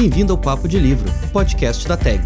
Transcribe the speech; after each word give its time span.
Bem-vindo 0.00 0.32
ao 0.32 0.38
Papo 0.38 0.66
de 0.66 0.78
Livro, 0.78 1.12
podcast 1.30 1.86
da 1.86 1.94
TAG. 1.94 2.22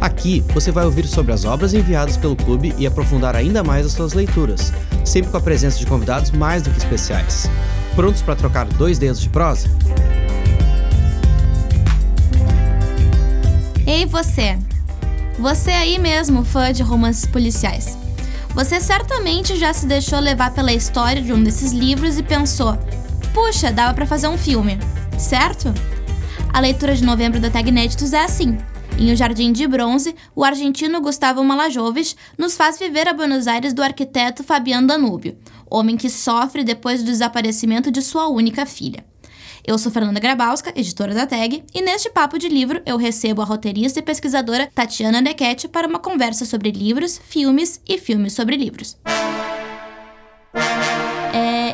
Aqui 0.00 0.40
você 0.52 0.72
vai 0.72 0.84
ouvir 0.84 1.06
sobre 1.06 1.32
as 1.32 1.44
obras 1.44 1.72
enviadas 1.72 2.16
pelo 2.16 2.34
clube 2.34 2.74
e 2.76 2.84
aprofundar 2.84 3.36
ainda 3.36 3.62
mais 3.62 3.86
as 3.86 3.92
suas 3.92 4.12
leituras, 4.12 4.72
sempre 5.04 5.30
com 5.30 5.36
a 5.36 5.40
presença 5.40 5.78
de 5.78 5.86
convidados 5.86 6.32
mais 6.32 6.62
do 6.62 6.70
que 6.70 6.78
especiais. 6.78 7.48
Prontos 7.94 8.22
para 8.22 8.34
trocar 8.34 8.66
dois 8.66 8.98
dedos 8.98 9.20
de 9.20 9.28
prosa? 9.28 9.68
Ei 13.86 14.04
você! 14.04 14.58
Você 15.38 15.70
aí 15.70 16.00
mesmo, 16.00 16.44
fã 16.44 16.72
de 16.72 16.82
romances 16.82 17.24
policiais. 17.24 17.96
Você 18.52 18.80
certamente 18.80 19.56
já 19.56 19.72
se 19.72 19.86
deixou 19.86 20.18
levar 20.18 20.52
pela 20.52 20.72
história 20.72 21.22
de 21.22 21.32
um 21.32 21.40
desses 21.40 21.70
livros 21.70 22.18
e 22.18 22.22
pensou: 22.24 22.76
puxa, 23.32 23.70
dava 23.70 23.94
para 23.94 24.06
fazer 24.06 24.26
um 24.26 24.36
filme, 24.36 24.76
certo? 25.16 25.72
A 26.52 26.60
leitura 26.60 26.94
de 26.94 27.02
novembro 27.02 27.40
da 27.40 27.48
Tag 27.48 27.66
Inéditos 27.66 28.12
é 28.12 28.22
assim. 28.22 28.58
Em 28.98 29.10
O 29.10 29.16
Jardim 29.16 29.52
de 29.52 29.66
Bronze, 29.66 30.14
o 30.36 30.44
argentino 30.44 31.00
Gustavo 31.00 31.42
Malajovic 31.42 32.14
nos 32.36 32.54
faz 32.54 32.78
viver 32.78 33.08
a 33.08 33.14
Buenos 33.14 33.46
Aires 33.46 33.72
do 33.72 33.82
arquiteto 33.82 34.44
Fabiano 34.44 34.86
Danúbio, 34.86 35.38
homem 35.70 35.96
que 35.96 36.10
sofre 36.10 36.62
depois 36.62 37.02
do 37.02 37.06
desaparecimento 37.06 37.90
de 37.90 38.02
sua 38.02 38.28
única 38.28 38.66
filha. 38.66 39.02
Eu 39.66 39.78
sou 39.78 39.90
Fernanda 39.90 40.20
Grabowska, 40.20 40.74
editora 40.76 41.14
da 41.14 41.26
TAG, 41.26 41.64
e 41.72 41.80
neste 41.80 42.10
papo 42.10 42.38
de 42.38 42.50
livro 42.50 42.82
eu 42.84 42.98
recebo 42.98 43.40
a 43.40 43.46
roteirista 43.46 44.00
e 44.00 44.02
pesquisadora 44.02 44.68
Tatiana 44.74 45.22
Nequete 45.22 45.68
para 45.68 45.88
uma 45.88 45.98
conversa 45.98 46.44
sobre 46.44 46.70
livros, 46.70 47.18
filmes 47.18 47.80
e 47.88 47.96
filmes 47.96 48.34
sobre 48.34 48.56
livros. 48.56 48.98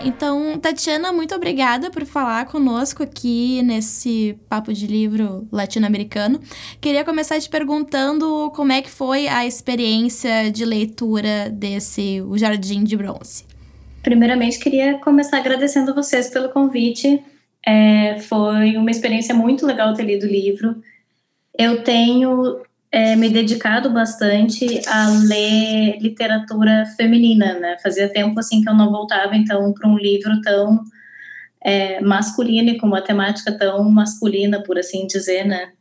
Então, 0.08 0.58
Tatiana, 0.58 1.12
muito 1.12 1.34
obrigada 1.34 1.90
por 1.90 2.06
falar 2.06 2.46
conosco 2.46 3.02
aqui 3.02 3.62
nesse 3.62 4.38
papo 4.48 4.72
de 4.72 4.86
livro 4.86 5.46
latino-americano. 5.52 6.40
Queria 6.80 7.04
começar 7.04 7.38
te 7.38 7.46
perguntando 7.46 8.50
como 8.56 8.72
é 8.72 8.80
que 8.80 8.88
foi 8.88 9.28
a 9.28 9.44
experiência 9.44 10.50
de 10.50 10.64
leitura 10.64 11.50
desse 11.50 12.22
O 12.22 12.38
Jardim 12.38 12.84
de 12.84 12.96
Bronze. 12.96 13.44
Primeiramente, 14.02 14.58
queria 14.58 14.98
começar 14.98 15.36
agradecendo 15.36 15.94
vocês 15.94 16.30
pelo 16.30 16.48
convite. 16.48 17.22
É, 17.66 18.18
foi 18.20 18.78
uma 18.78 18.90
experiência 18.90 19.34
muito 19.34 19.66
legal 19.66 19.92
ter 19.92 20.04
lido 20.04 20.24
o 20.24 20.30
livro. 20.30 20.82
Eu 21.58 21.84
tenho 21.84 22.62
é, 22.90 23.14
me 23.16 23.28
dedicado 23.28 23.90
bastante 23.90 24.80
a 24.88 25.08
ler 25.08 25.98
literatura 26.00 26.86
feminina, 26.96 27.58
né? 27.58 27.76
Fazia 27.82 28.08
tempo 28.08 28.38
assim 28.40 28.62
que 28.62 28.68
eu 28.68 28.74
não 28.74 28.90
voltava 28.90 29.36
então 29.36 29.72
para 29.74 29.88
um 29.88 29.98
livro 29.98 30.40
tão 30.40 30.82
é, 31.60 32.00
masculino 32.00 32.70
e 32.70 32.78
com 32.78 32.86
uma 32.86 33.02
temática 33.02 33.56
tão 33.56 33.90
masculina, 33.90 34.62
por 34.62 34.78
assim 34.78 35.06
dizer, 35.06 35.44
né? 35.44 35.72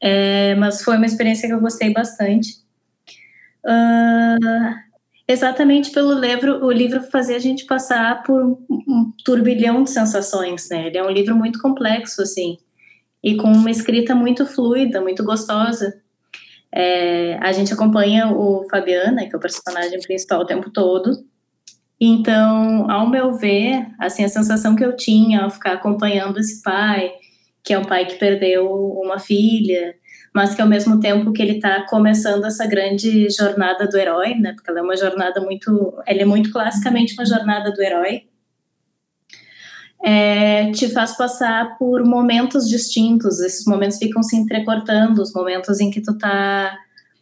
É, 0.00 0.54
mas 0.56 0.82
foi 0.82 0.96
uma 0.96 1.06
experiência 1.06 1.48
que 1.48 1.54
eu 1.54 1.60
gostei 1.60 1.92
bastante. 1.92 2.56
Uh, 3.64 4.74
exatamente 5.26 5.90
pelo 5.90 6.18
livro, 6.18 6.64
o 6.64 6.72
livro 6.72 7.02
fazia 7.02 7.36
a 7.36 7.40
gente 7.40 7.66
passar 7.66 8.22
por 8.22 8.42
um 8.68 9.12
turbilhão 9.24 9.82
de 9.82 9.90
sensações, 9.90 10.68
né? 10.70 10.86
Ele 10.86 10.98
é 10.98 11.04
um 11.04 11.10
livro 11.10 11.36
muito 11.36 11.60
complexo, 11.60 12.22
assim, 12.22 12.58
e 13.22 13.36
com 13.36 13.50
uma 13.50 13.70
escrita 13.70 14.14
muito 14.14 14.46
fluida, 14.46 15.00
muito 15.00 15.24
gostosa. 15.24 16.00
É, 16.72 17.38
a 17.40 17.52
gente 17.52 17.72
acompanha 17.72 18.28
o 18.28 18.66
Fabiana, 18.70 19.26
que 19.26 19.34
é 19.34 19.38
o 19.38 19.40
personagem 19.40 20.00
principal 20.00 20.40
o 20.40 20.46
tempo 20.46 20.70
todo. 20.70 21.12
Então, 22.00 22.88
ao 22.90 23.08
meu 23.08 23.32
ver, 23.32 23.86
assim, 23.98 24.24
a 24.24 24.28
sensação 24.28 24.76
que 24.76 24.84
eu 24.84 24.94
tinha 24.94 25.42
ao 25.42 25.50
ficar 25.50 25.72
acompanhando 25.72 26.38
esse 26.38 26.62
pai, 26.62 27.10
que 27.64 27.72
é 27.72 27.78
um 27.78 27.84
pai 27.84 28.06
que 28.06 28.16
perdeu 28.16 28.70
uma 28.70 29.18
filha, 29.18 29.94
mas 30.32 30.54
que 30.54 30.62
ao 30.62 30.68
mesmo 30.68 31.00
tempo 31.00 31.32
que 31.32 31.42
ele 31.42 31.56
está 31.56 31.84
começando 31.86 32.44
essa 32.44 32.66
grande 32.66 33.28
jornada 33.30 33.86
do 33.88 33.96
herói, 33.96 34.34
né? 34.34 34.52
Porque 34.52 34.70
ela 34.70 34.80
é 34.80 34.82
uma 34.82 34.96
jornada 34.96 35.40
muito, 35.40 35.94
ela 36.06 36.22
é 36.22 36.24
muito 36.24 36.52
classicamente 36.52 37.14
uma 37.14 37.26
jornada 37.26 37.72
do 37.72 37.82
herói. 37.82 38.22
É, 40.02 40.70
te 40.72 40.88
faz 40.88 41.16
passar 41.16 41.76
por 41.76 42.04
momentos 42.04 42.68
distintos. 42.68 43.40
Esses 43.40 43.66
momentos 43.66 43.98
ficam 43.98 44.22
se 44.22 44.36
entrecortando, 44.36 45.22
os 45.22 45.32
momentos 45.32 45.80
em 45.80 45.90
que 45.90 46.00
tu 46.00 46.16
tá 46.16 46.76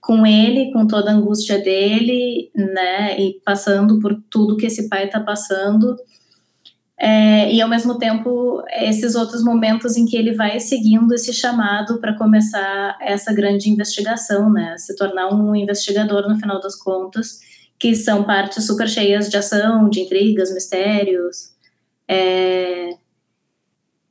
com 0.06 0.24
ele, 0.24 0.72
com 0.72 0.86
toda 0.86 1.10
a 1.10 1.14
angústia 1.14 1.58
dele, 1.58 2.48
né, 2.54 3.20
e 3.20 3.40
passando 3.44 3.98
por 3.98 4.16
tudo 4.30 4.56
que 4.56 4.66
esse 4.66 4.88
pai 4.88 5.08
tá 5.08 5.18
passando. 5.18 5.96
É, 6.98 7.52
e 7.52 7.60
ao 7.60 7.68
mesmo 7.68 7.98
tempo, 7.98 8.62
esses 8.70 9.16
outros 9.16 9.42
momentos 9.42 9.96
em 9.96 10.06
que 10.06 10.16
ele 10.16 10.32
vai 10.32 10.60
seguindo 10.60 11.12
esse 11.12 11.32
chamado 11.32 11.98
para 12.00 12.16
começar 12.16 12.96
essa 13.00 13.32
grande 13.34 13.68
investigação, 13.68 14.50
né, 14.50 14.76
se 14.78 14.94
tornar 14.94 15.34
um 15.34 15.56
investigador 15.56 16.28
no 16.28 16.38
final 16.38 16.60
das 16.60 16.76
contas, 16.76 17.40
que 17.76 17.94
são 17.96 18.22
partes 18.22 18.64
super 18.64 18.88
cheias 18.88 19.28
de 19.28 19.36
ação, 19.36 19.90
de 19.90 20.00
intrigas, 20.00 20.54
mistérios. 20.54 21.55
É, 22.08 22.90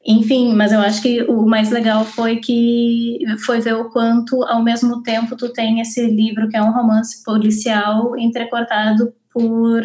enfim, 0.06 0.54
mas 0.54 0.72
eu 0.72 0.80
acho 0.80 1.02
que 1.02 1.24
o 1.24 1.48
mais 1.48 1.72
legal 1.72 2.06
foi 2.06 2.38
que 2.38 3.18
foi 3.44 3.60
ver 3.60 3.74
o 3.74 3.90
quanto, 3.90 4.44
ao 4.44 4.64
mesmo 4.64 5.02
tempo, 5.02 5.36
tu 5.36 5.52
tem 5.52 5.82
esse 5.82 6.06
livro 6.06 6.48
que 6.48 6.56
é 6.56 6.62
um 6.62 6.72
romance 6.72 7.24
policial 7.24 8.16
entrecortado 8.16 9.12
por 9.34 9.82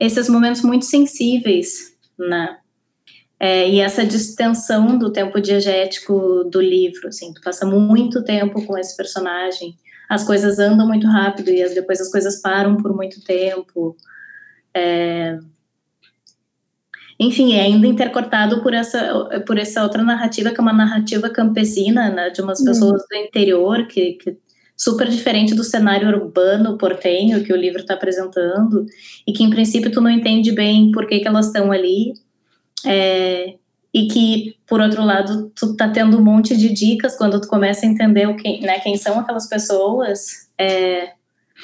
esses 0.00 0.28
momentos 0.28 0.62
muito 0.62 0.84
sensíveis, 0.86 1.94
né? 2.18 2.58
É, 3.38 3.68
e 3.68 3.80
essa 3.80 4.04
distensão 4.04 4.98
do 4.98 5.12
tempo 5.12 5.40
diegético 5.40 6.44
do 6.44 6.60
livro, 6.60 7.08
assim, 7.08 7.32
tu 7.32 7.40
passa 7.40 7.64
muito 7.64 8.24
tempo 8.24 8.64
com 8.66 8.76
esse 8.76 8.96
personagem, 8.96 9.76
as 10.08 10.24
coisas 10.24 10.58
andam 10.58 10.86
muito 10.86 11.06
rápido 11.06 11.50
e 11.50 11.74
depois 11.74 12.00
as 12.00 12.10
coisas 12.10 12.40
param 12.40 12.76
por 12.76 12.94
muito 12.94 13.22
tempo. 13.22 13.96
É, 14.74 15.38
enfim, 17.18 17.54
é 17.54 17.62
ainda 17.62 17.86
intercortado 17.86 18.62
por 18.62 18.74
essa, 18.74 19.42
por 19.46 19.58
essa 19.58 19.82
outra 19.82 20.02
narrativa, 20.02 20.50
que 20.50 20.58
é 20.58 20.62
uma 20.62 20.72
narrativa 20.72 21.30
campesina, 21.30 22.10
né, 22.10 22.30
de 22.30 22.40
umas 22.40 22.62
pessoas 22.62 23.02
uhum. 23.02 23.08
do 23.08 23.26
interior, 23.26 23.86
que, 23.86 24.14
que 24.14 24.36
super 24.76 25.08
diferente 25.08 25.54
do 25.54 25.62
cenário 25.62 26.08
urbano 26.08 26.76
portenho 26.76 27.44
que 27.44 27.52
o 27.52 27.56
livro 27.56 27.80
está 27.80 27.94
apresentando, 27.94 28.84
e 29.26 29.32
que 29.32 29.44
em 29.44 29.50
princípio 29.50 29.92
tu 29.92 30.00
não 30.00 30.10
entende 30.10 30.52
bem 30.52 30.90
por 30.90 31.06
que, 31.06 31.20
que 31.20 31.28
elas 31.28 31.46
estão 31.46 31.70
ali, 31.70 32.12
é, 32.84 33.54
e 33.92 34.08
que, 34.08 34.56
por 34.66 34.80
outro 34.80 35.04
lado, 35.04 35.52
tu 35.54 35.76
tá 35.76 35.88
tendo 35.88 36.18
um 36.18 36.24
monte 36.24 36.56
de 36.56 36.72
dicas 36.72 37.16
quando 37.16 37.40
tu 37.40 37.46
começa 37.46 37.86
a 37.86 37.88
entender 37.88 38.26
o 38.26 38.36
que, 38.36 38.60
né, 38.60 38.80
quem 38.80 38.96
são 38.96 39.20
aquelas 39.20 39.48
pessoas, 39.48 40.48
é, 40.58 41.12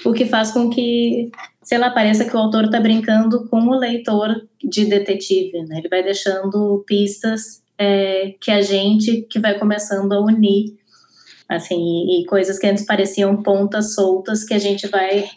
o 0.05 0.12
que 0.12 0.27
faz 0.27 0.50
com 0.53 0.71
que 0.71 1.31
sei 1.62 1.78
lá, 1.78 1.91
parece 1.91 2.25
que 2.25 2.34
o 2.34 2.38
autor 2.38 2.65
está 2.65 2.81
brincando 2.81 3.47
com 3.49 3.61
o 3.61 3.78
leitor 3.78 4.49
de 4.62 4.87
detetive, 4.87 5.62
né? 5.62 5.78
Ele 5.78 5.88
vai 5.88 6.03
deixando 6.03 6.83
pistas 6.87 7.62
é, 7.78 8.34
que 8.41 8.50
a 8.50 8.60
gente 8.60 9.22
que 9.31 9.39
vai 9.39 9.59
começando 9.59 10.12
a 10.12 10.21
unir, 10.21 10.77
assim, 11.49 11.77
e, 11.77 12.22
e 12.22 12.27
coisas 12.27 12.59
que 12.59 12.66
antes 12.66 12.84
pareciam 12.84 13.43
pontas 13.43 13.94
soltas 13.94 14.43
que 14.43 14.53
a 14.53 14.59
gente 14.59 14.89
vai 14.89 15.28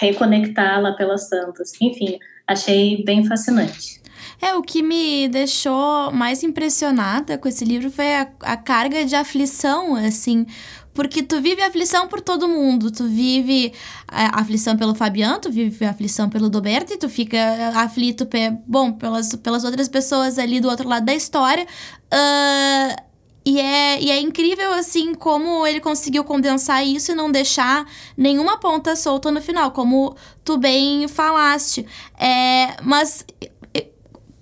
reconectar 0.00 0.80
lá 0.80 0.92
pelas 0.92 1.28
tantas. 1.28 1.72
Enfim, 1.80 2.18
achei 2.46 3.04
bem 3.04 3.24
fascinante. 3.24 4.00
É, 4.40 4.54
o 4.54 4.62
que 4.62 4.82
me 4.82 5.28
deixou 5.28 6.10
mais 6.10 6.42
impressionada 6.42 7.38
com 7.38 7.48
esse 7.48 7.64
livro 7.64 7.90
foi 7.90 8.14
a, 8.14 8.28
a 8.40 8.56
carga 8.56 9.04
de 9.04 9.14
aflição, 9.14 9.94
assim, 9.94 10.46
porque 10.94 11.22
tu 11.22 11.40
vive 11.40 11.62
aflição 11.62 12.06
por 12.06 12.20
todo 12.20 12.48
mundo. 12.48 12.90
Tu 12.90 13.04
vive 13.06 13.72
é, 14.10 14.28
aflição 14.32 14.76
pelo 14.76 14.94
Fabiano, 14.94 15.38
tu 15.38 15.50
vive 15.50 15.84
aflição 15.84 16.28
pelo 16.28 16.48
Doberto, 16.48 16.92
e 16.92 16.96
tu 16.96 17.08
fica 17.08 17.38
aflito, 17.74 18.28
bom, 18.66 18.92
pelas, 18.92 19.34
pelas 19.36 19.64
outras 19.64 19.88
pessoas 19.88 20.38
ali 20.38 20.60
do 20.60 20.68
outro 20.68 20.88
lado 20.88 21.04
da 21.04 21.14
história. 21.14 21.66
Uh, 22.12 23.12
e 23.44 23.58
é, 23.58 24.00
e 24.00 24.10
é 24.10 24.20
incrível, 24.20 24.72
assim, 24.74 25.14
como 25.14 25.66
ele 25.66 25.80
conseguiu 25.80 26.22
condensar 26.22 26.86
isso 26.86 27.10
e 27.10 27.14
não 27.14 27.30
deixar 27.30 27.84
nenhuma 28.16 28.58
ponta 28.58 28.94
solta 28.94 29.32
no 29.32 29.40
final, 29.40 29.72
como 29.72 30.14
tu 30.44 30.56
bem 30.56 31.08
falaste. 31.08 31.84
É, 32.16 32.76
mas 32.82 33.24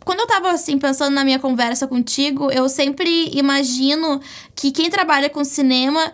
quando 0.05 0.21
eu 0.21 0.27
tava 0.27 0.51
assim 0.51 0.79
pensando 0.79 1.15
na 1.15 1.25
minha 1.25 1.39
conversa 1.39 1.87
contigo, 1.87 2.51
eu 2.51 2.69
sempre 2.69 3.31
imagino 3.33 4.21
que 4.55 4.71
quem 4.71 4.91
trabalha 4.91 5.31
com 5.31 5.45
cinema 5.45 6.13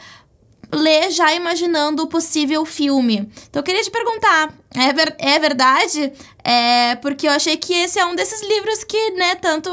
ler 0.73 1.11
já 1.11 1.35
imaginando 1.35 2.03
o 2.03 2.07
possível 2.07 2.65
filme. 2.65 3.29
Então 3.49 3.61
eu 3.61 3.63
queria 3.63 3.83
te 3.83 3.91
perguntar, 3.91 4.53
é, 4.75 4.93
ver, 4.93 5.15
é 5.19 5.39
verdade? 5.39 6.13
É, 6.45 6.97
porque 6.97 7.27
eu 7.27 7.33
achei 7.33 7.57
que 7.57 7.73
esse 7.73 7.99
é 7.99 8.05
um 8.05 8.15
desses 8.15 8.43
livros 8.47 8.85
que, 8.85 9.11
né, 9.13 9.35
tanto, 9.37 9.71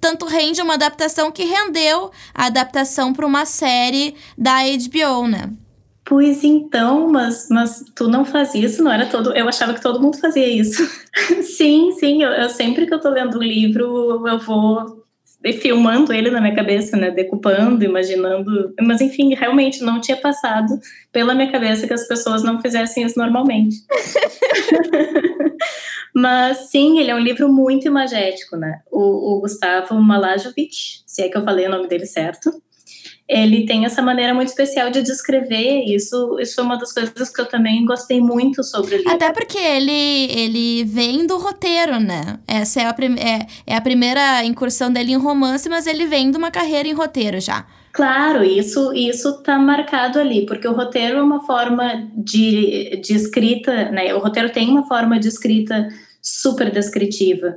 tanto 0.00 0.26
rende 0.26 0.60
uma 0.62 0.74
adaptação 0.74 1.30
que 1.30 1.44
rendeu 1.44 2.10
a 2.34 2.46
adaptação 2.46 3.12
para 3.12 3.26
uma 3.26 3.44
série 3.44 4.14
da 4.36 4.58
HBO, 4.62 5.28
né? 5.28 5.50
Pois 6.08 6.44
então, 6.44 7.08
mas, 7.08 7.48
mas 7.50 7.84
tu 7.92 8.06
não 8.06 8.24
fazia 8.24 8.64
isso, 8.64 8.80
não 8.80 8.92
era 8.92 9.06
todo. 9.06 9.34
Eu 9.34 9.48
achava 9.48 9.74
que 9.74 9.82
todo 9.82 10.00
mundo 10.00 10.16
fazia 10.18 10.46
isso. 10.46 10.88
sim, 11.42 11.90
sim, 11.98 12.22
eu, 12.22 12.30
eu, 12.30 12.48
sempre 12.48 12.86
que 12.86 12.94
eu 12.94 13.00
tô 13.00 13.10
lendo 13.10 13.38
um 13.38 13.42
livro, 13.42 14.24
eu 14.28 14.38
vou 14.38 15.04
filmando 15.60 16.12
ele 16.12 16.30
na 16.30 16.40
minha 16.40 16.54
cabeça, 16.54 16.96
né, 16.96 17.10
decupando, 17.10 17.84
imaginando, 17.84 18.74
mas 18.80 19.00
enfim, 19.00 19.34
realmente 19.34 19.82
não 19.82 20.00
tinha 20.00 20.16
passado 20.16 20.78
pela 21.12 21.34
minha 21.34 21.50
cabeça 21.50 21.86
que 21.86 21.92
as 21.92 22.08
pessoas 22.08 22.42
não 22.42 22.60
fizessem 22.60 23.04
isso 23.04 23.18
normalmente. 23.18 23.76
mas 26.14 26.70
sim, 26.70 26.98
ele 26.98 27.10
é 27.10 27.14
um 27.14 27.20
livro 27.20 27.52
muito 27.52 27.86
imagético, 27.86 28.56
né? 28.56 28.80
O, 28.90 29.36
o 29.36 29.40
Gustavo 29.40 29.94
Malajovic, 30.00 31.02
se 31.06 31.22
é 31.22 31.28
que 31.28 31.36
eu 31.36 31.44
falei 31.44 31.66
o 31.66 31.70
nome 31.70 31.86
dele 31.86 32.06
certo, 32.06 32.50
ele 33.28 33.66
tem 33.66 33.84
essa 33.84 34.00
maneira 34.00 34.32
muito 34.32 34.48
especial 34.48 34.88
de 34.90 35.02
descrever. 35.02 35.84
Isso, 35.84 36.38
isso 36.40 36.54
foi 36.54 36.64
uma 36.64 36.76
das 36.76 36.92
coisas 36.92 37.28
que 37.28 37.40
eu 37.40 37.46
também 37.46 37.84
gostei 37.84 38.20
muito 38.20 38.62
sobre 38.62 38.98
livro. 38.98 39.12
Até 39.12 39.32
porque 39.32 39.58
ele, 39.58 40.30
ele 40.30 40.84
vem 40.84 41.26
do 41.26 41.36
roteiro, 41.36 41.98
né? 41.98 42.38
Essa 42.46 42.82
é 42.82 42.84
a, 42.84 42.94
é, 43.18 43.46
é 43.66 43.76
a 43.76 43.80
primeira 43.80 44.44
incursão 44.44 44.92
dele 44.92 45.12
em 45.12 45.16
romance, 45.16 45.68
mas 45.68 45.86
ele 45.86 46.06
vem 46.06 46.30
de 46.30 46.36
uma 46.36 46.52
carreira 46.52 46.88
em 46.88 46.92
roteiro 46.92 47.40
já. 47.40 47.66
Claro, 47.92 48.44
isso 48.44 48.92
isso 48.92 49.42
tá 49.42 49.58
marcado 49.58 50.20
ali, 50.20 50.44
porque 50.44 50.68
o 50.68 50.74
roteiro 50.74 51.16
é 51.16 51.22
uma 51.22 51.44
forma 51.46 52.06
de, 52.14 53.00
de 53.02 53.14
escrita, 53.14 53.90
né? 53.90 54.14
O 54.14 54.18
roteiro 54.18 54.50
tem 54.50 54.68
uma 54.68 54.86
forma 54.86 55.18
de 55.18 55.28
escrita 55.28 55.88
super 56.20 56.70
descritiva. 56.70 57.56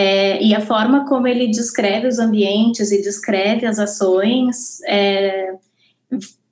É, 0.00 0.40
e 0.40 0.54
a 0.54 0.60
forma 0.60 1.04
como 1.08 1.26
ele 1.26 1.48
descreve 1.48 2.06
os 2.06 2.20
ambientes 2.20 2.92
e 2.92 3.02
descreve 3.02 3.66
as 3.66 3.80
ações 3.80 4.80
é, 4.86 5.54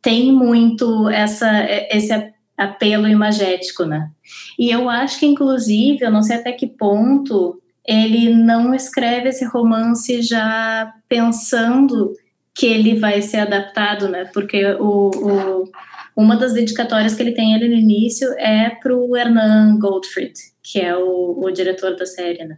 tem 0.02 0.32
muito 0.32 1.08
essa, 1.10 1.48
esse 1.90 2.12
apelo 2.58 3.06
imagético, 3.06 3.84
né? 3.84 4.10
E 4.58 4.68
eu 4.68 4.90
acho 4.90 5.20
que, 5.20 5.26
inclusive, 5.26 6.04
eu 6.04 6.10
não 6.10 6.22
sei 6.22 6.36
até 6.36 6.50
que 6.50 6.66
ponto 6.66 7.62
ele 7.86 8.34
não 8.34 8.74
escreve 8.74 9.28
esse 9.28 9.44
romance 9.44 10.22
já 10.22 10.92
pensando 11.08 12.12
que 12.52 12.66
ele 12.66 12.98
vai 12.98 13.22
ser 13.22 13.38
adaptado, 13.38 14.08
né? 14.08 14.24
Porque 14.34 14.64
o, 14.80 15.10
o 15.14 15.70
uma 16.16 16.34
das 16.34 16.54
dedicatórias 16.54 17.14
que 17.14 17.22
ele 17.22 17.32
tem 17.32 17.54
ali 17.54 17.68
no 17.68 17.74
início 17.74 18.32
é 18.38 18.70
para 18.70 18.96
o 18.96 19.14
Hernan 19.14 19.78
Goldfried, 19.78 20.32
que 20.62 20.80
é 20.80 20.96
o, 20.96 21.38
o 21.44 21.50
diretor 21.50 21.94
da 21.94 22.06
série, 22.06 22.42
né? 22.42 22.56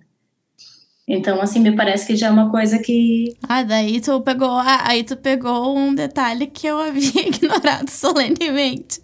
Então, 1.09 1.41
assim, 1.41 1.61
me 1.61 1.75
parece 1.75 2.07
que 2.07 2.17
já 2.17 2.27
é 2.27 2.31
uma 2.31 2.51
coisa 2.51 2.79
que. 2.79 3.35
Ah, 3.49 3.63
daí 3.63 4.01
tu 4.01 4.21
pegou. 4.21 4.51
Ah, 4.51 4.85
aí 4.85 5.03
tu 5.03 5.17
pegou 5.17 5.77
um 5.77 5.95
detalhe 5.95 6.47
que 6.47 6.67
eu 6.67 6.79
havia 6.79 7.23
ignorado 7.27 7.89
solenemente. 7.89 9.01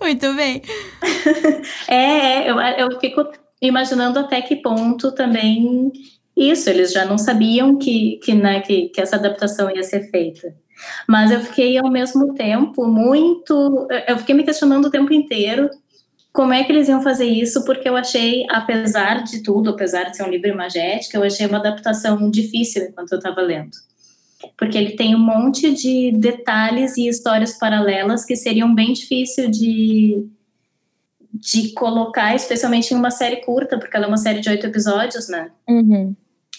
Muito 0.00 0.34
bem. 0.34 0.60
é, 1.88 1.94
é 1.94 2.50
eu, 2.50 2.58
eu 2.60 3.00
fico 3.00 3.24
imaginando 3.62 4.18
até 4.18 4.42
que 4.42 4.56
ponto 4.56 5.12
também 5.12 5.92
isso, 6.36 6.68
eles 6.68 6.92
já 6.92 7.04
não 7.04 7.16
sabiam 7.16 7.78
que, 7.78 8.18
que, 8.22 8.34
né, 8.34 8.60
que, 8.60 8.88
que 8.88 9.00
essa 9.00 9.16
adaptação 9.16 9.70
ia 9.70 9.84
ser 9.84 10.10
feita. 10.10 10.52
Mas 11.08 11.30
eu 11.30 11.40
fiquei 11.40 11.78
ao 11.78 11.88
mesmo 11.90 12.34
tempo 12.34 12.84
muito. 12.86 13.86
Eu 14.08 14.18
fiquei 14.18 14.34
me 14.34 14.42
questionando 14.42 14.86
o 14.86 14.90
tempo 14.90 15.12
inteiro 15.12 15.70
como 16.34 16.52
é 16.52 16.64
que 16.64 16.72
eles 16.72 16.88
iam 16.88 17.00
fazer 17.00 17.26
isso, 17.26 17.64
porque 17.64 17.88
eu 17.88 17.96
achei, 17.96 18.44
apesar 18.50 19.22
de 19.22 19.40
tudo, 19.40 19.70
apesar 19.70 20.10
de 20.10 20.16
ser 20.16 20.24
um 20.24 20.28
livro 20.28 20.48
imagético, 20.48 21.16
eu 21.16 21.22
achei 21.22 21.46
uma 21.46 21.58
adaptação 21.58 22.28
difícil 22.28 22.86
enquanto 22.86 23.12
eu 23.12 23.18
estava 23.18 23.40
lendo. 23.40 23.70
Porque 24.58 24.76
ele 24.76 24.96
tem 24.96 25.14
um 25.14 25.24
monte 25.24 25.72
de 25.72 26.10
detalhes 26.10 26.96
e 26.96 27.06
histórias 27.06 27.56
paralelas 27.56 28.24
que 28.24 28.34
seriam 28.34 28.74
bem 28.74 28.92
difícil 28.92 29.48
de, 29.48 30.26
de 31.32 31.72
colocar, 31.72 32.34
especialmente 32.34 32.92
em 32.92 32.96
uma 32.96 33.12
série 33.12 33.36
curta, 33.36 33.78
porque 33.78 33.96
ela 33.96 34.06
é 34.06 34.08
uma 34.08 34.16
série 34.16 34.40
de 34.40 34.50
oito 34.50 34.66
episódios, 34.66 35.28
né? 35.28 35.52
Uhum. 35.68 36.16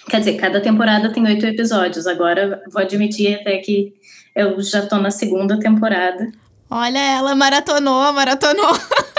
Quer 0.07 0.19
dizer, 0.19 0.37
cada 0.37 0.61
temporada 0.61 1.11
tem 1.11 1.25
oito 1.25 1.45
episódios. 1.45 2.07
Agora, 2.07 2.63
vou 2.71 2.81
admitir 2.81 3.41
até 3.41 3.57
que 3.57 3.93
eu 4.33 4.57
já 4.61 4.79
estou 4.79 4.99
na 4.99 5.11
segunda 5.11 5.59
temporada. 5.59 6.31
Olha, 6.71 7.17
ela 7.17 7.35
maratonou, 7.35 8.13
maratonou. 8.13 8.73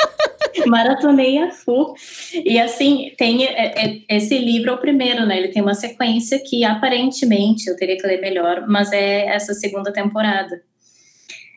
Maratonei 0.66 1.38
a 1.38 1.50
full. 1.50 1.94
E 2.32 2.58
assim, 2.58 3.12
tem 3.16 3.46
é, 3.46 3.84
é, 3.86 4.16
esse 4.16 4.38
livro 4.38 4.70
é 4.70 4.74
o 4.74 4.78
primeiro, 4.78 5.26
né? 5.26 5.38
Ele 5.38 5.48
tem 5.48 5.62
uma 5.62 5.74
sequência 5.74 6.38
que 6.38 6.64
aparentemente 6.64 7.68
eu 7.68 7.76
teria 7.76 7.96
que 7.96 8.06
ler 8.06 8.20
melhor, 8.20 8.66
mas 8.68 8.92
é 8.92 9.26
essa 9.26 9.54
segunda 9.54 9.92
temporada. 9.92 10.62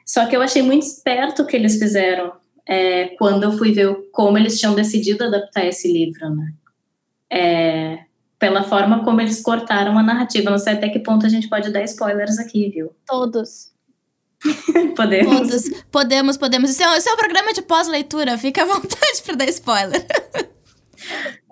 Só 0.05 0.25
que 0.25 0.35
eu 0.35 0.41
achei 0.41 0.61
muito 0.61 0.83
esperto 0.83 1.43
o 1.43 1.45
que 1.45 1.55
eles 1.55 1.77
fizeram 1.77 2.33
é, 2.67 3.09
quando 3.17 3.43
eu 3.43 3.51
fui 3.51 3.71
ver 3.71 3.95
como 4.11 4.37
eles 4.37 4.59
tinham 4.59 4.75
decidido 4.75 5.23
adaptar 5.23 5.65
esse 5.65 5.91
livro, 5.91 6.29
né? 6.29 6.53
É, 7.31 7.99
pela 8.39 8.63
forma 8.63 9.03
como 9.03 9.21
eles 9.21 9.41
cortaram 9.41 9.97
a 9.97 10.03
narrativa. 10.03 10.49
Não 10.49 10.57
sei 10.57 10.73
até 10.73 10.89
que 10.89 10.99
ponto 10.99 11.25
a 11.25 11.29
gente 11.29 11.49
pode 11.49 11.71
dar 11.71 11.83
spoilers 11.83 12.39
aqui, 12.39 12.69
viu? 12.69 12.91
Todos. 13.05 13.68
podemos. 14.95 15.35
Todos. 15.35 15.83
Podemos, 15.91 16.37
podemos. 16.37 16.69
Isso 16.69 16.83
é, 16.83 16.97
isso 16.97 17.09
é 17.09 17.13
um 17.13 17.17
programa 17.17 17.53
de 17.53 17.61
pós-leitura, 17.61 18.37
fica 18.37 18.63
à 18.63 18.65
vontade 18.65 19.21
para 19.25 19.35
dar 19.35 19.49
spoiler. 19.49 20.05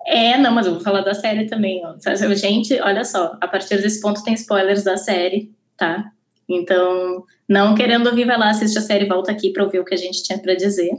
É, 0.05 0.37
não, 0.37 0.51
mas 0.51 0.65
eu 0.65 0.73
vou 0.73 0.81
falar 0.81 1.01
da 1.01 1.13
série 1.13 1.47
também. 1.47 1.81
Ó. 1.85 1.95
Gente, 2.33 2.79
olha 2.81 3.03
só, 3.03 3.37
a 3.41 3.47
partir 3.47 3.81
desse 3.81 3.99
ponto 3.99 4.23
tem 4.23 4.33
spoilers 4.35 4.83
da 4.83 4.95
série, 4.95 5.51
tá? 5.75 6.11
Então, 6.47 7.25
não 7.47 7.75
querendo 7.75 8.07
ouvir, 8.07 8.25
vai 8.25 8.37
lá, 8.37 8.49
assiste 8.49 8.77
a 8.77 8.81
série 8.81 9.05
volta 9.05 9.31
aqui 9.31 9.51
para 9.51 9.65
ouvir 9.65 9.79
o 9.79 9.85
que 9.85 9.93
a 9.93 9.97
gente 9.97 10.23
tinha 10.23 10.39
para 10.39 10.55
dizer. 10.55 10.91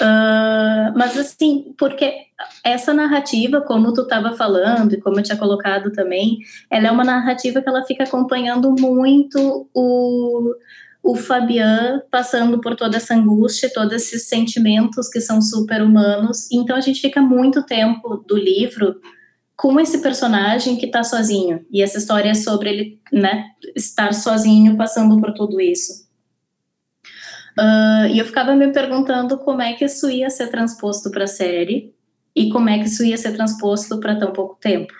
Uh, 0.00 0.92
mas 0.96 1.16
assim, 1.16 1.74
porque 1.78 2.12
essa 2.64 2.92
narrativa, 2.92 3.60
como 3.60 3.92
tu 3.92 4.02
estava 4.02 4.36
falando 4.36 4.92
e 4.92 5.00
como 5.00 5.18
eu 5.18 5.22
tinha 5.22 5.38
colocado 5.38 5.90
também, 5.92 6.38
ela 6.70 6.88
é 6.88 6.90
uma 6.90 7.04
narrativa 7.04 7.62
que 7.62 7.68
ela 7.68 7.84
fica 7.84 8.04
acompanhando 8.04 8.74
muito 8.78 9.68
o, 9.74 10.54
o 11.02 11.16
Fabian 11.16 12.02
passando 12.10 12.60
por 12.60 12.76
toda 12.76 12.96
essa 12.98 13.14
angústia, 13.14 13.72
todos 13.72 13.94
esses 13.94 14.28
sentimentos 14.28 15.08
que 15.08 15.20
são 15.20 15.40
super 15.40 15.82
humanos. 15.82 16.50
Então 16.52 16.76
a 16.76 16.80
gente 16.80 17.00
fica 17.00 17.22
muito 17.22 17.62
tempo 17.64 18.22
do 18.28 18.36
livro 18.36 19.00
com 19.56 19.78
esse 19.80 20.02
personagem 20.02 20.76
que 20.76 20.86
está 20.86 21.02
sozinho 21.02 21.64
e 21.70 21.82
essa 21.82 21.98
história 21.98 22.30
é 22.30 22.34
sobre 22.34 22.70
ele, 22.70 23.00
né, 23.12 23.44
estar 23.76 24.12
sozinho 24.12 24.76
passando 24.76 25.20
por 25.20 25.32
tudo 25.32 25.60
isso. 25.60 26.11
Uh, 27.58 28.06
e 28.10 28.18
eu 28.18 28.24
ficava 28.24 28.54
me 28.54 28.72
perguntando 28.72 29.38
como 29.38 29.60
é 29.60 29.74
que 29.74 29.84
isso 29.84 30.10
ia 30.10 30.30
ser 30.30 30.48
transposto 30.48 31.10
para 31.10 31.24
a 31.24 31.28
série 31.28 31.94
e 32.34 32.50
como 32.50 32.68
é 32.68 32.78
que 32.78 32.86
isso 32.86 33.04
ia 33.04 33.16
ser 33.16 33.32
transposto 33.32 34.00
para 34.00 34.16
tão 34.16 34.32
pouco 34.32 34.56
tempo. 34.60 34.92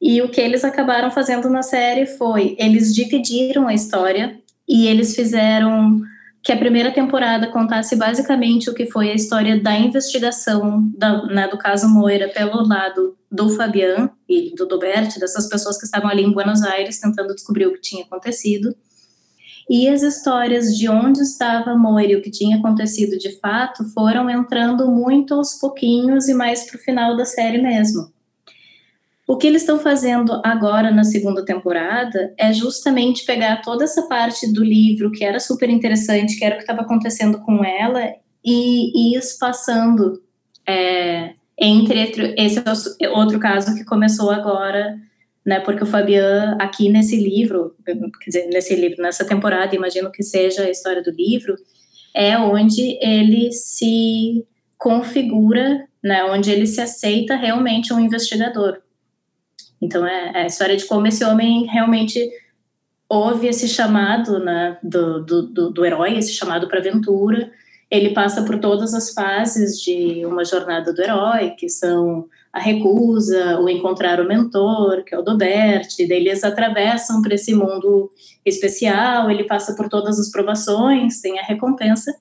E 0.00 0.22
o 0.22 0.28
que 0.28 0.40
eles 0.40 0.64
acabaram 0.64 1.10
fazendo 1.10 1.50
na 1.50 1.62
série 1.62 2.06
foi, 2.06 2.54
eles 2.58 2.94
dividiram 2.94 3.66
a 3.66 3.74
história 3.74 4.38
e 4.68 4.86
eles 4.86 5.14
fizeram 5.14 6.00
que 6.42 6.52
a 6.52 6.56
primeira 6.56 6.92
temporada 6.92 7.48
contasse 7.48 7.96
basicamente 7.96 8.70
o 8.70 8.74
que 8.74 8.86
foi 8.86 9.10
a 9.10 9.14
história 9.14 9.60
da 9.60 9.76
investigação 9.76 10.88
da, 10.96 11.26
né, 11.26 11.48
do 11.48 11.58
caso 11.58 11.88
Moira 11.88 12.28
pelo 12.28 12.66
lado 12.66 13.16
do 13.30 13.50
Fabian 13.50 14.08
e 14.28 14.54
do 14.54 14.66
Doberti, 14.66 15.18
dessas 15.18 15.48
pessoas 15.48 15.76
que 15.76 15.84
estavam 15.84 16.08
ali 16.08 16.22
em 16.22 16.32
Buenos 16.32 16.62
Aires 16.62 17.00
tentando 17.00 17.34
descobrir 17.34 17.66
o 17.66 17.72
que 17.72 17.80
tinha 17.80 18.04
acontecido. 18.04 18.74
E 19.68 19.88
as 19.88 20.02
histórias 20.02 20.76
de 20.76 20.88
onde 20.88 21.20
estava 21.20 21.76
Moira 21.76 22.12
e 22.12 22.16
o 22.16 22.22
que 22.22 22.30
tinha 22.30 22.56
acontecido 22.56 23.18
de 23.18 23.38
fato 23.38 23.84
foram 23.92 24.30
entrando 24.30 24.90
muito 24.90 25.34
aos 25.34 25.54
pouquinhos 25.54 26.28
e 26.28 26.34
mais 26.34 26.64
para 26.64 26.78
o 26.78 26.82
final 26.82 27.16
da 27.16 27.24
série 27.24 27.60
mesmo. 27.60 28.10
O 29.26 29.36
que 29.36 29.46
eles 29.46 29.60
estão 29.60 29.78
fazendo 29.78 30.40
agora 30.42 30.90
na 30.90 31.04
segunda 31.04 31.44
temporada 31.44 32.32
é 32.38 32.50
justamente 32.50 33.26
pegar 33.26 33.60
toda 33.60 33.84
essa 33.84 34.08
parte 34.08 34.50
do 34.50 34.64
livro 34.64 35.10
que 35.10 35.22
era 35.22 35.38
super 35.38 35.68
interessante, 35.68 36.38
que 36.38 36.44
era 36.44 36.54
o 36.54 36.56
que 36.56 36.64
estava 36.64 36.80
acontecendo 36.80 37.38
com 37.40 37.62
ela, 37.62 38.14
e, 38.42 39.14
ir 39.14 39.18
espaçando 39.18 40.22
é, 40.66 41.34
entre 41.58 42.34
esse 42.38 42.62
outro 43.10 43.38
caso 43.38 43.74
que 43.74 43.84
começou 43.84 44.30
agora 44.30 44.98
né? 45.48 45.60
Porque 45.60 45.82
o 45.82 45.86
Fabian 45.86 46.58
aqui 46.60 46.90
nesse 46.90 47.16
livro, 47.16 47.74
quer 47.82 47.96
dizer, 48.26 48.48
nesse 48.52 48.76
livro, 48.76 49.02
nessa 49.02 49.24
temporada, 49.24 49.74
imagino 49.74 50.12
que 50.12 50.22
seja 50.22 50.64
a 50.64 50.70
história 50.70 51.02
do 51.02 51.10
livro, 51.10 51.56
é 52.14 52.36
onde 52.36 52.98
ele 53.00 53.50
se 53.50 54.46
configura, 54.76 55.88
né? 56.04 56.22
Onde 56.24 56.50
ele 56.50 56.66
se 56.66 56.82
aceita 56.82 57.34
realmente 57.34 57.94
um 57.94 57.98
investigador. 57.98 58.82
Então 59.80 60.06
é, 60.06 60.32
é 60.34 60.42
a 60.42 60.46
história 60.46 60.76
de 60.76 60.84
como 60.84 61.06
esse 61.06 61.24
homem 61.24 61.64
realmente 61.64 62.30
houve 63.08 63.46
esse 63.46 63.66
chamado, 63.66 64.38
né? 64.38 64.76
Do, 64.82 65.24
do, 65.24 65.42
do, 65.46 65.70
do 65.70 65.86
herói, 65.86 66.18
esse 66.18 66.34
chamado 66.34 66.68
para 66.68 66.78
aventura. 66.78 67.50
Ele 67.90 68.10
passa 68.10 68.42
por 68.42 68.58
todas 68.58 68.92
as 68.92 69.14
fases 69.14 69.80
de 69.80 70.26
uma 70.26 70.44
jornada 70.44 70.92
do 70.92 71.00
herói, 71.00 71.54
que 71.58 71.70
são 71.70 72.28
a 72.52 72.60
recusa, 72.60 73.60
o 73.60 73.68
encontrar 73.68 74.20
o 74.20 74.26
mentor, 74.26 75.04
que 75.04 75.14
é 75.14 75.18
o 75.18 75.22
Dobert, 75.22 75.88
daí 75.98 76.18
eles 76.18 76.42
atravessam 76.42 77.20
para 77.22 77.34
esse 77.34 77.54
mundo 77.54 78.10
especial, 78.44 79.30
ele 79.30 79.44
passa 79.44 79.74
por 79.74 79.88
todas 79.88 80.18
as 80.18 80.30
provações, 80.30 81.20
tem 81.20 81.38
a 81.38 81.42
recompensa, 81.42 82.14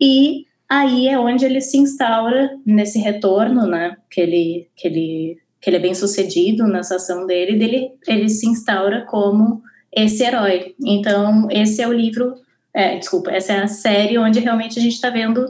e 0.00 0.46
aí 0.68 1.08
é 1.08 1.18
onde 1.18 1.44
ele 1.44 1.60
se 1.60 1.76
instaura 1.76 2.56
nesse 2.64 2.98
retorno, 2.98 3.66
né, 3.66 3.96
que 4.10 4.20
ele, 4.20 4.68
que 4.76 4.86
ele 4.86 5.38
que 5.60 5.68
ele 5.68 5.76
é 5.76 5.80
bem 5.80 5.94
sucedido 5.94 6.66
nessa 6.68 6.96
ação 6.96 7.26
dele, 7.26 7.58
dele 7.58 7.90
ele 8.06 8.28
se 8.28 8.46
instaura 8.46 9.02
como 9.02 9.60
esse 9.92 10.22
herói. 10.22 10.74
Então, 10.80 11.48
esse 11.50 11.82
é 11.82 11.88
o 11.88 11.92
livro, 11.92 12.34
é, 12.72 12.96
desculpa, 12.96 13.30
essa 13.30 13.52
é 13.52 13.62
a 13.62 13.66
série 13.66 14.18
onde 14.18 14.38
realmente 14.40 14.78
a 14.78 14.82
gente 14.82 14.94
está 14.94 15.10
vendo 15.10 15.44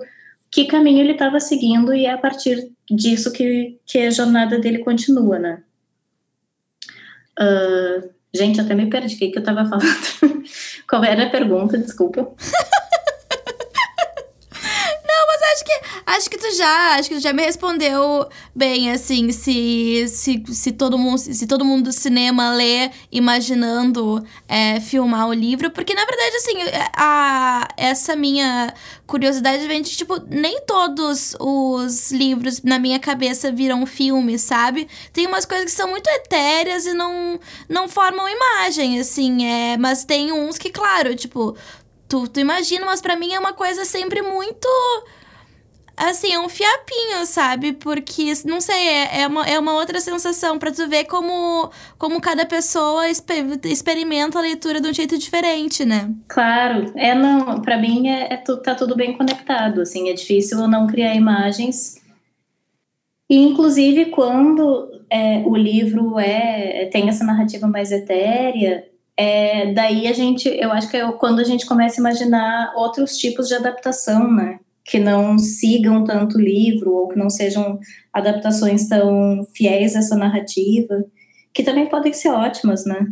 que 0.51 0.67
caminho 0.67 1.01
ele 1.01 1.13
estava 1.13 1.41
seguindo 1.41 1.95
e 1.95 2.07
é 2.07 2.13
a 2.13 2.19
partir 2.19 2.71
disso 2.91 3.33
que, 3.33 3.79
que 3.87 3.99
a 3.99 4.11
jornada 4.11 4.59
dele 4.59 4.79
continua, 4.79 5.39
né? 5.39 5.63
Uh, 7.39 8.09
gente, 8.35 8.61
até 8.61 8.75
me 8.75 8.89
perdi 8.89 9.15
o 9.15 9.19
que, 9.19 9.29
que 9.29 9.39
eu 9.39 9.43
estava 9.43 9.65
falando. 9.69 10.45
Qual 10.89 11.05
era 11.05 11.25
a 11.25 11.31
pergunta? 11.31 11.79
Desculpa. 11.79 12.33
Acho 16.09 16.31
que 16.31 16.39
tu 16.39 16.51
já, 16.57 16.95
acho 16.95 17.11
que 17.11 17.17
tu 17.17 17.21
já 17.21 17.35
me 17.35 17.43
respondeu 17.43 18.27
bem, 18.55 18.91
assim, 18.91 19.31
se, 19.31 20.07
se, 20.09 20.43
se, 20.47 20.73
todo, 20.73 20.97
mundo, 20.97 21.19
se 21.19 21.47
todo 21.47 21.67
mundo 21.67 21.85
do 21.85 21.93
cinema 21.93 22.55
lê 22.55 22.91
imaginando 23.13 24.25
é, 24.49 24.81
filmar 24.81 25.29
o 25.29 25.35
livro, 25.35 25.71
porque 25.71 25.93
na 25.93 26.07
verdade, 26.07 26.37
assim, 26.37 26.55
a, 26.97 27.69
essa 27.77 28.17
minha 28.17 28.73
curiosidade 29.07 29.69
vem 29.69 29.83
de, 29.83 29.91
tipo, 29.91 30.19
nem 30.31 30.63
todos 30.63 31.37
os 31.39 32.11
livros 32.11 32.63
na 32.63 32.79
minha 32.79 32.99
cabeça 32.99 33.53
viram 33.53 33.85
filme, 33.85 34.39
sabe? 34.39 34.89
Tem 35.13 35.27
umas 35.27 35.45
coisas 35.45 35.67
que 35.67 35.73
são 35.73 35.91
muito 35.91 36.09
etéreas 36.09 36.87
e 36.87 36.95
não, 36.95 37.39
não 37.69 37.87
formam 37.87 38.27
imagem, 38.27 38.99
assim, 38.99 39.45
é, 39.45 39.77
mas 39.77 40.05
tem 40.05 40.33
uns 40.33 40.57
que, 40.57 40.71
claro, 40.71 41.15
tipo, 41.15 41.55
tu, 42.09 42.27
tu 42.27 42.41
imagina, 42.41 42.87
mas 42.87 43.03
para 43.03 43.15
mim 43.15 43.35
é 43.35 43.39
uma 43.39 43.53
coisa 43.53 43.85
sempre 43.85 44.23
muito 44.23 44.67
assim, 45.99 46.33
é 46.33 46.39
um 46.39 46.49
fiapinho, 46.49 47.25
sabe? 47.25 47.73
Porque, 47.73 48.33
não 48.45 48.61
sei, 48.61 48.77
é, 48.77 49.21
é, 49.23 49.27
uma, 49.27 49.47
é 49.47 49.59
uma 49.59 49.75
outra 49.75 50.01
sensação 50.01 50.59
para 50.59 50.73
tu 50.73 50.89
ver 50.89 51.05
como, 51.05 51.71
como 51.99 52.21
cada 52.21 52.47
pessoa 52.47 53.09
exper 53.09 53.45
experimenta 53.65 54.39
a 54.39 54.43
leitura 54.43 54.81
de 54.81 54.89
um 54.89 54.95
jeito 54.95 55.19
diferente, 55.19 55.85
né? 55.85 56.13
Claro, 56.29 56.93
é 56.97 57.15
não, 57.15 57.61
para 57.61 57.77
mim 57.77 58.09
é, 58.09 58.33
é, 58.33 58.37
tá 58.37 58.75
tudo 58.75 58.97
bem 58.97 59.17
conectado, 59.17 59.81
assim, 59.81 60.09
é 60.09 60.13
difícil 60.13 60.67
não 60.69 60.87
criar 60.87 61.15
imagens. 61.15 62.01
E, 63.29 63.37
inclusive, 63.37 64.07
quando 64.07 64.91
é, 65.11 65.43
o 65.45 65.55
livro 65.57 66.19
é 66.19 66.87
tem 66.87 67.09
essa 67.09 67.25
narrativa 67.25 67.67
mais 67.67 67.93
etérea, 67.93 68.85
é, 69.17 69.73
daí 69.73 70.07
a 70.07 70.13
gente, 70.13 70.49
eu 70.49 70.71
acho 70.71 70.89
que 70.89 70.97
é 70.97 71.13
quando 71.13 71.41
a 71.41 71.45
gente 71.45 71.67
começa 71.67 72.01
a 72.01 72.03
imaginar 72.03 72.73
outros 72.77 73.17
tipos 73.17 73.49
de 73.49 73.55
adaptação, 73.55 74.33
né? 74.33 74.61
Que 74.89 74.99
não 74.99 75.39
sigam 75.39 76.03
tanto 76.03 76.39
o 76.39 76.41
livro 76.41 76.95
ou 76.95 77.09
que 77.09 77.19
não 77.19 77.29
sejam 77.29 77.79
adaptações 78.11 78.89
tão 78.89 79.47
fiéis 79.55 79.95
a 79.95 79.99
essa 79.99 80.17
narrativa, 80.17 81.05
que 81.53 81.63
também 81.63 81.87
podem 81.87 82.13
ser 82.15 82.31
ótimas, 82.31 82.87
né? 82.87 83.07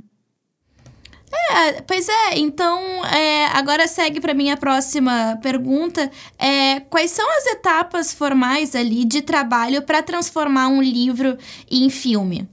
É, 1.52 1.82
pois 1.82 2.08
é, 2.08 2.38
então 2.38 3.04
é, 3.04 3.46
agora 3.46 3.86
segue 3.86 4.20
para 4.20 4.32
minha 4.32 4.56
próxima 4.56 5.38
pergunta. 5.42 6.10
É, 6.38 6.80
quais 6.80 7.10
são 7.10 7.26
as 7.38 7.46
etapas 7.46 8.12
formais 8.12 8.74
ali 8.74 9.04
de 9.04 9.20
trabalho 9.20 9.82
para 9.82 10.02
transformar 10.02 10.68
um 10.68 10.80
livro 10.80 11.36
em 11.70 11.90
filme? 11.90 12.48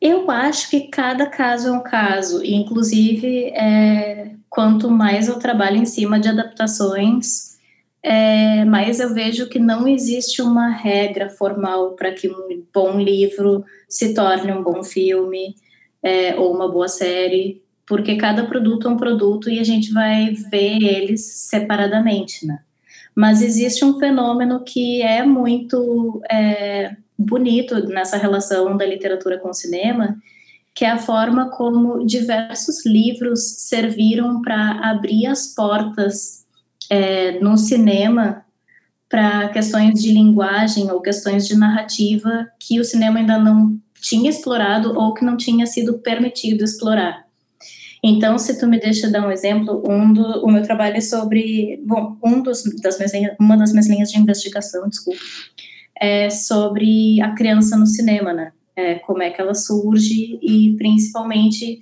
Eu 0.00 0.30
acho 0.30 0.70
que 0.70 0.88
cada 0.88 1.26
caso 1.26 1.68
é 1.68 1.72
um 1.72 1.82
caso, 1.82 2.44
e 2.44 2.54
inclusive 2.54 3.46
é, 3.46 4.32
quanto 4.48 4.90
mais 4.90 5.28
eu 5.28 5.38
trabalho 5.38 5.76
em 5.76 5.86
cima 5.86 6.20
de 6.20 6.28
adaptações, 6.28 7.56
é, 8.02 8.64
mais 8.64 9.00
eu 9.00 9.12
vejo 9.12 9.48
que 9.48 9.58
não 9.58 9.88
existe 9.88 10.40
uma 10.40 10.68
regra 10.68 11.28
formal 11.28 11.92
para 11.92 12.12
que 12.12 12.28
um 12.28 12.62
bom 12.72 13.00
livro 13.00 13.64
se 13.88 14.14
torne 14.14 14.52
um 14.52 14.62
bom 14.62 14.82
filme 14.84 15.56
é, 16.02 16.36
ou 16.36 16.54
uma 16.54 16.70
boa 16.70 16.88
série, 16.88 17.62
porque 17.86 18.16
cada 18.16 18.46
produto 18.46 18.86
é 18.86 18.90
um 18.90 18.96
produto 18.96 19.50
e 19.50 19.58
a 19.58 19.64
gente 19.64 19.92
vai 19.92 20.30
ver 20.50 20.82
eles 20.82 21.48
separadamente, 21.48 22.46
né? 22.46 22.60
Mas 23.14 23.42
existe 23.42 23.84
um 23.84 23.98
fenômeno 23.98 24.62
que 24.62 25.02
é 25.02 25.24
muito 25.24 26.20
é, 26.30 26.94
bonito 27.18 27.86
nessa 27.88 28.16
relação 28.16 28.76
da 28.76 28.84
literatura 28.86 29.38
com 29.38 29.50
o 29.50 29.54
cinema, 29.54 30.16
que 30.74 30.84
é 30.84 30.90
a 30.90 30.98
forma 30.98 31.50
como 31.50 32.04
diversos 32.04 32.84
livros 32.84 33.40
serviram 33.60 34.42
para 34.42 34.90
abrir 34.90 35.26
as 35.26 35.54
portas 35.54 36.44
é, 36.90 37.40
no 37.40 37.56
cinema 37.56 38.44
para 39.08 39.48
questões 39.48 40.02
de 40.02 40.12
linguagem 40.12 40.90
ou 40.90 41.00
questões 41.00 41.46
de 41.46 41.56
narrativa 41.56 42.48
que 42.58 42.78
o 42.80 42.84
cinema 42.84 43.20
ainda 43.20 43.38
não 43.38 43.80
tinha 44.00 44.28
explorado 44.28 44.98
ou 44.98 45.14
que 45.14 45.24
não 45.24 45.36
tinha 45.36 45.66
sido 45.66 45.98
permitido 45.98 46.62
explorar. 46.62 47.24
Então, 48.02 48.38
se 48.38 48.58
tu 48.58 48.66
me 48.66 48.78
deixa 48.78 49.10
dar 49.10 49.26
um 49.26 49.30
exemplo, 49.30 49.82
um 49.88 50.12
do, 50.12 50.44
o 50.44 50.50
meu 50.50 50.62
trabalho 50.62 50.96
é 50.96 51.00
sobre, 51.00 51.82
bom, 51.84 52.16
um 52.22 52.40
dos, 52.40 52.62
das 52.80 52.98
minhas, 52.98 53.34
uma 53.40 53.56
das 53.56 53.72
minhas 53.72 53.88
linhas 53.88 54.10
de 54.10 54.18
investigação, 54.18 54.88
desculpa, 54.88 55.18
é 56.00 56.30
sobre 56.30 57.20
a 57.20 57.32
criança 57.32 57.76
no 57.76 57.86
cinema, 57.86 58.32
né? 58.32 58.52
É, 58.74 58.96
como 58.96 59.22
é 59.22 59.30
que 59.30 59.40
ela 59.40 59.54
surge 59.54 60.38
e 60.42 60.74
principalmente 60.76 61.80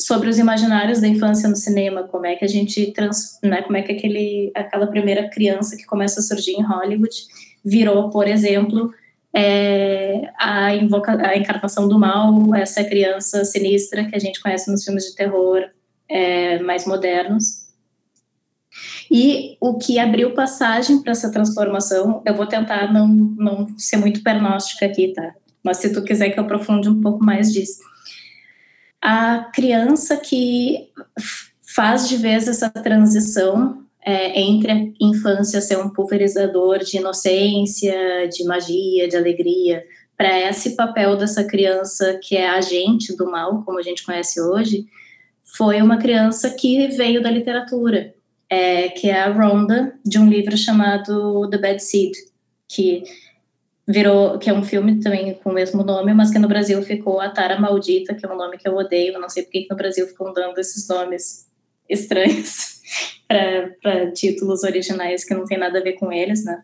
sobre 0.00 0.30
os 0.30 0.38
imaginários 0.38 1.00
da 1.00 1.06
infância 1.06 1.48
no 1.48 1.56
cinema, 1.56 2.04
como 2.04 2.24
é 2.24 2.34
que 2.34 2.44
a 2.44 2.48
gente 2.48 2.90
trans, 2.92 3.38
né, 3.42 3.60
como 3.60 3.76
é 3.76 3.82
que 3.82 3.92
aquele 3.92 4.50
aquela 4.54 4.86
primeira 4.86 5.28
criança 5.28 5.76
que 5.76 5.84
começa 5.84 6.20
a 6.20 6.22
surgir 6.22 6.52
em 6.52 6.62
Hollywood 6.62 7.14
virou, 7.62 8.08
por 8.08 8.26
exemplo, 8.26 8.90
é, 9.34 10.30
a, 10.38 10.74
invoca, 10.74 11.12
a 11.26 11.36
encarnação 11.36 11.86
do 11.86 11.98
mal, 11.98 12.54
essa 12.54 12.82
criança 12.82 13.44
sinistra 13.44 14.04
que 14.04 14.16
a 14.16 14.18
gente 14.18 14.40
conhece 14.40 14.70
nos 14.70 14.84
filmes 14.84 15.04
de 15.04 15.14
terror 15.14 15.62
é, 16.08 16.58
mais 16.60 16.86
modernos. 16.86 17.69
E 19.10 19.56
o 19.60 19.76
que 19.76 19.98
abriu 19.98 20.34
passagem 20.34 21.02
para 21.02 21.10
essa 21.10 21.32
transformação, 21.32 22.22
eu 22.24 22.34
vou 22.34 22.46
tentar 22.46 22.92
não, 22.92 23.08
não 23.08 23.66
ser 23.76 23.96
muito 23.96 24.22
pernóstica 24.22 24.86
aqui, 24.86 25.12
tá? 25.12 25.34
Mas 25.64 25.78
se 25.78 25.92
tu 25.92 26.02
quiser 26.04 26.30
que 26.30 26.38
eu 26.38 26.44
aprofunde 26.44 26.88
um 26.88 27.00
pouco 27.00 27.24
mais 27.24 27.52
disso. 27.52 27.80
A 29.02 29.50
criança 29.52 30.16
que 30.16 30.90
faz 31.74 32.08
de 32.08 32.16
vez 32.16 32.46
essa 32.46 32.70
transição 32.70 33.82
é, 34.04 34.40
entre 34.40 34.70
a 34.70 34.76
infância 35.00 35.60
ser 35.60 35.78
um 35.78 35.90
pulverizador 35.90 36.78
de 36.78 36.98
inocência, 36.98 38.28
de 38.28 38.44
magia, 38.44 39.08
de 39.08 39.16
alegria, 39.16 39.84
para 40.16 40.38
esse 40.38 40.76
papel 40.76 41.16
dessa 41.16 41.42
criança 41.42 42.18
que 42.22 42.36
é 42.36 42.48
agente 42.48 43.16
do 43.16 43.28
mal, 43.30 43.62
como 43.64 43.78
a 43.78 43.82
gente 43.82 44.04
conhece 44.04 44.40
hoje, 44.40 44.86
foi 45.42 45.82
uma 45.82 45.96
criança 45.96 46.50
que 46.50 46.88
veio 46.88 47.22
da 47.22 47.30
literatura 47.30 48.14
é, 48.50 48.88
que 48.88 49.08
é 49.08 49.20
a 49.20 49.30
Rhonda, 49.30 49.94
de 50.04 50.18
um 50.18 50.28
livro 50.28 50.56
chamado 50.56 51.48
The 51.48 51.56
Bad 51.56 51.80
Seed, 51.80 52.12
que 52.68 53.04
virou, 53.86 54.38
que 54.38 54.50
é 54.50 54.52
um 54.52 54.64
filme 54.64 55.00
também 55.00 55.34
com 55.34 55.50
o 55.50 55.54
mesmo 55.54 55.84
nome, 55.84 56.12
mas 56.12 56.30
que 56.30 56.38
no 56.38 56.48
Brasil 56.48 56.82
ficou 56.82 57.20
A 57.20 57.28
Tara 57.28 57.60
Maldita, 57.60 58.14
que 58.14 58.26
é 58.26 58.28
um 58.28 58.36
nome 58.36 58.58
que 58.58 58.68
eu 58.68 58.74
odeio, 58.74 59.18
não 59.20 59.28
sei 59.28 59.44
porque 59.44 59.62
que 59.62 59.70
no 59.70 59.76
Brasil 59.76 60.06
ficam 60.06 60.32
dando 60.32 60.58
esses 60.58 60.88
nomes 60.88 61.48
estranhos 61.88 62.80
para 63.80 64.10
títulos 64.10 64.64
originais 64.64 65.24
que 65.24 65.34
não 65.34 65.44
tem 65.44 65.56
nada 65.58 65.78
a 65.78 65.82
ver 65.82 65.92
com 65.94 66.12
eles, 66.12 66.44
né? 66.44 66.62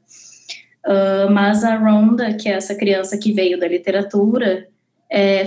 Uh, 0.85 1.31
mas 1.31 1.65
a 1.65 1.77
Rhonda, 1.77 2.35
que 2.35 2.49
é 2.49 2.53
essa 2.53 2.75
criança 2.75 3.19
que 3.19 3.33
veio 3.33 3.59
da 3.59 3.67
literatura, 3.67 4.69
é, 5.11 5.45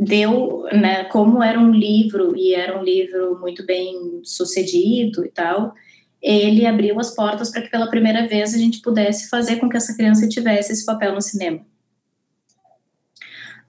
deu, 0.00 0.64
né, 0.72 1.04
como 1.04 1.42
era 1.42 1.60
um 1.60 1.70
livro 1.70 2.34
e 2.34 2.54
era 2.54 2.78
um 2.78 2.82
livro 2.82 3.38
muito 3.38 3.66
bem 3.66 4.22
sucedido 4.24 5.26
e 5.26 5.28
tal, 5.28 5.74
ele 6.22 6.64
abriu 6.64 6.98
as 6.98 7.14
portas 7.14 7.50
para 7.50 7.60
que 7.60 7.70
pela 7.70 7.90
primeira 7.90 8.26
vez 8.26 8.54
a 8.54 8.58
gente 8.58 8.80
pudesse 8.80 9.28
fazer 9.28 9.56
com 9.56 9.68
que 9.68 9.76
essa 9.76 9.94
criança 9.94 10.26
tivesse 10.26 10.72
esse 10.72 10.86
papel 10.86 11.14
no 11.14 11.20
cinema. 11.20 11.60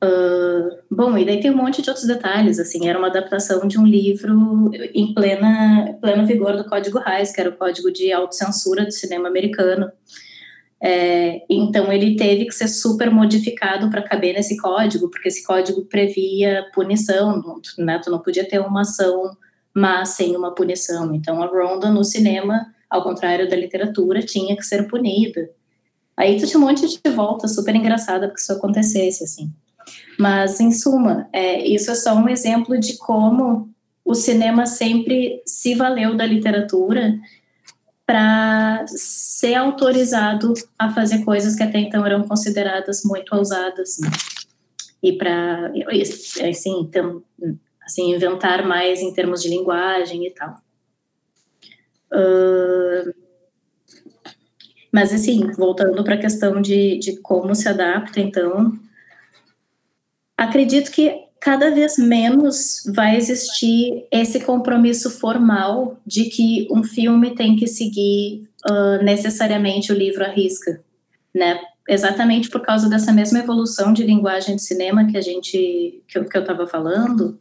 Uh, 0.04 0.82
bom, 0.90 1.16
e 1.18 1.26
daí 1.26 1.40
tem 1.40 1.52
um 1.52 1.58
monte 1.58 1.82
de 1.82 1.90
outros 1.90 2.08
detalhes, 2.08 2.60
assim, 2.60 2.88
era 2.88 2.98
uma 2.98 3.10
adaptação 3.10 3.68
de 3.68 3.78
um 3.78 3.86
livro 3.86 4.72
em 4.96 5.14
plena, 5.14 5.96
pleno 6.02 6.26
vigor 6.26 6.58
do 6.58 6.66
Código 6.66 6.98
Reis, 6.98 7.32
que 7.32 7.40
era 7.40 7.50
o 7.52 7.58
código 7.58 7.92
de 7.92 8.12
autocensura 8.12 8.84
do 8.84 8.92
cinema 8.92 9.28
americano, 9.28 9.92
é, 10.84 11.44
então 11.48 11.94
ele 11.94 12.16
teve 12.16 12.46
que 12.46 12.56
ser 12.56 12.68
super 12.68 13.12
modificado 13.12 13.88
para 13.92 14.02
caber 14.02 14.34
nesse 14.34 14.58
código, 14.58 15.10
porque 15.10 15.28
esse 15.28 15.44
código 15.44 15.86
previa 15.86 16.66
punição, 16.74 17.62
né? 17.78 18.00
Tu 18.04 18.10
não 18.10 18.18
podia 18.18 18.48
ter 18.48 18.60
uma 18.60 18.82
ação 18.82 19.38
má 19.76 20.04
sem 20.06 20.36
uma 20.36 20.56
punição. 20.56 21.14
Então 21.14 21.42
a 21.44 21.46
Ronda 21.46 21.92
no 21.92 22.04
cinema, 22.04 22.66
ao 22.90 23.04
contrário 23.04 23.48
da 23.48 23.56
literatura, 23.56 24.24
tinha 24.24 24.56
que 24.56 24.64
ser 24.64 24.88
punida. 24.88 25.52
Aí 26.18 26.40
tu 26.40 26.48
tinha 26.48 26.60
um 26.60 26.66
monte 26.66 26.88
de 26.88 27.10
volta 27.12 27.48
super 27.48 27.76
engraçada 27.76 28.28
porque 28.28 28.42
isso 28.42 28.52
acontecesse 28.52 29.24
assim. 29.24 29.52
Mas 30.18 30.60
em 30.60 30.72
suma, 30.72 31.30
é, 31.32 31.68
isso 31.68 31.92
é 31.92 31.96
só 31.96 32.16
um 32.16 32.28
exemplo 32.28 32.80
de 32.80 32.98
como 32.98 33.70
o 34.04 34.16
cinema 34.16 34.66
sempre 34.66 35.42
se 35.46 35.76
valeu 35.76 36.18
da 36.18 36.26
literatura 36.26 37.20
para 38.12 38.86
ser 38.88 39.56
autorizado 39.56 40.54
a 40.78 40.94
fazer 40.94 41.24
coisas 41.24 41.56
que 41.56 41.64
até 41.64 41.80
então 41.80 42.06
eram 42.06 42.28
consideradas 42.28 43.04
muito 43.06 43.34
ousadas, 43.34 44.00
né? 44.00 44.10
E 45.02 45.14
para, 45.14 45.72
assim, 46.50 46.82
então, 46.82 47.24
assim, 47.82 48.14
inventar 48.14 48.68
mais 48.68 49.02
em 49.02 49.14
termos 49.14 49.42
de 49.42 49.48
linguagem 49.48 50.28
e 50.28 50.32
tal. 50.32 50.56
Uh, 52.12 53.14
mas, 54.92 55.14
assim, 55.14 55.50
voltando 55.54 56.04
para 56.04 56.16
a 56.16 56.22
questão 56.22 56.62
de, 56.62 57.00
de 57.00 57.16
como 57.22 57.56
se 57.56 57.70
adapta, 57.70 58.20
então, 58.20 58.78
acredito 60.36 60.92
que 60.92 61.28
cada 61.42 61.72
vez 61.72 61.98
menos 61.98 62.84
vai 62.96 63.18
existir 63.18 64.06
esse 64.12 64.42
compromisso 64.42 65.10
formal 65.10 66.00
de 66.06 66.26
que 66.26 66.68
um 66.72 66.84
filme 66.84 67.34
tem 67.34 67.56
que 67.56 67.66
seguir 67.66 68.48
uh, 68.70 69.04
necessariamente 69.04 69.92
o 69.92 69.96
livro 69.96 70.24
à 70.24 70.28
risca, 70.28 70.84
né? 71.34 71.60
Exatamente 71.90 72.48
por 72.48 72.62
causa 72.62 72.88
dessa 72.88 73.12
mesma 73.12 73.40
evolução 73.40 73.92
de 73.92 74.04
linguagem 74.04 74.56
de 74.56 74.62
cinema 74.62 75.08
que 75.08 75.18
a 75.18 75.22
gente 75.22 76.04
que 76.08 76.18
eu 76.18 76.22
estava 76.22 76.68
falando, 76.68 77.40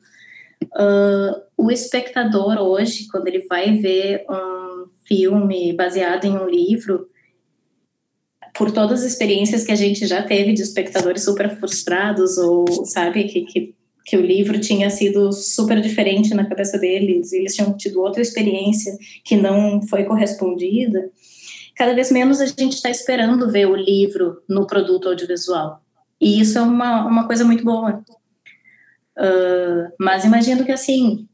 uh, 0.65 1.43
o 1.55 1.71
espectador 1.71 2.59
hoje, 2.59 3.07
quando 3.07 3.29
ele 3.29 3.47
vai 3.47 3.77
ver 3.77 4.25
um 4.31 4.87
filme 5.05 5.75
baseado 5.75 6.25
em 6.25 6.39
um 6.39 6.49
livro, 6.49 7.07
por 8.55 8.71
todas 8.71 9.01
as 9.01 9.13
experiências 9.13 9.63
que 9.63 9.73
a 9.73 9.77
gente 9.77 10.07
já 10.07 10.23
teve 10.23 10.55
de 10.55 10.63
espectadores 10.63 11.23
super 11.23 11.55
frustrados 11.59 12.39
ou 12.39 12.67
sabe 12.87 13.25
que, 13.25 13.43
que, 13.43 13.75
que 14.05 14.17
o 14.17 14.21
livro 14.21 14.59
tinha 14.61 14.91
sido 14.91 15.33
super 15.33 15.81
diferente 15.81 16.35
na 16.35 16.47
cabeça 16.47 16.79
deles, 16.79 17.33
eles 17.33 17.55
tinham 17.55 17.77
tido 17.77 18.01
outra 18.01 18.23
experiência 18.23 18.97
que 19.25 19.37
não 19.37 19.83
foi 19.83 20.05
correspondida. 20.05 21.11
Cada 21.77 21.95
vez 21.95 22.11
menos 22.11 22.41
a 22.41 22.47
gente 22.47 22.75
está 22.75 22.91
esperando 22.91 23.51
ver 23.51 23.67
o 23.67 23.77
livro 23.77 24.43
no 24.49 24.67
produto 24.67 25.09
audiovisual. 25.09 25.83
E 26.21 26.41
isso 26.41 26.59
é 26.59 26.63
uma, 26.63 27.07
uma 27.07 27.27
coisa 27.27 27.45
muito 27.45 27.65
boa. 27.65 28.03
Uh, 29.17 29.93
mas 29.99 30.25
imagino 30.25 30.65
que, 30.65 30.73
assim, 30.73 31.27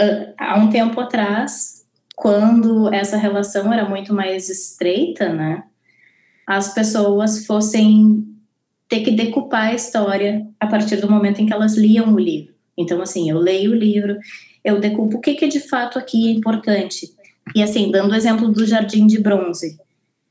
uh, 0.00 0.34
há 0.38 0.58
um 0.58 0.70
tempo 0.70 1.00
atrás, 1.00 1.84
quando 2.16 2.92
essa 2.92 3.16
relação 3.16 3.72
era 3.72 3.88
muito 3.88 4.12
mais 4.12 4.48
estreita, 4.48 5.32
né? 5.32 5.64
as 6.46 6.74
pessoas 6.74 7.46
fossem 7.46 8.31
ter 8.92 9.00
que 9.00 9.10
decupar 9.10 9.68
a 9.68 9.74
história 9.74 10.46
a 10.60 10.66
partir 10.66 10.96
do 10.96 11.10
momento 11.10 11.40
em 11.40 11.46
que 11.46 11.52
elas 11.52 11.78
liam 11.78 12.12
o 12.12 12.20
livro. 12.20 12.52
Então, 12.76 13.00
assim, 13.00 13.30
eu 13.30 13.38
leio 13.38 13.70
o 13.70 13.74
livro, 13.74 14.18
eu 14.62 14.78
decupo 14.78 15.16
o 15.16 15.20
que, 15.22 15.32
que 15.32 15.48
de 15.48 15.60
fato 15.60 15.98
aqui 15.98 16.28
é 16.28 16.32
importante. 16.32 17.10
E, 17.56 17.62
assim, 17.62 17.90
dando 17.90 18.12
o 18.12 18.14
exemplo 18.14 18.52
do 18.52 18.66
Jardim 18.66 19.06
de 19.06 19.18
Bronze, 19.18 19.78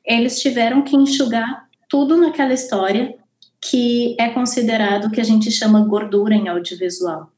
eles 0.06 0.40
tiveram 0.40 0.84
que 0.84 0.96
enxugar 0.96 1.68
tudo 1.90 2.16
naquela 2.16 2.54
história 2.54 3.16
que 3.60 4.16
é 4.20 4.30
considerado 4.30 5.06
o 5.06 5.12
que 5.12 5.20
a 5.20 5.26
gente 5.26 5.50
chama 5.50 5.84
gordura 5.88 6.36
em 6.36 6.48
audiovisual. 6.48 7.32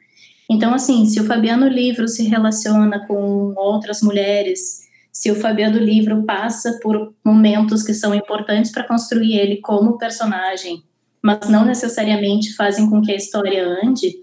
Então, 0.49 0.73
assim, 0.73 1.05
se 1.05 1.21
o 1.21 1.23
Fabiano 1.23 1.69
Livro 1.69 2.05
se 2.05 2.23
relaciona 2.23 3.07
com 3.07 3.53
outras 3.55 4.01
mulheres 4.01 4.83
se 5.13 5.29
o 5.29 5.35
Fabiano 5.35 5.77
livro 5.77 6.23
passa 6.23 6.79
por 6.81 7.13
momentos 7.23 7.83
que 7.83 7.93
são 7.93 8.15
importantes 8.15 8.71
para 8.71 8.83
construir 8.83 9.37
ele 9.37 9.57
como 9.57 9.95
personagem, 9.95 10.83
mas 11.23 11.47
não 11.47 11.63
necessariamente 11.63 12.53
fazem 12.53 12.89
com 12.89 13.01
que 13.01 13.13
a 13.13 13.15
história 13.15 13.65
ande, 13.65 14.13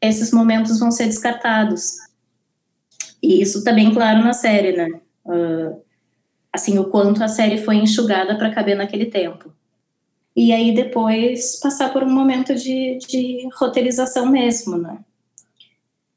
esses 0.00 0.32
momentos 0.32 0.78
vão 0.78 0.90
ser 0.90 1.04
descartados. 1.04 1.98
E 3.22 3.42
isso 3.42 3.58
está 3.58 3.70
bem 3.70 3.92
claro 3.92 4.24
na 4.24 4.32
série, 4.32 4.74
né? 4.74 4.88
Uh, 5.26 5.82
assim, 6.50 6.78
o 6.78 6.84
quanto 6.84 7.22
a 7.22 7.28
série 7.28 7.58
foi 7.58 7.76
enxugada 7.76 8.34
para 8.38 8.50
caber 8.50 8.76
naquele 8.76 9.06
tempo. 9.06 9.52
E 10.34 10.50
aí 10.50 10.74
depois 10.74 11.60
passar 11.60 11.92
por 11.92 12.02
um 12.02 12.10
momento 12.10 12.54
de, 12.54 12.96
de 13.06 13.46
roteirização 13.58 14.24
mesmo, 14.26 14.78
né? 14.78 14.98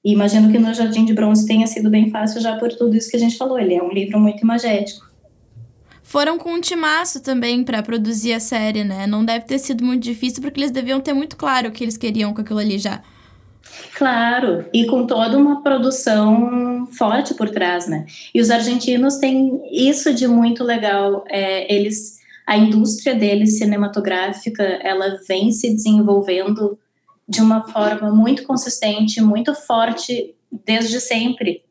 E 0.03 0.13
imagino 0.13 0.49
que 0.49 0.57
no 0.57 0.73
Jardim 0.73 1.03
de 1.03 1.13
Bronze 1.13 1.45
tenha 1.45 1.67
sido 1.67 1.89
bem 1.89 2.09
fácil 2.09 2.39
já 2.39 2.57
por 2.57 2.69
tudo 2.69 2.95
isso 2.95 3.09
que 3.09 3.17
a 3.17 3.19
gente 3.19 3.37
falou. 3.37 3.59
Ele 3.59 3.75
é 3.75 3.83
um 3.83 3.91
livro 3.91 4.17
muito 4.17 4.41
imagético. 4.41 5.10
Foram 6.11 6.37
com 6.37 6.51
um 6.51 6.59
timaço 6.59 7.21
também 7.21 7.63
para 7.63 7.81
produzir 7.81 8.33
a 8.33 8.39
série, 8.41 8.83
né? 8.83 9.07
Não 9.07 9.23
deve 9.23 9.45
ter 9.45 9.57
sido 9.57 9.81
muito 9.85 10.03
difícil, 10.03 10.41
porque 10.41 10.59
eles 10.59 10.69
deviam 10.69 10.99
ter 10.99 11.13
muito 11.13 11.37
claro 11.37 11.69
o 11.69 11.71
que 11.71 11.85
eles 11.85 11.95
queriam 11.95 12.33
com 12.33 12.41
aquilo 12.41 12.59
ali 12.59 12.77
já. 12.77 13.01
Claro, 13.95 14.65
e 14.73 14.85
com 14.87 15.07
toda 15.07 15.37
uma 15.37 15.63
produção 15.63 16.85
forte 16.87 17.33
por 17.33 17.49
trás, 17.49 17.87
né? 17.87 18.05
E 18.35 18.41
os 18.41 18.51
argentinos 18.51 19.19
têm 19.19 19.61
isso 19.71 20.13
de 20.13 20.27
muito 20.27 20.65
legal. 20.65 21.23
É, 21.29 21.73
eles, 21.73 22.19
a 22.45 22.57
indústria 22.57 23.15
deles 23.15 23.57
cinematográfica, 23.57 24.63
ela 24.83 25.17
vem 25.29 25.49
se 25.53 25.73
desenvolvendo 25.73 26.77
de 27.25 27.39
uma 27.39 27.69
forma 27.69 28.13
muito 28.13 28.43
consistente, 28.43 29.21
muito 29.21 29.55
forte 29.55 30.35
desde 30.51 30.99
sempre. 30.99 31.63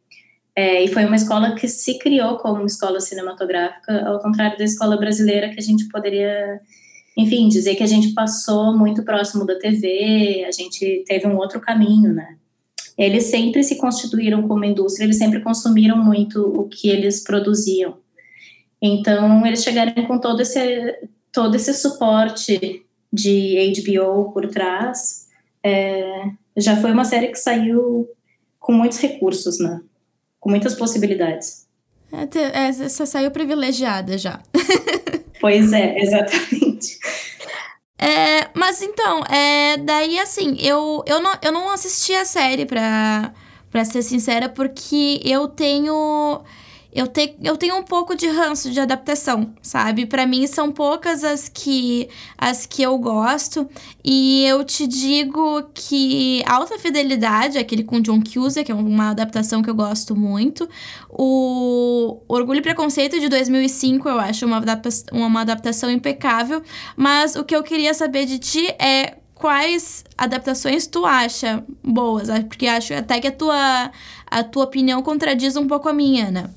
É, 0.55 0.83
e 0.83 0.89
foi 0.89 1.05
uma 1.05 1.17
escola 1.17 1.55
que 1.55 1.69
se 1.69 1.99
criou 1.99 2.37
como 2.39 2.67
escola 2.67 3.01
cinematográfica, 3.01 4.07
ao 4.07 4.19
contrário 4.21 4.59
da 4.59 4.65
escola 4.65 4.97
brasileira, 4.97 5.49
que 5.51 5.61
a 5.61 5.63
gente 5.63 5.89
poderia, 5.89 6.61
enfim, 7.17 7.49
dizer 7.49 7.77
que 7.77 7.83
a 7.83 7.87
gente 7.87 8.13
passou 8.13 8.77
muito 8.77 9.05
próximo 9.05 9.47
da 9.47 9.59
TV, 9.59 10.45
a 10.47 10.51
gente 10.51 11.05
teve 11.07 11.27
um 11.27 11.37
outro 11.37 11.61
caminho, 11.61 12.13
né? 12.13 12.37
Eles 12.99 13.25
sempre 13.25 13.63
se 13.63 13.77
constituíram 13.77 14.47
como 14.47 14.65
indústria, 14.65 15.05
eles 15.05 15.17
sempre 15.17 15.41
consumiram 15.41 15.97
muito 15.97 16.41
o 16.43 16.69
que 16.69 16.91
eles 16.91 17.23
produziam. 17.23 17.97
Então, 18.83 19.47
eles 19.47 19.63
chegaram 19.63 20.07
com 20.07 20.19
todo 20.19 20.41
esse, 20.41 20.99
todo 21.33 21.55
esse 21.55 21.73
suporte 21.75 22.85
de 23.13 23.73
HBO 23.81 24.33
por 24.33 24.49
trás, 24.49 25.29
é, 25.63 26.31
já 26.57 26.77
foi 26.77 26.93
uma 26.93 27.05
série 27.05 27.29
que 27.29 27.39
saiu 27.39 28.09
com 28.59 28.73
muitos 28.73 28.99
recursos, 28.99 29.59
né? 29.59 29.81
Com 30.41 30.51
muitas 30.51 30.75
possibilidades. 30.75 31.69
É, 32.13 32.67
é, 32.67 32.73
você 32.73 33.07
saiu 33.07 33.31
privilegiada 33.31 34.19
já. 34.19 34.41
pois 35.41 35.73
é, 35.73 35.99
exatamente. 35.99 36.99
É, 37.97 38.49
mas 38.55 38.81
então, 38.81 39.23
é, 39.25 39.77
daí 39.77 40.19
assim, 40.19 40.57
eu, 40.59 41.05
eu, 41.07 41.21
não, 41.21 41.33
eu 41.43 41.53
não 41.53 41.71
assisti 41.71 42.15
a 42.15 42.25
série 42.25 42.65
pra, 42.65 43.33
pra 43.71 43.85
ser 43.85 44.03
sincera, 44.03 44.49
porque 44.49 45.21
eu 45.23 45.47
tenho 45.47 46.43
eu, 46.93 47.07
te, 47.07 47.37
eu 47.43 47.57
tenho 47.57 47.77
um 47.77 47.83
pouco 47.85 48.17
de 48.17 48.27
ranço 48.27 48.71
de 48.71 48.81
adaptação, 48.81 49.53
sabe? 49.63 50.07
Para 50.07 50.27
mim 50.27 50.47
são 50.47 50.73
poucas 50.73 51.23
as 51.23 51.49
que 51.49 52.09
as 52.37 52.67
que 52.67 52.83
eu 52.83 52.99
gosto 52.99 53.69
e 54.05 54.45
eu 54.45 54.65
te 54.65 54.87
digo 54.87 55.71
que 55.73 56.43
Alta 56.47 56.79
Fidelidade, 56.79 57.59
aquele 57.59 57.85
com 57.85 58.01
John 58.01 58.21
Cusack, 58.21 58.67
que 58.67 58.73
é 58.73 58.75
uma 58.75 59.11
adaptação 59.11 59.63
que 59.63 59.71
eu 59.71 59.75
gosto 59.75 60.17
muito. 60.17 60.69
O 61.09 62.21
Orgulho 62.27 62.59
e 62.59 62.63
Preconceito 62.63 63.21
de 63.21 63.29
2005 63.29 64.09
eu 64.09 64.19
acho 64.19 64.47
uma, 64.47 64.57
adapta 64.57 64.91
uma 65.13 65.43
adaptação 65.43 65.91
impecável, 65.91 66.63
mas 66.97 67.37
o 67.37 67.45
que 67.45 67.55
eu 67.55 67.63
queria 67.63 67.95
saber 67.95 68.27
de 68.27 68.39
ti 68.39 68.67
é 68.79 69.17
quais 69.35 70.05
adaptações 70.19 70.87
tu 70.87 71.07
acha 71.07 71.65
boas, 71.83 72.29
porque 72.49 72.67
acho 72.67 72.93
até 72.93 73.21
que 73.21 73.29
a 73.29 73.33
tua 73.33 73.91
a 74.31 74.45
tua 74.45 74.65
opinião 74.65 75.03
contradiz 75.03 75.57
um 75.57 75.67
pouco 75.67 75.89
a 75.89 75.93
minha, 75.93 76.31
né? 76.31 76.51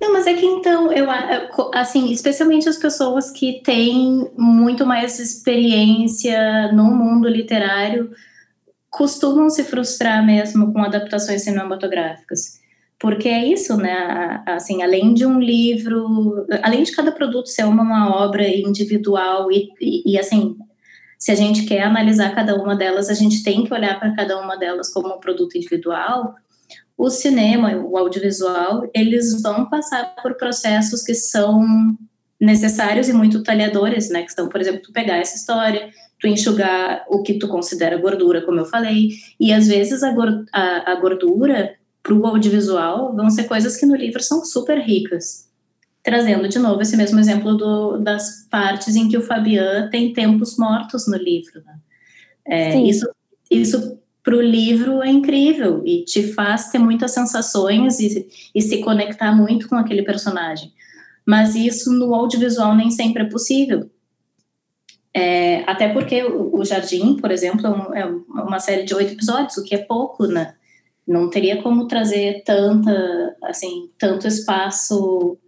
Não, 0.00 0.12
mas 0.12 0.26
é 0.26 0.34
que 0.34 0.44
então, 0.44 0.92
eu 0.92 1.06
assim, 1.72 2.10
especialmente 2.12 2.68
as 2.68 2.76
pessoas 2.76 3.30
que 3.30 3.62
têm 3.62 4.30
muito 4.36 4.84
mais 4.84 5.18
experiência 5.18 6.70
no 6.72 6.84
mundo 6.84 7.28
literário 7.28 8.10
costumam 8.90 9.50
se 9.50 9.64
frustrar 9.64 10.24
mesmo 10.24 10.72
com 10.72 10.82
adaptações 10.82 11.42
cinematográficas. 11.42 12.60
Porque 12.98 13.28
é 13.28 13.44
isso, 13.44 13.76
né? 13.76 14.42
Assim, 14.46 14.82
além 14.82 15.12
de 15.12 15.26
um 15.26 15.38
livro, 15.38 16.46
além 16.62 16.82
de 16.82 16.92
cada 16.92 17.12
produto 17.12 17.48
ser 17.48 17.64
uma, 17.64 17.82
uma 17.82 18.24
obra 18.24 18.48
individual 18.48 19.52
e, 19.52 19.68
e, 19.80 20.12
e 20.12 20.18
assim, 20.18 20.56
se 21.18 21.30
a 21.30 21.34
gente 21.34 21.64
quer 21.66 21.82
analisar 21.82 22.34
cada 22.34 22.54
uma 22.54 22.74
delas, 22.74 23.10
a 23.10 23.14
gente 23.14 23.42
tem 23.42 23.64
que 23.64 23.72
olhar 23.72 23.98
para 23.98 24.14
cada 24.14 24.40
uma 24.40 24.56
delas 24.56 24.92
como 24.92 25.14
um 25.14 25.20
produto 25.20 25.56
individual 25.56 26.34
o 26.96 27.10
cinema, 27.10 27.76
o 27.76 27.96
audiovisual, 27.96 28.88
eles 28.94 29.42
vão 29.42 29.68
passar 29.68 30.14
por 30.22 30.34
processos 30.34 31.02
que 31.02 31.14
são 31.14 31.64
necessários 32.40 33.08
e 33.08 33.12
muito 33.12 33.42
talhadores, 33.42 34.08
né? 34.08 34.22
Que 34.22 34.32
são, 34.32 34.48
por 34.48 34.60
exemplo, 34.60 34.80
tu 34.82 34.92
pegar 34.92 35.16
essa 35.16 35.36
história, 35.36 35.90
tu 36.18 36.26
enxugar 36.26 37.04
o 37.08 37.22
que 37.22 37.34
tu 37.34 37.48
considera 37.48 37.98
gordura, 37.98 38.42
como 38.42 38.60
eu 38.60 38.64
falei, 38.64 39.10
e 39.38 39.52
às 39.52 39.66
vezes 39.66 40.02
a, 40.02 40.14
a, 40.52 40.92
a 40.92 40.94
gordura 40.96 41.74
para 42.02 42.14
o 42.14 42.26
audiovisual 42.26 43.14
vão 43.14 43.28
ser 43.28 43.44
coisas 43.44 43.76
que 43.76 43.84
no 43.84 43.96
livro 43.96 44.22
são 44.22 44.44
super 44.44 44.78
ricas. 44.78 45.46
Trazendo 46.02 46.48
de 46.48 46.58
novo 46.58 46.80
esse 46.80 46.96
mesmo 46.96 47.18
exemplo 47.18 47.56
do, 47.56 47.98
das 47.98 48.46
partes 48.48 48.94
em 48.94 49.08
que 49.08 49.18
o 49.18 49.22
Fabian 49.22 49.88
tem 49.90 50.12
tempos 50.12 50.56
mortos 50.56 51.08
no 51.08 51.16
livro. 51.16 51.62
Né? 51.64 51.78
É, 52.46 52.80
isso, 52.80 53.10
isso 53.50 53.98
para 54.26 54.36
o 54.36 54.42
livro 54.42 55.04
é 55.04 55.08
incrível 55.08 55.82
e 55.86 56.02
te 56.02 56.32
faz 56.32 56.68
ter 56.68 56.80
muitas 56.80 57.12
sensações 57.12 58.00
e, 58.00 58.26
e 58.52 58.60
se 58.60 58.80
conectar 58.80 59.32
muito 59.32 59.68
com 59.68 59.76
aquele 59.76 60.02
personagem. 60.02 60.72
Mas 61.24 61.54
isso 61.54 61.92
no 61.92 62.12
audiovisual 62.12 62.74
nem 62.74 62.90
sempre 62.90 63.22
é 63.22 63.28
possível. 63.28 63.88
É, 65.14 65.62
até 65.70 65.90
porque 65.92 66.24
o, 66.24 66.64
Jardim, 66.64 67.16
por 67.18 67.30
exemplo, 67.30 67.68
é, 67.94 68.00
é 68.00 68.06
uma 68.06 68.58
série 68.58 68.82
de 68.82 68.96
oito 68.96 69.12
episódios, 69.12 69.58
o 69.58 69.62
que 69.62 69.76
é 69.76 69.78
pouco, 69.78 70.26
né? 70.26 70.56
Não 71.06 71.30
teria 71.30 71.62
como 71.62 71.86
trazer 71.86 72.42
tanta, 72.44 73.36
assim, 73.44 73.92
tanto 73.96 74.26
espaço, 74.26 75.38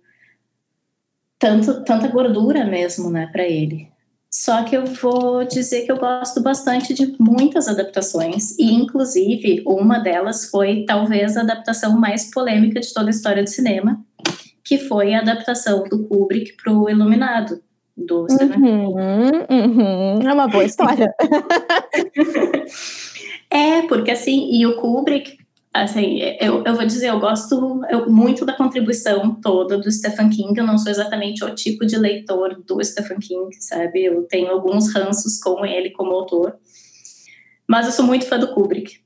tanto, 1.36 1.82
tanta 1.82 2.06
gordura 2.06 2.64
mesmo, 2.64 3.10
né, 3.10 3.28
para 3.32 3.42
ele. 3.42 3.88
Só 4.30 4.62
que 4.62 4.76
eu 4.76 4.84
vou 4.84 5.44
dizer 5.44 5.86
que 5.86 5.92
eu 5.92 5.96
gosto 5.96 6.42
bastante 6.42 6.92
de 6.92 7.14
muitas 7.18 7.66
adaptações, 7.66 8.58
e 8.58 8.74
inclusive 8.74 9.62
uma 9.66 9.98
delas 9.98 10.50
foi 10.50 10.84
talvez 10.86 11.36
a 11.36 11.40
adaptação 11.40 11.98
mais 11.98 12.30
polêmica 12.30 12.78
de 12.78 12.92
toda 12.92 13.06
a 13.06 13.10
história 13.10 13.42
do 13.42 13.48
cinema, 13.48 13.98
que 14.62 14.76
foi 14.76 15.14
a 15.14 15.20
adaptação 15.20 15.84
do 15.84 16.06
Kubrick 16.06 16.54
para 16.62 16.72
o 16.72 16.90
Iluminado, 16.90 17.62
do 17.96 18.26
uhum, 18.30 19.46
uhum. 19.50 20.20
É 20.22 20.32
uma 20.32 20.46
boa 20.46 20.64
história. 20.64 21.12
é, 23.50 23.82
porque 23.88 24.10
assim, 24.10 24.50
e 24.52 24.66
o 24.66 24.76
Kubrick, 24.76 25.38
assim, 25.82 26.20
eu, 26.40 26.64
eu 26.64 26.74
vou 26.74 26.84
dizer, 26.84 27.08
eu 27.08 27.20
gosto 27.20 27.82
eu, 27.90 28.10
muito 28.10 28.44
da 28.44 28.52
contribuição 28.52 29.34
toda 29.40 29.78
do 29.78 29.90
Stephen 29.90 30.30
King. 30.30 30.58
Eu 30.58 30.66
não 30.66 30.78
sou 30.78 30.90
exatamente 30.90 31.44
o 31.44 31.54
tipo 31.54 31.86
de 31.86 31.96
leitor 31.96 32.62
do 32.66 32.82
Stephen 32.84 33.18
King, 33.18 33.54
sabe? 33.60 34.04
Eu 34.04 34.22
tenho 34.24 34.50
alguns 34.50 34.92
ranços 34.92 35.40
com 35.40 35.64
ele 35.64 35.90
como 35.90 36.12
autor, 36.12 36.56
mas 37.66 37.86
eu 37.86 37.92
sou 37.92 38.04
muito 38.04 38.26
fã 38.26 38.38
do 38.38 38.54
Kubrick. 38.54 39.00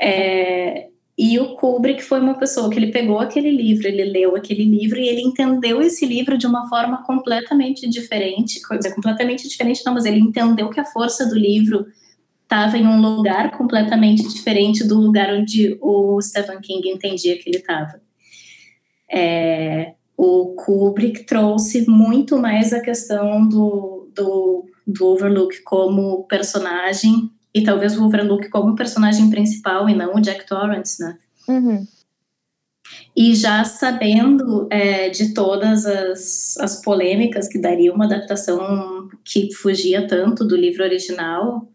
É, 0.00 0.88
e 1.16 1.38
o 1.38 1.54
Kubrick 1.54 2.02
foi 2.02 2.18
uma 2.18 2.34
pessoa 2.34 2.68
que 2.68 2.76
ele 2.76 2.90
pegou 2.90 3.20
aquele 3.20 3.50
livro, 3.50 3.86
ele 3.86 4.04
leu 4.04 4.34
aquele 4.34 4.64
livro 4.64 4.98
e 4.98 5.08
ele 5.08 5.20
entendeu 5.20 5.80
esse 5.80 6.04
livro 6.04 6.36
de 6.36 6.46
uma 6.46 6.68
forma 6.68 7.04
completamente 7.04 7.88
diferente, 7.88 8.60
coisa 8.60 8.92
completamente 8.92 9.48
diferente, 9.48 9.82
não, 9.86 9.94
mas 9.94 10.04
ele 10.04 10.18
entendeu 10.18 10.68
que 10.70 10.80
a 10.80 10.84
força 10.84 11.24
do 11.26 11.36
livro 11.36 11.86
estava 12.54 12.78
em 12.78 12.86
um 12.86 13.00
lugar 13.00 13.50
completamente 13.50 14.22
diferente 14.28 14.84
do 14.84 15.00
lugar 15.00 15.34
onde 15.34 15.76
o 15.82 16.20
Stephen 16.22 16.60
King 16.60 16.88
entendia 16.88 17.36
que 17.36 17.50
ele 17.50 17.58
estava. 17.58 18.00
É, 19.10 19.94
o 20.16 20.54
Kubrick 20.54 21.24
trouxe 21.24 21.84
muito 21.88 22.38
mais 22.38 22.72
a 22.72 22.80
questão 22.80 23.46
do, 23.48 24.08
do, 24.14 24.64
do 24.86 25.06
Overlook 25.06 25.62
como 25.62 26.22
personagem 26.28 27.28
e 27.52 27.64
talvez 27.64 27.98
o 27.98 28.04
Overlook 28.04 28.48
como 28.48 28.76
personagem 28.76 29.28
principal 29.30 29.88
e 29.88 29.94
não 29.94 30.14
o 30.14 30.20
Jack 30.20 30.46
Torrance, 30.46 31.02
né? 31.02 31.18
Uhum. 31.48 31.84
E 33.16 33.34
já 33.34 33.64
sabendo 33.64 34.68
é, 34.70 35.08
de 35.08 35.34
todas 35.34 35.86
as, 35.86 36.56
as 36.58 36.80
polêmicas 36.82 37.48
que 37.48 37.58
daria 37.58 37.92
uma 37.92 38.04
adaptação 38.04 39.08
que 39.24 39.52
fugia 39.52 40.06
tanto 40.06 40.44
do 40.44 40.56
livro 40.56 40.84
original, 40.84 41.68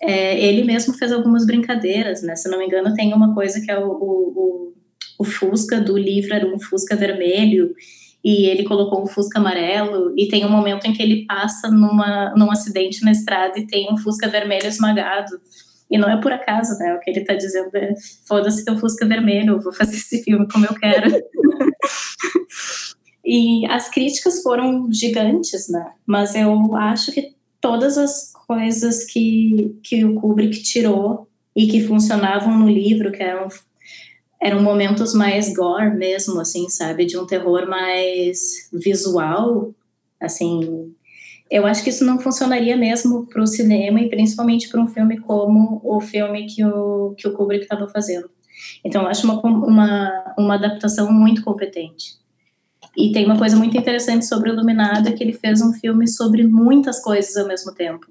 é, 0.00 0.44
ele 0.44 0.64
mesmo 0.64 0.94
fez 0.94 1.12
algumas 1.12 1.46
brincadeiras, 1.46 2.22
né? 2.22 2.36
Se 2.36 2.48
não 2.48 2.58
me 2.58 2.66
engano, 2.66 2.94
tem 2.94 3.14
uma 3.14 3.34
coisa 3.34 3.60
que 3.60 3.70
é 3.70 3.78
o, 3.78 3.88
o, 3.88 4.74
o 5.18 5.24
Fusca 5.24 5.80
do 5.80 5.96
livro 5.96 6.34
era 6.34 6.46
um 6.46 6.58
Fusca 6.58 6.94
vermelho 6.94 7.74
e 8.22 8.46
ele 8.46 8.64
colocou 8.64 9.02
um 9.02 9.06
Fusca 9.06 9.38
amarelo 9.38 10.12
e 10.16 10.28
tem 10.28 10.44
um 10.44 10.50
momento 10.50 10.86
em 10.86 10.92
que 10.92 11.02
ele 11.02 11.24
passa 11.26 11.70
numa, 11.70 12.34
num 12.36 12.50
acidente 12.50 13.04
na 13.04 13.12
estrada 13.12 13.58
e 13.58 13.66
tem 13.66 13.90
um 13.90 13.96
Fusca 13.96 14.28
vermelho 14.28 14.66
esmagado. 14.66 15.40
E 15.88 15.96
não 15.96 16.10
é 16.10 16.20
por 16.20 16.32
acaso, 16.32 16.76
né? 16.78 16.94
O 16.94 17.00
que 17.00 17.10
ele 17.10 17.20
está 17.20 17.34
dizendo 17.34 17.70
é: 17.74 17.94
foda-se 18.26 18.64
teu 18.64 18.76
Fusca 18.76 19.06
vermelho, 19.06 19.54
eu 19.54 19.60
vou 19.60 19.72
fazer 19.72 19.96
esse 19.96 20.22
filme 20.24 20.46
como 20.48 20.66
eu 20.66 20.74
quero. 20.74 21.08
e 23.24 23.64
as 23.66 23.88
críticas 23.88 24.42
foram 24.42 24.92
gigantes, 24.92 25.68
né? 25.68 25.92
Mas 26.04 26.34
eu 26.34 26.74
acho 26.74 27.12
que 27.12 27.35
todas 27.66 27.98
as 27.98 28.32
coisas 28.46 29.04
que, 29.04 29.76
que 29.82 30.04
o 30.04 30.14
Kubrick 30.14 30.62
tirou 30.62 31.26
e 31.54 31.66
que 31.66 31.82
funcionavam 31.82 32.56
no 32.56 32.68
livro, 32.68 33.10
que 33.10 33.20
eram, 33.20 33.48
eram 34.40 34.62
momentos 34.62 35.12
mais 35.14 35.52
gore 35.52 35.96
mesmo, 35.96 36.40
assim, 36.40 36.68
sabe? 36.68 37.04
De 37.06 37.18
um 37.18 37.26
terror 37.26 37.68
mais 37.68 38.68
visual, 38.72 39.74
assim. 40.20 40.94
Eu 41.50 41.66
acho 41.66 41.82
que 41.82 41.90
isso 41.90 42.04
não 42.04 42.20
funcionaria 42.20 42.76
mesmo 42.76 43.26
para 43.26 43.42
o 43.42 43.46
cinema 43.48 44.00
e 44.00 44.08
principalmente 44.08 44.68
para 44.68 44.80
um 44.80 44.86
filme 44.86 45.18
como 45.18 45.80
o 45.82 46.00
filme 46.00 46.46
que 46.46 46.64
o, 46.64 47.14
que 47.18 47.26
o 47.26 47.32
Kubrick 47.32 47.64
estava 47.64 47.88
fazendo. 47.88 48.30
Então, 48.84 49.02
eu 49.02 49.08
acho 49.08 49.26
uma, 49.26 49.40
uma, 49.42 50.34
uma 50.38 50.54
adaptação 50.54 51.12
muito 51.12 51.42
competente. 51.42 52.14
E 52.96 53.12
tem 53.12 53.26
uma 53.26 53.36
coisa 53.36 53.56
muito 53.56 53.76
interessante 53.76 54.24
sobre 54.24 54.50
o 54.50 54.54
Iluminado, 54.54 55.08
é 55.08 55.12
que 55.12 55.22
ele 55.22 55.32
fez 55.32 55.60
um 55.60 55.72
filme 55.72 56.08
sobre 56.08 56.44
muitas 56.44 57.00
coisas 57.02 57.36
ao 57.36 57.46
mesmo 57.46 57.74
tempo. 57.74 58.06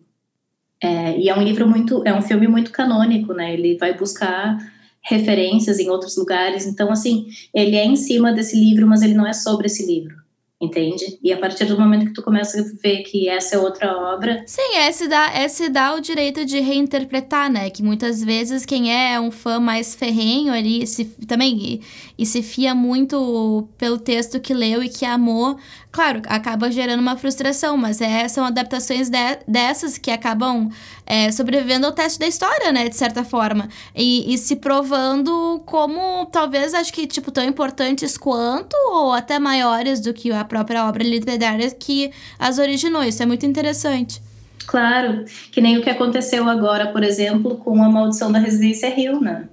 É, 0.82 1.18
e 1.18 1.30
é 1.30 1.36
um 1.36 1.42
livro 1.42 1.68
muito, 1.68 2.04
é 2.06 2.14
um 2.14 2.22
filme 2.22 2.48
muito 2.48 2.72
canônico, 2.72 3.34
né? 3.34 3.54
Ele 3.54 3.78
vai 3.78 3.98
buscar 3.98 4.58
referências 5.02 5.80
em 5.80 5.90
outros 5.90 6.16
lugares. 6.18 6.66
Então, 6.66 6.92
assim, 6.92 7.28
ele 7.54 7.76
é 7.76 7.86
em 7.86 7.96
cima 7.96 8.32
desse 8.32 8.60
livro, 8.60 8.86
mas 8.86 9.02
ele 9.02 9.14
não 9.14 9.26
é 9.26 9.34
sobre 9.34 9.68
esse 9.68 9.86
livro 9.86 10.26
entende? 10.60 11.20
E 11.22 11.34
a 11.34 11.38
partir 11.38 11.66
do 11.66 11.80
momento 11.80 12.06
que 12.06 12.14
tu 12.14 12.22
começa 12.22 12.60
a 12.60 12.64
ver 12.82 13.04
que 13.04 13.28
essa 13.28 13.56
é 13.56 13.60
outra 13.60 13.96
obra. 14.14 14.44
Sim, 14.48 14.76
é 14.78 14.92
se 14.92 15.08
dá, 15.08 15.32
é 15.34 15.48
se 15.48 15.70
dá 15.70 15.94
o 15.94 16.00
direito 16.00 16.46
de 16.46 16.60
reinterpretar, 16.60 17.52
né? 17.52 17.70
Que 17.70 17.84
muitas 17.84 18.24
vezes 18.24 18.66
quem 18.66 18.94
é 18.94 19.20
um 19.20 19.32
fã 19.32 19.60
mais 19.60 19.96
ferrenho 19.96 20.54
ali 20.54 20.88
se, 20.88 21.06
também 21.28 21.82
e, 22.18 22.26
se 22.26 22.42
fia 22.42 22.74
muito 22.74 23.68
pelo 23.78 23.98
texto 23.98 24.40
que 24.40 24.54
leu 24.54 24.84
e 24.84 24.90
que 24.90 25.06
amou, 25.06 25.58
claro, 25.92 26.22
acaba 26.28 26.72
gerando 26.72 27.00
uma 27.00 27.18
frustração, 27.18 27.78
mas 27.78 28.02
é, 28.02 28.28
são 28.28 28.46
adaptações 28.46 29.10
de, 29.10 29.18
dessas 29.48 29.98
que 29.98 30.12
acabam 30.12 30.70
é, 31.06 31.32
sobrevivendo 31.32 31.86
ao 31.86 31.92
teste 31.92 32.20
da 32.20 32.28
história, 32.28 32.72
né, 32.72 32.90
de 32.90 32.96
certa 32.96 33.24
forma. 33.24 33.68
E, 33.96 34.34
e, 34.34 34.38
se 34.38 34.56
provando 34.56 35.62
como, 35.66 36.26
talvez, 36.28 36.74
acho 36.74 36.92
que, 36.94 37.06
tipo, 37.08 37.32
tão 37.32 37.44
importantes 37.44 38.18
quanto, 38.18 38.76
ou 38.92 39.12
até 39.12 39.40
maiores 39.40 40.00
do 40.00 40.14
que 40.14 40.32
a 40.32 40.44
própria 40.44 40.86
obra 40.86 41.04
literária 41.04 41.70
que 41.72 42.12
as 42.40 42.60
originou. 42.60 43.04
Isso 43.04 43.22
é 43.22 43.26
muito 43.26 43.46
interessante. 43.46 44.22
Claro, 44.66 45.26
que 45.52 45.62
nem 45.62 45.78
o 45.78 45.84
que 45.84 45.90
aconteceu 45.90 46.50
agora, 46.50 46.88
por 46.88 47.04
exemplo, 47.04 47.58
com 47.58 47.84
a 47.84 47.90
maldição 47.90 48.32
da 48.32 48.40
residência 48.40 48.90
Rio, 48.90 49.22
né? 49.22 49.48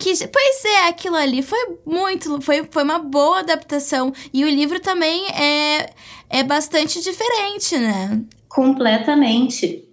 Que, 0.00 0.14
pois 0.28 0.64
é, 0.64 0.88
aquilo 0.88 1.14
ali 1.14 1.42
foi 1.42 1.58
muito. 1.84 2.40
Foi, 2.40 2.66
foi 2.70 2.82
uma 2.82 2.98
boa 2.98 3.40
adaptação. 3.40 4.14
E 4.32 4.42
o 4.42 4.48
livro 4.48 4.80
também 4.80 5.26
é, 5.28 5.90
é 6.30 6.42
bastante 6.42 7.02
diferente, 7.02 7.76
né? 7.76 8.22
Completamente. 8.48 9.84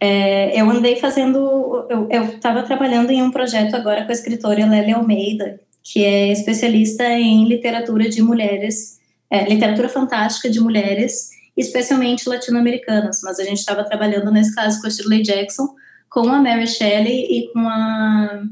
É, 0.00 0.58
eu 0.58 0.70
andei 0.70 0.94
fazendo. 0.94 1.88
Eu 2.08 2.24
estava 2.26 2.62
trabalhando 2.62 3.10
em 3.10 3.20
um 3.20 3.32
projeto 3.32 3.74
agora 3.74 4.04
com 4.04 4.10
a 4.10 4.14
escritora 4.14 4.64
Lélia 4.64 4.94
Almeida, 4.94 5.60
que 5.82 6.04
é 6.04 6.30
especialista 6.30 7.04
em 7.04 7.44
literatura 7.48 8.08
de 8.08 8.22
mulheres, 8.22 9.00
é, 9.28 9.42
literatura 9.48 9.88
fantástica 9.88 10.48
de 10.48 10.60
mulheres, 10.60 11.30
especialmente 11.56 12.28
latino-americanas. 12.28 13.22
Mas 13.24 13.40
a 13.40 13.44
gente 13.44 13.58
estava 13.58 13.82
trabalhando 13.82 14.30
nesse 14.30 14.54
caso 14.54 14.80
com 14.80 14.86
a 14.86 14.90
Shirley 14.90 15.22
Jackson, 15.22 15.68
com 16.08 16.28
a 16.28 16.40
Mary 16.40 16.68
Shelley 16.68 17.26
e 17.28 17.52
com 17.52 17.68
a 17.68 18.44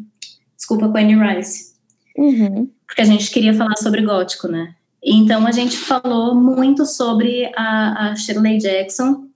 desculpa, 0.66 0.88
com 0.88 0.98
a 0.98 1.00
Anne 1.00 1.14
Rice. 1.14 1.76
Uhum. 2.18 2.68
Porque 2.86 3.00
a 3.00 3.04
gente 3.04 3.30
queria 3.30 3.54
falar 3.54 3.76
sobre 3.76 4.02
gótico, 4.02 4.48
né? 4.48 4.74
Então 5.02 5.46
a 5.46 5.52
gente 5.52 5.76
falou 5.76 6.34
muito 6.34 6.84
sobre 6.84 7.52
a, 7.56 8.10
a 8.10 8.16
Shirley 8.16 8.58
Jackson 8.58 9.26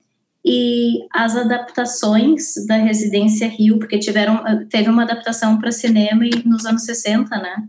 e 0.44 1.06
as 1.12 1.36
adaptações 1.36 2.54
da 2.66 2.76
Residência 2.76 3.46
Rio, 3.46 3.78
porque 3.78 3.98
tiveram, 3.98 4.42
teve 4.68 4.88
uma 4.88 5.02
adaptação 5.02 5.58
para 5.58 5.70
cinema 5.70 6.24
nos 6.44 6.66
anos 6.66 6.82
60, 6.84 7.36
né? 7.38 7.68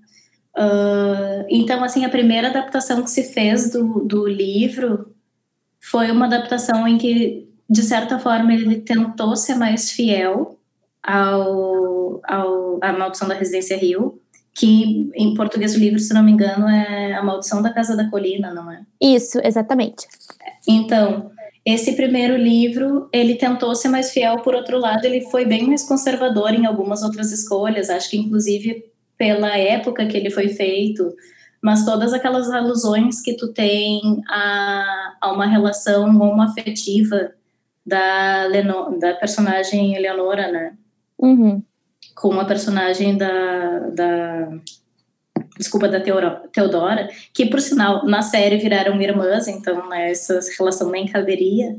Uh, 0.58 1.46
então, 1.50 1.84
assim, 1.84 2.04
a 2.04 2.10
primeira 2.10 2.50
adaptação 2.50 3.04
que 3.04 3.10
se 3.10 3.24
fez 3.24 3.72
do, 3.72 4.06
do 4.06 4.28
livro 4.28 5.14
foi 5.80 6.10
uma 6.12 6.26
adaptação 6.26 6.88
em 6.88 6.98
que, 6.98 7.48
de 7.70 7.84
certa 7.84 8.18
forma, 8.18 8.54
ele 8.54 8.82
tentou 8.82 9.36
ser 9.36 9.56
mais 9.56 9.92
fiel 9.92 10.58
ao, 11.04 12.22
ao 12.24 12.80
A 12.82 12.94
Maldição 12.94 13.28
da 13.28 13.36
Residência 13.36 13.78
Rio, 13.78 14.20
que 14.54 15.10
em 15.16 15.34
português 15.34 15.76
o 15.76 15.80
livro, 15.80 16.00
se 16.00 16.14
não 16.14 16.24
me 16.24 16.32
engano, 16.32 16.68
é 16.68 17.14
A 17.14 17.24
Maldição 17.24 17.62
da 17.62 17.74
Casa 17.74 17.96
da 17.96 18.10
Colina, 18.10 18.54
não 18.54 18.72
é? 18.72 18.82
Isso, 19.02 19.40
exatamente. 19.44 20.08
Então, 20.68 21.32
esse 21.66 21.94
primeiro 21.94 22.36
livro, 22.36 23.08
ele 23.14 23.36
tentou 23.36 23.74
ser 23.76 23.90
mais 23.90 24.12
fiel, 24.12 24.40
por 24.40 24.56
outro 24.56 24.80
lado, 24.80 25.06
ele 25.06 25.22
foi 25.30 25.46
bem 25.46 25.68
mais 25.68 25.84
conservador 25.84 26.54
em 26.54 26.66
algumas 26.66 27.04
outras 27.04 27.32
escolhas, 27.32 27.90
acho 27.90 28.10
que 28.10 28.18
inclusive 28.18 28.86
pela 29.18 29.56
época 29.56 30.08
que 30.08 30.18
ele 30.18 30.32
foi 30.32 30.50
feito, 30.50 31.16
mas 31.62 31.86
todas 31.86 32.12
aquelas 32.12 32.50
alusões 32.50 33.22
que 33.22 33.36
tu 33.36 33.54
tem 33.54 34.02
a, 34.28 35.14
a 35.22 35.32
uma 35.32 35.46
relação 35.46 36.06
homoafetiva 36.06 37.32
da, 37.86 38.46
Leno, 38.46 38.98
da 38.98 39.14
personagem 39.14 39.96
Eleonora, 39.96 40.52
né? 40.52 40.74
Uhum. 41.22 41.64
Com 42.16 42.40
a 42.40 42.46
personagem 42.46 43.18
da, 43.18 43.80
da, 43.90 44.50
desculpa, 45.58 45.88
da 45.88 46.00
Teodora, 46.00 47.10
que 47.34 47.46
por 47.46 47.62
sinal 47.62 48.06
na 48.06 48.22
série 48.22 48.58
viraram 48.58 49.00
irmãs, 49.02 49.48
então 49.48 49.88
né, 49.88 50.12
essa 50.12 50.40
relação 50.58 50.90
nem 50.90 51.08
caberia, 51.08 51.78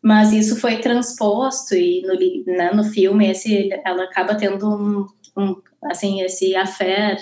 mas 0.00 0.32
isso 0.32 0.56
foi 0.60 0.78
transposto 0.78 1.74
e 1.74 2.02
no, 2.02 2.54
né, 2.54 2.70
no 2.72 2.84
filme 2.84 3.28
esse, 3.28 3.70
ela 3.84 4.04
acaba 4.04 4.36
tendo 4.36 4.68
um, 4.68 5.06
um 5.36 5.56
assim, 5.82 6.22
esse 6.22 6.54
affair 6.54 7.18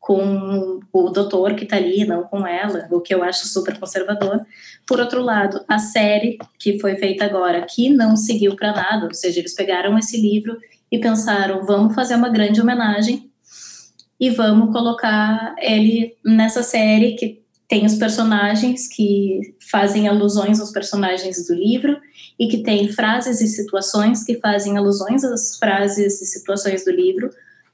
com 0.00 0.80
o 0.92 1.10
doutor 1.10 1.54
que 1.54 1.62
está 1.62 1.76
ali, 1.76 2.04
não 2.04 2.24
com 2.24 2.44
ela, 2.44 2.88
o 2.90 3.00
que 3.00 3.14
eu 3.14 3.22
acho 3.22 3.46
super 3.46 3.78
conservador. 3.78 4.44
Por 4.84 4.98
outro 4.98 5.22
lado, 5.22 5.64
a 5.68 5.78
série 5.78 6.38
que 6.58 6.80
foi 6.80 6.96
feita 6.96 7.24
agora, 7.24 7.62
que 7.62 7.88
não 7.88 8.16
seguiu 8.16 8.56
para 8.56 8.72
nada, 8.72 9.06
ou 9.06 9.14
seja, 9.14 9.38
eles 9.38 9.54
pegaram 9.54 9.96
esse 9.96 10.20
livro 10.20 10.58
e 10.92 10.98
pensaram, 10.98 11.64
vamos 11.64 11.94
fazer 11.94 12.14
uma 12.14 12.28
grande 12.28 12.60
homenagem 12.60 13.30
e 14.20 14.28
vamos 14.28 14.70
colocar 14.70 15.56
ele 15.58 16.14
nessa 16.22 16.62
série 16.62 17.14
que 17.14 17.40
tem 17.66 17.86
os 17.86 17.94
personagens 17.94 18.86
que 18.86 19.54
fazem 19.70 20.06
alusões 20.06 20.60
aos 20.60 20.70
personagens 20.70 21.46
do 21.48 21.54
livro 21.54 21.98
e 22.38 22.46
que 22.46 22.62
tem 22.62 22.92
frases 22.92 23.40
e 23.40 23.48
situações 23.48 24.22
que 24.22 24.38
fazem 24.38 24.76
alusões 24.76 25.24
às 25.24 25.56
frases 25.56 26.20
e 26.20 26.26
situações 26.26 26.84
do 26.84 26.90
livro, 26.90 27.30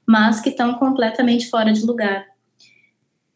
mas 0.07 0.39
que 0.39 0.49
estão 0.49 0.75
completamente 0.75 1.49
fora 1.49 1.73
de 1.73 1.85
lugar. 1.85 2.25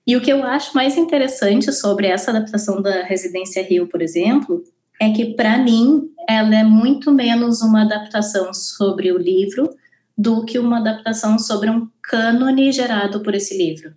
E 0.07 0.15
o 0.15 0.21
que 0.21 0.31
eu 0.31 0.41
acho 0.43 0.73
mais 0.73 0.95
interessante 0.95 1.73
sobre 1.73 2.07
essa 2.07 2.31
adaptação 2.31 2.81
da 2.81 3.03
Residência 3.03 3.61
Rio, 3.61 3.87
por 3.87 4.01
exemplo, 4.01 4.63
é 4.99 5.11
que 5.11 5.33
para 5.33 5.57
mim 5.57 6.09
ela 6.27 6.55
é 6.55 6.63
muito 6.63 7.11
menos 7.11 7.61
uma 7.61 7.81
adaptação 7.81 8.53
sobre 8.53 9.11
o 9.11 9.17
livro 9.17 9.69
do 10.17 10.45
que 10.45 10.59
uma 10.59 10.77
adaptação 10.77 11.37
sobre 11.39 11.69
um 11.69 11.89
cânone 12.01 12.71
gerado 12.71 13.21
por 13.21 13.33
esse 13.33 13.57
livro. 13.57 13.93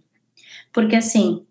Porque 0.73 0.97
assim, 0.97 1.45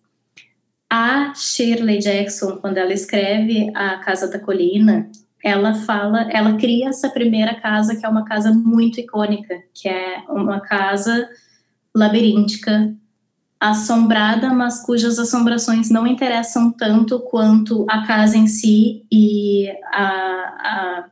a 0.89 1.33
Shirley 1.33 1.99
Jackson, 1.99 2.57
quando 2.57 2.77
ela 2.77 2.93
escreve 2.93 3.71
A 3.73 3.97
Casa 3.97 4.27
da 4.27 4.39
Colina, 4.39 5.09
ela 5.43 5.75
fala, 5.75 6.29
ela 6.31 6.57
cria 6.57 6.89
essa 6.89 7.09
primeira 7.09 7.53
casa 7.53 7.95
que 7.95 8.05
é 8.05 8.09
uma 8.09 8.25
casa 8.25 8.51
muito 8.51 8.99
icônica, 8.99 9.61
que 9.73 9.87
é 9.87 10.23
uma 10.27 10.59
casa 10.59 11.29
labiríntica, 11.95 12.95
assombrada, 13.59 14.53
mas 14.53 14.83
cujas 14.83 15.17
assombrações 15.17 15.89
não 15.89 16.05
interessam 16.05 16.71
tanto 16.71 17.19
quanto 17.19 17.85
a 17.89 18.05
casa 18.05 18.37
em 18.37 18.47
si 18.47 19.05
e 19.11 19.69
a, 19.93 20.05
a, 20.65 21.09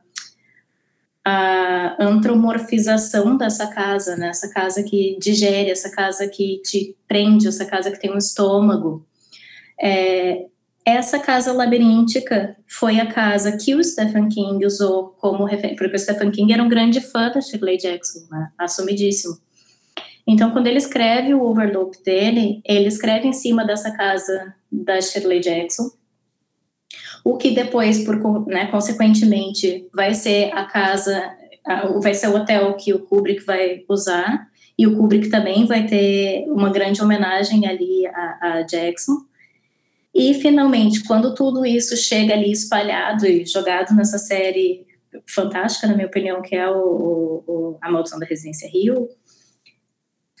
a 1.24 1.96
antropomorfização 2.04 3.36
dessa 3.36 3.66
casa, 3.68 4.16
né? 4.16 4.28
Essa 4.28 4.48
casa 4.50 4.82
que 4.82 5.18
digere, 5.20 5.70
essa 5.70 5.90
casa 5.90 6.28
que 6.28 6.60
te 6.62 6.96
prende, 7.08 7.48
essa 7.48 7.64
casa 7.64 7.90
que 7.90 7.98
tem 7.98 8.12
um 8.12 8.18
estômago. 8.18 9.06
É, 9.80 10.46
essa 10.84 11.18
casa 11.18 11.50
labiríntica 11.50 12.56
foi 12.68 13.00
a 13.00 13.06
casa 13.10 13.56
que 13.56 13.74
o 13.74 13.82
Stephen 13.82 14.28
King 14.28 14.66
usou 14.66 15.16
como 15.18 15.44
referência, 15.44 15.76
porque 15.78 15.96
o 15.96 15.98
Stephen 15.98 16.30
King 16.30 16.52
era 16.52 16.62
um 16.62 16.68
grande 16.68 17.00
fã 17.00 17.30
da 17.30 17.40
Shirley 17.40 17.78
Jackson, 17.78 18.26
né? 18.30 18.50
assumidíssimo. 18.58 19.38
Então, 20.26 20.50
quando 20.50 20.66
ele 20.66 20.78
escreve 20.78 21.34
o 21.34 21.42
Overlook 21.42 22.02
dele, 22.02 22.62
ele 22.64 22.88
escreve 22.88 23.28
em 23.28 23.32
cima 23.32 23.64
dessa 23.64 23.90
casa 23.90 24.54
da 24.72 25.00
Shirley 25.00 25.40
Jackson, 25.40 25.90
o 27.24 27.36
que 27.36 27.50
depois, 27.50 28.04
por, 28.04 28.46
né, 28.46 28.66
consequentemente, 28.66 29.86
vai 29.92 30.14
ser 30.14 30.50
a 30.52 30.64
casa, 30.64 31.34
vai 32.02 32.14
ser 32.14 32.28
o 32.28 32.36
hotel 32.36 32.74
que 32.74 32.92
o 32.92 33.00
Kubrick 33.00 33.44
vai 33.44 33.82
usar, 33.88 34.48
e 34.78 34.86
o 34.86 34.96
Kubrick 34.96 35.28
também 35.28 35.66
vai 35.66 35.86
ter 35.86 36.44
uma 36.48 36.70
grande 36.70 37.02
homenagem 37.02 37.66
ali 37.66 38.06
a, 38.06 38.38
a 38.40 38.62
Jackson. 38.62 39.24
E 40.14 40.34
finalmente, 40.34 41.04
quando 41.04 41.34
tudo 41.34 41.64
isso 41.64 41.96
chega 41.96 42.34
ali 42.34 42.50
espalhado 42.50 43.26
e 43.26 43.44
jogado 43.46 43.94
nessa 43.94 44.18
série 44.18 44.86
fantástica, 45.26 45.86
na 45.86 45.94
minha 45.94 46.06
opinião, 46.06 46.42
que 46.42 46.56
é 46.56 46.68
o, 46.68 47.42
o 47.46 47.78
A 47.80 47.90
Maldição 47.90 48.18
da 48.18 48.26
Residência 48.26 48.68
Rio, 48.68 49.08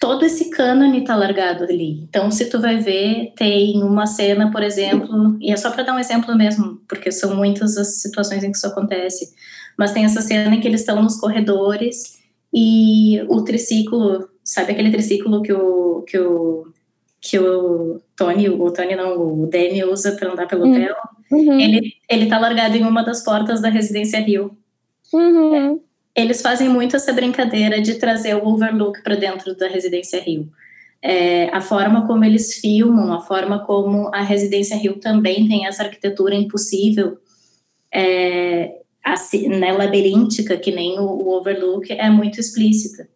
todo 0.04 0.22
esse 0.22 0.50
cânone 0.50 0.98
está 0.98 1.16
largado 1.16 1.64
ali. 1.64 2.02
Então, 2.02 2.30
se 2.30 2.50
tu 2.50 2.60
vai 2.60 2.76
ver, 2.76 3.32
tem 3.34 3.82
uma 3.82 4.04
cena, 4.04 4.50
por 4.50 4.62
exemplo, 4.62 5.38
e 5.40 5.50
é 5.50 5.56
só 5.56 5.70
para 5.70 5.82
dar 5.82 5.94
um 5.94 5.98
exemplo 5.98 6.36
mesmo, 6.36 6.78
porque 6.86 7.10
são 7.10 7.34
muitas 7.34 7.78
as 7.78 8.02
situações 8.02 8.44
em 8.44 8.50
que 8.50 8.56
isso 8.58 8.66
acontece, 8.66 9.32
mas 9.78 9.92
tem 9.92 10.04
essa 10.04 10.20
cena 10.20 10.54
em 10.54 10.60
que 10.60 10.68
eles 10.68 10.80
estão 10.80 11.02
nos 11.02 11.18
corredores 11.18 12.18
e 12.52 13.22
o 13.30 13.42
triciclo, 13.44 14.28
sabe 14.44 14.72
aquele 14.72 14.90
triciclo 14.90 15.40
que 15.40 15.54
o, 15.54 16.02
que 16.02 16.18
o 16.18 16.66
que 17.18 17.38
o 17.38 17.98
Tony, 18.14 18.50
o 18.50 18.70
Tony 18.70 18.94
não, 18.94 19.16
o 19.18 19.46
Danny 19.46 19.82
usa 19.84 20.12
para 20.12 20.30
andar 20.30 20.46
pelo 20.46 20.66
uhum. 20.66 20.72
hotel, 20.72 20.94
uhum. 21.32 21.58
ele, 21.58 21.94
ele 22.10 22.26
tá 22.26 22.38
largado 22.38 22.76
em 22.76 22.84
uma 22.84 23.02
das 23.02 23.24
portas 23.24 23.62
da 23.62 23.70
residência 23.70 24.20
Rio. 24.20 24.54
Uhum. 25.14 25.80
Eles 26.14 26.40
fazem 26.40 26.68
muito 26.68 26.94
essa 26.94 27.12
brincadeira 27.12 27.80
de 27.80 27.94
trazer 27.94 28.34
o 28.36 28.46
overlook 28.46 29.02
para 29.02 29.16
dentro 29.16 29.56
da 29.56 29.66
residência 29.66 30.20
Rio. 30.20 30.48
É, 31.02 31.48
a 31.50 31.60
forma 31.60 32.06
como 32.06 32.24
eles 32.24 32.54
filmam, 32.54 33.12
a 33.12 33.20
forma 33.20 33.64
como 33.64 34.08
a 34.14 34.22
residência 34.22 34.76
Rio 34.76 34.98
também 35.00 35.46
tem 35.48 35.66
essa 35.66 35.82
arquitetura 35.82 36.34
impossível, 36.34 37.18
é, 37.92 38.80
assim, 39.04 39.48
né, 39.48 39.72
labiríntica, 39.72 40.56
que 40.56 40.72
nem 40.72 40.98
o, 40.98 41.04
o 41.04 41.36
overlook, 41.36 41.92
é 41.92 42.08
muito 42.08 42.40
explícita. 42.40 43.08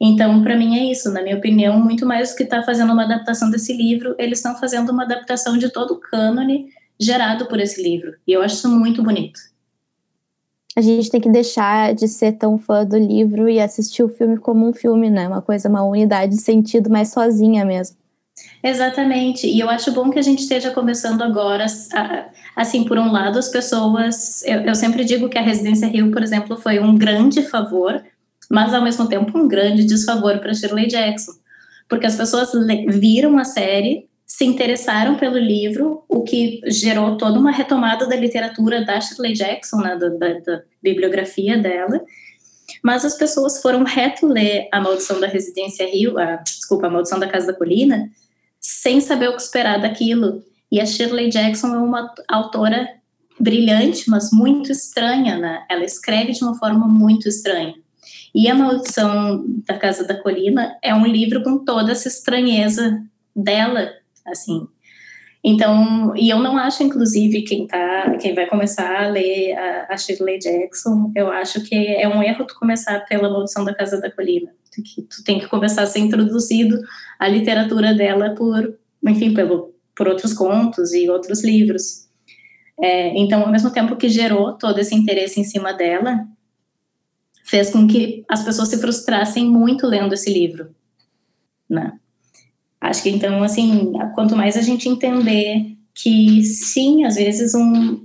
Então, 0.00 0.42
para 0.42 0.56
mim 0.56 0.78
é 0.78 0.90
isso, 0.90 1.10
na 1.10 1.22
minha 1.22 1.36
opinião, 1.36 1.78
muito 1.78 2.06
mais 2.06 2.30
do 2.30 2.36
que 2.36 2.42
estar 2.42 2.60
tá 2.60 2.66
fazendo 2.66 2.92
uma 2.92 3.04
adaptação 3.04 3.50
desse 3.50 3.72
livro, 3.72 4.14
eles 4.18 4.38
estão 4.38 4.56
fazendo 4.56 4.90
uma 4.90 5.04
adaptação 5.04 5.58
de 5.58 5.70
todo 5.70 5.92
o 5.92 6.00
cânone 6.00 6.68
gerado 6.98 7.46
por 7.46 7.60
esse 7.60 7.82
livro. 7.82 8.14
E 8.26 8.32
eu 8.32 8.42
acho 8.42 8.54
isso 8.56 8.68
muito 8.68 9.02
bonito. 9.02 9.38
A 10.80 10.82
gente 10.82 11.10
tem 11.10 11.20
que 11.20 11.28
deixar 11.28 11.94
de 11.94 12.08
ser 12.08 12.32
tão 12.32 12.58
fã 12.58 12.84
do 12.84 12.98
livro 12.98 13.48
e 13.48 13.60
assistir 13.60 14.02
o 14.02 14.08
filme 14.08 14.36
como 14.36 14.68
um 14.68 14.72
filme, 14.72 15.10
né? 15.10 15.28
Uma 15.28 15.42
coisa, 15.42 15.68
uma 15.68 15.82
unidade 15.82 16.36
de 16.36 16.42
sentido 16.42 16.90
mais 16.90 17.12
sozinha 17.12 17.64
mesmo. 17.64 17.96
Exatamente, 18.62 19.46
e 19.46 19.60
eu 19.60 19.68
acho 19.68 19.92
bom 19.92 20.10
que 20.10 20.18
a 20.18 20.22
gente 20.22 20.40
esteja 20.40 20.70
começando 20.70 21.22
agora, 21.22 21.66
assim, 22.56 22.84
por 22.84 22.98
um 22.98 23.10
lado, 23.12 23.38
as 23.38 23.48
pessoas, 23.48 24.42
eu, 24.44 24.60
eu 24.60 24.74
sempre 24.74 25.04
digo 25.04 25.28
que 25.28 25.36
a 25.36 25.42
Residência 25.42 25.88
Rio, 25.88 26.10
por 26.10 26.22
exemplo, 26.22 26.56
foi 26.56 26.78
um 26.78 26.96
grande 26.96 27.42
favor 27.42 28.02
mas 28.50 28.74
ao 28.74 28.82
mesmo 28.82 29.06
tempo 29.06 29.38
um 29.38 29.46
grande 29.46 29.84
desfavor 29.84 30.40
para 30.40 30.52
Shirley 30.52 30.88
Jackson, 30.88 31.32
porque 31.88 32.06
as 32.06 32.16
pessoas 32.16 32.50
viram 32.88 33.38
a 33.38 33.44
série, 33.44 34.09
se 34.30 34.44
interessaram 34.44 35.16
pelo 35.16 35.36
livro, 35.36 36.04
o 36.08 36.22
que 36.22 36.60
gerou 36.66 37.16
toda 37.16 37.36
uma 37.36 37.50
retomada 37.50 38.06
da 38.06 38.14
literatura 38.14 38.84
da 38.84 39.00
Shirley 39.00 39.32
Jackson, 39.32 39.78
né, 39.78 39.96
da, 39.96 40.08
da, 40.08 40.38
da 40.38 40.62
bibliografia 40.80 41.58
dela, 41.58 42.00
mas 42.80 43.04
as 43.04 43.18
pessoas 43.18 43.60
foram 43.60 43.82
reto 43.82 44.28
ler 44.28 44.68
A 44.70 44.80
Maldição 44.80 45.18
da 45.18 45.26
Residência 45.26 45.84
Rio, 45.84 46.16
a, 46.16 46.36
desculpa, 46.36 46.86
A 46.86 46.90
Maldição 46.90 47.18
da 47.18 47.26
Casa 47.26 47.48
da 47.48 47.58
Colina, 47.58 48.08
sem 48.60 49.00
saber 49.00 49.30
o 49.30 49.34
que 49.34 49.42
esperar 49.42 49.80
daquilo. 49.80 50.44
E 50.70 50.80
a 50.80 50.86
Shirley 50.86 51.28
Jackson 51.28 51.74
é 51.74 51.78
uma 51.78 52.14
autora 52.28 52.88
brilhante, 53.38 54.08
mas 54.08 54.30
muito 54.30 54.70
estranha, 54.70 55.38
né? 55.38 55.64
Ela 55.68 55.84
escreve 55.84 56.30
de 56.30 56.44
uma 56.44 56.56
forma 56.56 56.86
muito 56.86 57.28
estranha. 57.28 57.74
E 58.32 58.48
A 58.48 58.54
Maldição 58.54 59.44
da 59.66 59.76
Casa 59.76 60.06
da 60.06 60.14
Colina 60.14 60.78
é 60.80 60.94
um 60.94 61.04
livro 61.04 61.42
com 61.42 61.64
toda 61.64 61.90
essa 61.90 62.06
estranheza 62.06 63.02
dela, 63.34 63.90
assim. 64.30 64.66
Então, 65.42 66.14
e 66.16 66.28
eu 66.28 66.38
não 66.38 66.58
acho, 66.58 66.82
inclusive, 66.82 67.42
quem 67.42 67.66
tá, 67.66 68.16
quem 68.20 68.34
vai 68.34 68.46
começar 68.46 69.04
a 69.04 69.08
ler 69.08 69.54
a, 69.54 69.86
a 69.94 69.96
Shirley 69.96 70.38
Jackson, 70.38 71.10
eu 71.16 71.30
acho 71.30 71.62
que 71.62 71.74
é 71.74 72.06
um 72.06 72.22
erro 72.22 72.44
tu 72.44 72.54
começar 72.54 73.00
pela 73.06 73.30
Maldição 73.30 73.64
da 73.64 73.74
Casa 73.74 73.98
da 73.98 74.10
Colina. 74.10 74.50
Tu, 74.70 75.02
tu 75.02 75.24
tem 75.24 75.38
que 75.38 75.48
começar 75.48 75.82
a 75.82 75.86
ser 75.86 76.00
introduzido 76.00 76.78
à 77.18 77.26
literatura 77.26 77.94
dela 77.94 78.34
por, 78.34 78.78
enfim, 79.06 79.32
pelo, 79.32 79.74
por 79.96 80.08
outros 80.08 80.34
contos 80.34 80.92
e 80.92 81.08
outros 81.08 81.42
livros. 81.42 82.06
É, 82.78 83.08
então, 83.18 83.42
ao 83.42 83.50
mesmo 83.50 83.70
tempo 83.70 83.96
que 83.96 84.08
gerou 84.10 84.52
todo 84.52 84.78
esse 84.78 84.94
interesse 84.94 85.40
em 85.40 85.44
cima 85.44 85.72
dela, 85.72 86.26
fez 87.44 87.70
com 87.70 87.86
que 87.86 88.24
as 88.28 88.44
pessoas 88.44 88.68
se 88.68 88.78
frustrassem 88.78 89.48
muito 89.48 89.86
lendo 89.86 90.12
esse 90.12 90.32
livro, 90.32 90.74
né? 91.68 91.98
Acho 92.80 93.02
que 93.02 93.10
então, 93.10 93.42
assim, 93.42 93.92
quanto 94.14 94.36
mais 94.36 94.56
a 94.56 94.62
gente 94.62 94.88
entender 94.88 95.76
que 95.94 96.42
sim, 96.42 97.04
às 97.04 97.16
vezes 97.16 97.54
um, 97.54 98.00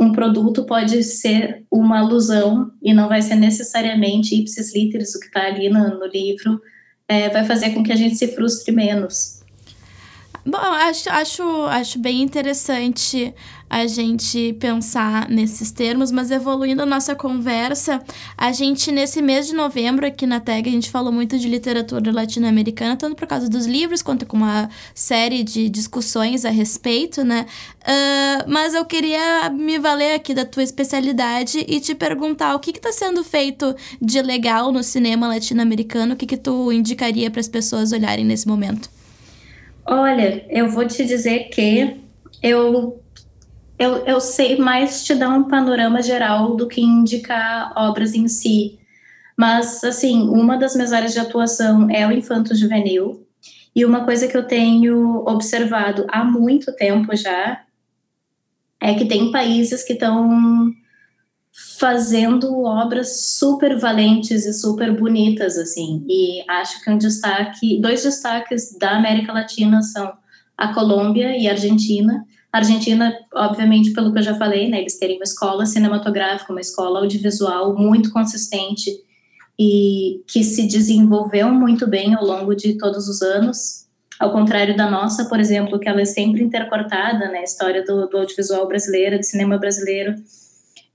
um 0.00 0.12
produto 0.12 0.64
pode 0.64 1.02
ser 1.02 1.64
uma 1.70 1.98
alusão 1.98 2.70
e 2.82 2.94
não 2.94 3.08
vai 3.08 3.20
ser 3.20 3.34
necessariamente 3.34 4.34
ipsis 4.34 4.74
literis 4.74 5.14
o 5.14 5.20
que 5.20 5.26
está 5.26 5.46
ali 5.46 5.68
no, 5.68 5.98
no 5.98 6.06
livro, 6.06 6.60
é, 7.06 7.28
vai 7.28 7.44
fazer 7.44 7.70
com 7.70 7.82
que 7.82 7.92
a 7.92 7.96
gente 7.96 8.16
se 8.16 8.28
frustre 8.28 8.72
menos. 8.72 9.38
Bom, 10.44 10.56
acho, 10.56 11.10
acho, 11.10 11.42
acho 11.66 11.98
bem 11.98 12.22
interessante 12.22 13.34
a 13.68 13.86
gente 13.86 14.54
pensar 14.54 15.28
nesses 15.28 15.70
termos, 15.70 16.10
mas 16.10 16.30
evoluindo 16.30 16.82
a 16.82 16.86
nossa 16.86 17.14
conversa, 17.14 18.02
a 18.36 18.52
gente, 18.52 18.90
nesse 18.90 19.20
mês 19.20 19.46
de 19.46 19.54
novembro, 19.54 20.06
aqui 20.06 20.26
na 20.26 20.40
TAG, 20.40 20.68
a 20.68 20.72
gente 20.72 20.90
falou 20.90 21.12
muito 21.12 21.38
de 21.38 21.48
literatura 21.48 22.12
latino-americana, 22.12 22.96
tanto 22.96 23.16
por 23.16 23.26
causa 23.26 23.48
dos 23.48 23.66
livros, 23.66 24.02
quanto 24.02 24.26
com 24.26 24.36
uma 24.36 24.70
série 24.94 25.42
de 25.42 25.68
discussões 25.68 26.44
a 26.44 26.50
respeito, 26.50 27.24
né? 27.24 27.46
Uh, 27.82 28.44
mas 28.50 28.74
eu 28.74 28.84
queria 28.84 29.50
me 29.50 29.78
valer 29.78 30.14
aqui 30.14 30.34
da 30.34 30.44
tua 30.44 30.62
especialidade 30.62 31.64
e 31.66 31.80
te 31.80 31.94
perguntar 31.94 32.54
o 32.54 32.58
que 32.58 32.70
está 32.70 32.92
sendo 32.92 33.22
feito 33.24 33.74
de 34.00 34.20
legal 34.22 34.72
no 34.72 34.82
cinema 34.82 35.28
latino-americano, 35.28 36.14
o 36.14 36.16
que, 36.16 36.26
que 36.26 36.36
tu 36.36 36.72
indicaria 36.72 37.30
para 37.30 37.40
as 37.40 37.48
pessoas 37.48 37.92
olharem 37.92 38.24
nesse 38.24 38.46
momento? 38.46 38.90
Olha, 39.86 40.44
eu 40.50 40.68
vou 40.68 40.86
te 40.86 41.04
dizer 41.04 41.48
que 41.48 41.96
eu, 42.42 43.00
eu, 43.78 44.04
eu 44.04 44.20
sei 44.20 44.56
mais 44.56 45.04
te 45.04 45.14
dar 45.14 45.30
um 45.30 45.44
panorama 45.44 46.02
geral 46.02 46.56
do 46.56 46.66
que 46.66 46.80
indicar 46.80 47.72
obras 47.76 48.14
em 48.14 48.26
si. 48.26 48.78
Mas, 49.36 49.84
assim, 49.84 50.22
uma 50.28 50.56
das 50.56 50.74
minhas 50.74 50.92
áreas 50.92 51.12
de 51.12 51.20
atuação 51.20 51.88
é 51.88 52.06
o 52.06 52.12
infanto 52.12 52.56
juvenil. 52.56 53.24
E 53.74 53.84
uma 53.84 54.04
coisa 54.04 54.26
que 54.26 54.36
eu 54.36 54.44
tenho 54.44 55.24
observado 55.26 56.04
há 56.08 56.24
muito 56.24 56.74
tempo 56.74 57.14
já 57.14 57.62
é 58.80 58.94
que 58.94 59.04
tem 59.04 59.30
países 59.30 59.84
que 59.84 59.92
estão 59.92 60.72
fazendo 61.78 62.64
obras 62.64 63.20
super 63.36 63.78
valentes 63.78 64.44
e 64.46 64.52
super 64.52 64.96
bonitas, 64.96 65.56
assim. 65.56 66.04
E 66.08 66.44
acho 66.48 66.82
que 66.82 66.90
um 66.90 66.98
destaque, 66.98 67.80
dois 67.80 68.02
destaques 68.02 68.76
da 68.78 68.96
América 68.96 69.32
Latina 69.32 69.82
são 69.82 70.12
a 70.56 70.74
Colômbia 70.74 71.36
e 71.36 71.46
a 71.48 71.52
Argentina. 71.52 72.24
A 72.52 72.58
Argentina, 72.58 73.12
obviamente, 73.34 73.92
pelo 73.92 74.12
que 74.12 74.18
eu 74.18 74.22
já 74.22 74.34
falei, 74.34 74.68
né, 74.68 74.80
eles 74.80 74.98
terem 74.98 75.16
uma 75.16 75.24
escola 75.24 75.66
cinematográfica, 75.66 76.52
uma 76.52 76.60
escola 76.60 77.00
audiovisual 77.00 77.76
muito 77.76 78.10
consistente 78.10 78.90
e 79.58 80.22
que 80.26 80.42
se 80.42 80.66
desenvolveu 80.66 81.50
muito 81.52 81.86
bem 81.86 82.14
ao 82.14 82.24
longo 82.24 82.54
de 82.54 82.78
todos 82.78 83.08
os 83.08 83.20
anos. 83.20 83.86
Ao 84.18 84.32
contrário 84.32 84.76
da 84.76 84.90
nossa, 84.90 85.26
por 85.26 85.38
exemplo, 85.38 85.78
que 85.78 85.88
ela 85.88 86.00
é 86.00 86.04
sempre 86.04 86.42
intercortada, 86.42 87.28
né, 87.28 87.40
a 87.40 87.44
história 87.44 87.84
do, 87.84 88.06
do 88.08 88.18
audiovisual 88.18 88.66
brasileiro, 88.66 89.18
do 89.18 89.24
cinema 89.24 89.58
brasileiro, 89.58 90.14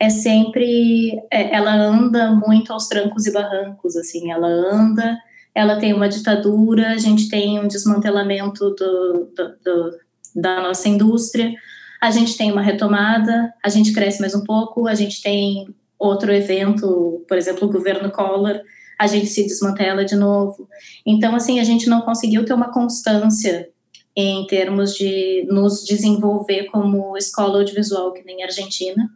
é 0.04 0.10
sempre 0.10 1.22
é, 1.32 1.56
ela 1.56 1.74
anda 1.74 2.32
muito 2.32 2.74
aos 2.74 2.88
trancos 2.88 3.26
e 3.26 3.32
barrancos 3.32 3.96
assim 3.96 4.32
ela 4.32 4.48
anda 4.48 5.18
ela 5.56 5.78
tem 5.78 5.94
uma 5.94 6.10
ditadura 6.10 6.92
a 6.92 6.98
gente 6.98 7.30
tem 7.30 7.60
um 7.60 7.68
desmantelamento 7.68 8.72
do, 8.72 9.32
do, 9.36 9.48
do, 9.64 10.00
da 10.36 10.62
nossa 10.62 10.88
indústria. 10.88 11.54
A 12.02 12.12
gente 12.12 12.38
tem 12.38 12.52
uma 12.52 12.62
retomada 12.62 13.54
a 13.64 13.70
gente 13.70 13.94
cresce 13.94 14.20
mais 14.20 14.36
um 14.36 14.44
pouco 14.44 14.88
a 14.88 14.96
gente 14.96 15.22
tem 15.22 15.68
outro 15.98 16.34
evento 16.34 17.24
por 17.28 17.38
exemplo 17.38 17.68
o 17.68 17.72
governo 17.72 18.12
Collor 18.12 18.60
a 19.00 19.08
gente 19.08 19.28
se 19.28 19.44
desmantela 19.44 20.06
de 20.06 20.16
novo. 20.16 20.68
Então 21.06 21.36
assim 21.36 21.60
a 21.60 21.64
gente 21.64 21.88
não 21.88 22.02
conseguiu 22.02 22.46
ter 22.46 22.54
uma 22.54 22.72
constância 22.72 23.70
em 24.16 24.46
termos 24.46 24.94
de 24.94 25.46
nos 25.50 25.84
desenvolver 25.84 26.66
como 26.66 27.18
escola 27.18 27.60
audiovisual 27.60 28.14
que 28.14 28.24
nem 28.24 28.44
a 28.44 28.46
Argentina. 28.46 29.10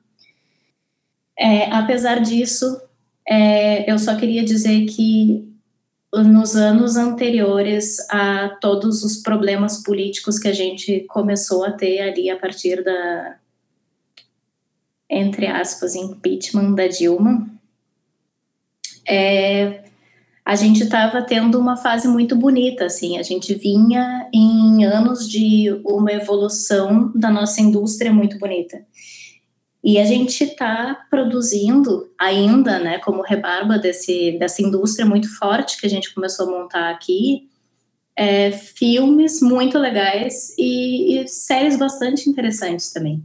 É, 1.37 1.71
apesar 1.71 2.19
disso, 2.19 2.81
é, 3.27 3.91
eu 3.91 3.99
só 3.99 4.15
queria 4.15 4.43
dizer 4.43 4.85
que 4.85 5.47
nos 6.13 6.55
anos 6.55 6.95
anteriores 6.95 7.99
a 8.09 8.49
todos 8.61 9.03
os 9.03 9.17
problemas 9.17 9.83
políticos 9.83 10.39
que 10.39 10.47
a 10.47 10.53
gente 10.53 11.01
começou 11.09 11.65
a 11.65 11.71
ter 11.71 11.99
ali 11.99 12.29
a 12.29 12.37
partir 12.37 12.83
da, 12.83 13.37
entre 15.09 15.47
aspas, 15.47 15.95
impeachment 15.95 16.73
da 16.73 16.87
Dilma, 16.87 17.47
é, 19.07 19.83
a 20.45 20.55
gente 20.55 20.83
estava 20.83 21.21
tendo 21.21 21.59
uma 21.59 21.75
fase 21.75 22.07
muito 22.07 22.33
bonita, 22.33 22.85
assim, 22.85 23.17
a 23.17 23.23
gente 23.23 23.53
vinha 23.53 24.29
em 24.33 24.85
anos 24.85 25.29
de 25.29 25.81
uma 25.83 26.11
evolução 26.13 27.11
da 27.13 27.29
nossa 27.29 27.61
indústria 27.61 28.13
muito 28.13 28.39
bonita. 28.39 28.85
E 29.83 29.99
a 29.99 30.05
gente 30.05 30.43
está 30.43 31.05
produzindo 31.09 32.11
ainda, 32.19 32.79
né, 32.79 32.99
como 32.99 33.21
rebarba 33.21 33.77
desse, 33.77 34.37
dessa 34.39 34.61
indústria 34.61 35.05
muito 35.05 35.33
forte 35.37 35.79
que 35.79 35.85
a 35.85 35.89
gente 35.89 36.13
começou 36.13 36.47
a 36.47 36.59
montar 36.59 36.89
aqui, 36.89 37.47
é, 38.15 38.51
filmes 38.51 39.41
muito 39.41 39.77
legais 39.77 40.55
e, 40.57 41.21
e, 41.21 41.27
séries 41.27 41.77
bastante 41.77 42.27
interessantes 42.27 42.91
também. 42.91 43.23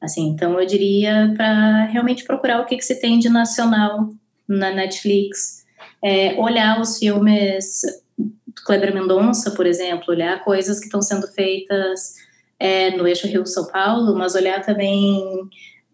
Assim, 0.00 0.28
então 0.28 0.58
eu 0.58 0.64
diria 0.64 1.34
para 1.36 1.86
realmente 1.86 2.24
procurar 2.24 2.60
o 2.60 2.64
que, 2.64 2.76
que 2.76 2.84
se 2.84 3.00
tem 3.00 3.18
de 3.18 3.28
nacional 3.28 4.08
na 4.48 4.70
Netflix, 4.70 5.66
é, 6.02 6.34
olhar 6.40 6.80
os 6.80 6.98
filmes 6.98 7.82
do 8.16 8.62
Kleber 8.64 8.94
Mendonça, 8.94 9.50
por 9.50 9.66
exemplo, 9.66 10.06
olhar 10.08 10.42
coisas 10.44 10.78
que 10.78 10.86
estão 10.86 11.02
sendo 11.02 11.26
feitas 11.28 12.14
é, 12.58 12.90
no 12.96 13.06
eixo 13.06 13.26
Rio-São 13.26 13.66
Paulo, 13.66 14.16
mas 14.16 14.34
olhar 14.34 14.62
também 14.62 15.22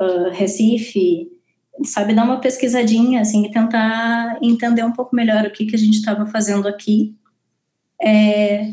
uh, 0.01 0.31
Recife, 0.31 1.29
sabe, 1.85 2.15
dar 2.15 2.25
uma 2.25 2.41
pesquisadinha, 2.41 3.21
assim, 3.21 3.47
e 3.47 3.51
tentar 3.51 4.39
entender 4.43 4.85
um 4.85 4.93
pouco 4.93 5.15
melhor 5.15 5.45
o 5.45 5.51
que, 5.51 5.67
que 5.67 5.77
a 5.77 5.79
gente 5.79 5.99
estava 5.99 6.27
fazendo 6.27 6.67
aqui. 6.67 7.15
É, 8.01 8.73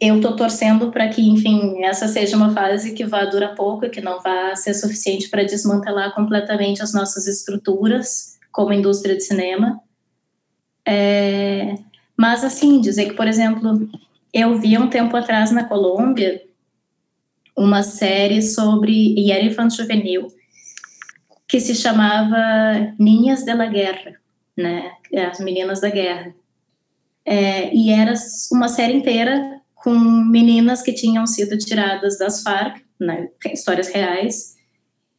eu 0.00 0.16
estou 0.16 0.34
torcendo 0.34 0.90
para 0.90 1.08
que, 1.08 1.22
enfim, 1.22 1.84
essa 1.84 2.08
seja 2.08 2.36
uma 2.36 2.52
fase 2.52 2.92
que 2.92 3.04
vá 3.04 3.24
durar 3.24 3.54
pouco, 3.54 3.88
que 3.88 4.00
não 4.00 4.20
vá 4.20 4.54
ser 4.56 4.74
suficiente 4.74 5.28
para 5.28 5.44
desmantelar 5.44 6.14
completamente 6.14 6.82
as 6.82 6.92
nossas 6.92 7.26
estruturas 7.26 8.38
como 8.50 8.72
indústria 8.72 9.16
de 9.16 9.22
cinema. 9.22 9.80
É, 10.86 11.76
mas, 12.16 12.44
assim, 12.44 12.80
dizer 12.80 13.06
que, 13.06 13.14
por 13.14 13.28
exemplo, 13.28 13.88
eu 14.32 14.58
vi 14.58 14.76
um 14.76 14.88
tempo 14.88 15.16
atrás 15.16 15.50
na 15.50 15.64
Colômbia 15.64 16.42
uma 17.56 17.82
série 17.82 18.42
sobre 18.42 19.14
infanto 19.44 19.76
juvenil 19.76 20.28
que 21.52 21.60
se 21.60 21.74
chamava 21.74 22.94
Ninhas 22.98 23.44
de 23.44 23.52
la 23.52 23.66
Guerra, 23.66 24.14
né, 24.56 24.90
as 25.28 25.38
meninas 25.38 25.82
da 25.82 25.90
guerra. 25.90 26.34
É, 27.26 27.74
e 27.74 27.90
era 27.90 28.14
uma 28.50 28.68
série 28.68 28.94
inteira 28.94 29.60
com 29.74 29.90
meninas 29.90 30.80
que 30.80 30.94
tinham 30.94 31.26
sido 31.26 31.58
tiradas 31.58 32.18
das 32.18 32.42
Farc, 32.42 32.82
né, 32.98 33.28
histórias 33.52 33.88
reais, 33.88 34.56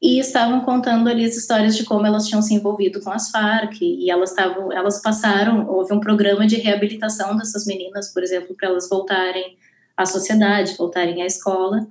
e 0.02 0.17
estavam 0.17 0.62
contando 0.62 1.08
ali 1.08 1.24
as 1.24 1.38
histórias 1.38 1.78
de 1.78 1.84
como 1.84 2.08
elas 2.08 2.28
tinham 2.28 2.41
se 2.41 2.56
envolvido 2.56 3.00
com 3.02 3.12
as 3.12 3.30
Farc 3.30 3.80
e 3.80 4.10
elas 4.10 4.32
estavam, 4.32 4.72
elas 4.72 5.04
passaram, 5.04 5.69
houve 5.69 5.93
um 5.93 6.00
programa 6.00 6.48
de 6.48 6.56
reabilitação 6.56 7.38
dessas 7.38 7.67
meninas, 7.67 8.12
por 8.12 8.24
exemplo, 8.24 8.56
para 8.56 8.69
elas 8.69 8.89
voltarem 8.89 9.56
à 9.96 10.04
sociedade, 10.04 10.76
voltarem 10.78 11.22
à 11.22 11.28
escola 11.28 11.88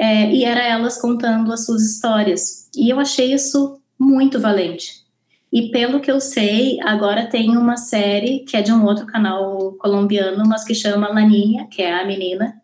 é, 0.00 0.32
e 0.32 0.44
era 0.44 0.62
elas 0.66 0.98
contando 0.98 1.52
as 1.52 1.66
suas 1.66 1.82
histórias. 1.82 2.70
E 2.74 2.88
eu 2.88 2.98
achei 2.98 3.34
isso 3.34 3.78
muito 3.98 4.40
valente. 4.40 5.04
E 5.52 5.70
pelo 5.70 6.00
que 6.00 6.10
eu 6.10 6.22
sei, 6.22 6.80
agora 6.80 7.26
tem 7.26 7.54
uma 7.54 7.76
série 7.76 8.40
que 8.40 8.56
é 8.56 8.62
de 8.62 8.72
um 8.72 8.82
outro 8.86 9.04
canal 9.04 9.72
colombiano, 9.74 10.42
mas 10.48 10.64
que 10.64 10.74
chama 10.74 11.12
Laninha, 11.12 11.66
que 11.66 11.82
é 11.82 11.92
a 11.92 12.06
menina, 12.06 12.62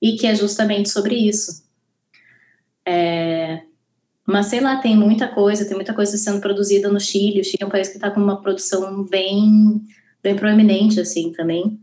e 0.00 0.16
que 0.16 0.26
é 0.26 0.34
justamente 0.34 0.88
sobre 0.88 1.14
isso. 1.14 1.62
É, 2.84 3.62
mas 4.26 4.46
sei 4.46 4.58
lá, 4.58 4.76
tem 4.78 4.96
muita 4.96 5.28
coisa, 5.28 5.64
tem 5.64 5.76
muita 5.76 5.94
coisa 5.94 6.16
sendo 6.16 6.40
produzida 6.40 6.90
no 6.90 6.98
Chile. 6.98 7.42
O 7.42 7.44
Chile 7.44 7.58
é 7.60 7.66
um 7.66 7.70
país 7.70 7.90
que 7.90 7.94
está 7.94 8.10
com 8.10 8.18
uma 8.18 8.42
produção 8.42 9.04
bem, 9.04 9.86
bem 10.20 10.34
proeminente, 10.34 10.98
assim, 10.98 11.30
também. 11.30 11.78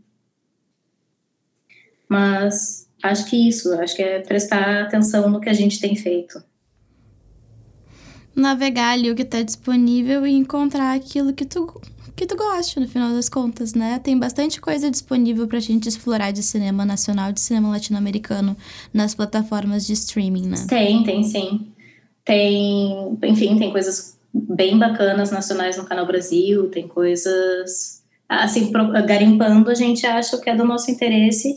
Mas 2.06 2.89
acho 3.02 3.26
que 3.26 3.48
isso, 3.48 3.72
acho 3.74 3.96
que 3.96 4.02
é 4.02 4.20
prestar 4.20 4.82
atenção 4.82 5.28
no 5.30 5.40
que 5.40 5.48
a 5.48 5.52
gente 5.52 5.80
tem 5.80 5.96
feito. 5.96 6.42
Navegar 8.34 8.92
ali 8.92 9.10
o 9.10 9.14
que 9.14 9.22
está 9.22 9.42
disponível 9.42 10.26
e 10.26 10.32
encontrar 10.32 10.94
aquilo 10.94 11.32
que 11.32 11.44
tu, 11.44 11.80
que 12.14 12.26
tu 12.26 12.36
gosta, 12.36 12.80
no 12.80 12.88
final 12.88 13.12
das 13.12 13.28
contas, 13.28 13.74
né? 13.74 13.98
Tem 13.98 14.18
bastante 14.18 14.60
coisa 14.60 14.90
disponível 14.90 15.46
para 15.46 15.58
a 15.58 15.62
gente 15.62 15.88
explorar 15.88 16.30
de 16.30 16.42
cinema 16.42 16.84
nacional, 16.84 17.32
de 17.32 17.40
cinema 17.40 17.68
latino-americano 17.70 18.56
nas 18.94 19.14
plataformas 19.14 19.86
de 19.86 19.94
streaming, 19.94 20.48
né? 20.48 20.66
Tem, 20.68 21.02
tem 21.02 21.22
sim. 21.24 21.72
Tem, 22.24 23.18
enfim, 23.24 23.58
tem 23.58 23.72
coisas 23.72 24.18
bem 24.32 24.78
bacanas 24.78 25.30
nacionais 25.30 25.76
no 25.76 25.84
Canal 25.84 26.06
Brasil, 26.06 26.68
tem 26.70 26.86
coisas 26.86 28.00
assim, 28.28 28.70
garimpando, 29.06 29.68
a 29.68 29.74
gente 29.74 30.06
acha 30.06 30.38
que 30.38 30.48
é 30.48 30.54
do 30.54 30.64
nosso 30.64 30.88
interesse 30.88 31.52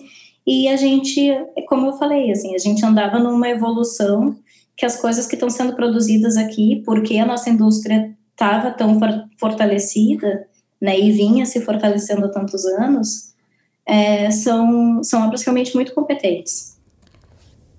e 0.46 0.68
a 0.68 0.76
gente, 0.76 1.30
como 1.68 1.88
eu 1.88 1.94
falei, 1.94 2.32
assim, 2.32 2.54
a 2.54 2.58
gente 2.58 2.86
andava 2.86 3.18
numa 3.20 3.50
evolução 3.50 4.36
que 4.76 4.86
as 4.86 5.00
coisas 5.00 5.28
que 5.28 5.36
estão 5.36 5.50
sendo 5.50 5.76
produzidas 5.76 6.36
aqui, 6.36 6.82
porque 6.86 7.18
a 7.18 7.26
nossa 7.26 7.50
indústria 7.50 8.16
estava 8.32 8.72
tão 8.72 9.00
fortalecida, 9.38 10.48
né, 10.82 11.00
e 11.00 11.12
vinha 11.12 11.46
se 11.46 11.62
fortalecendo 11.62 12.26
há 12.26 12.30
tantos 12.30 12.66
anos, 12.66 13.34
é, 13.86 14.30
são, 14.32 15.02
são 15.04 15.26
obras 15.26 15.44
realmente 15.44 15.74
muito 15.76 15.94
competentes. 15.94 16.74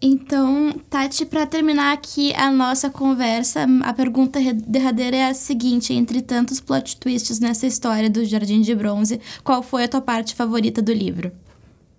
Então, 0.00 0.72
Tati, 0.90 1.24
para 1.24 1.46
terminar 1.46 1.92
aqui 1.92 2.34
a 2.34 2.50
nossa 2.50 2.90
conversa, 2.90 3.66
a 3.82 3.92
pergunta 3.92 4.38
derradeira 4.52 5.16
é 5.16 5.26
a 5.28 5.34
seguinte: 5.34 5.94
entre 5.94 6.20
tantos 6.20 6.60
plot 6.60 6.98
twists 6.98 7.40
nessa 7.40 7.66
história 7.66 8.10
do 8.10 8.22
Jardim 8.22 8.60
de 8.60 8.74
Bronze, 8.74 9.18
qual 9.42 9.62
foi 9.62 9.84
a 9.84 9.88
tua 9.88 10.02
parte 10.02 10.34
favorita 10.34 10.82
do 10.82 10.92
livro? 10.92 11.32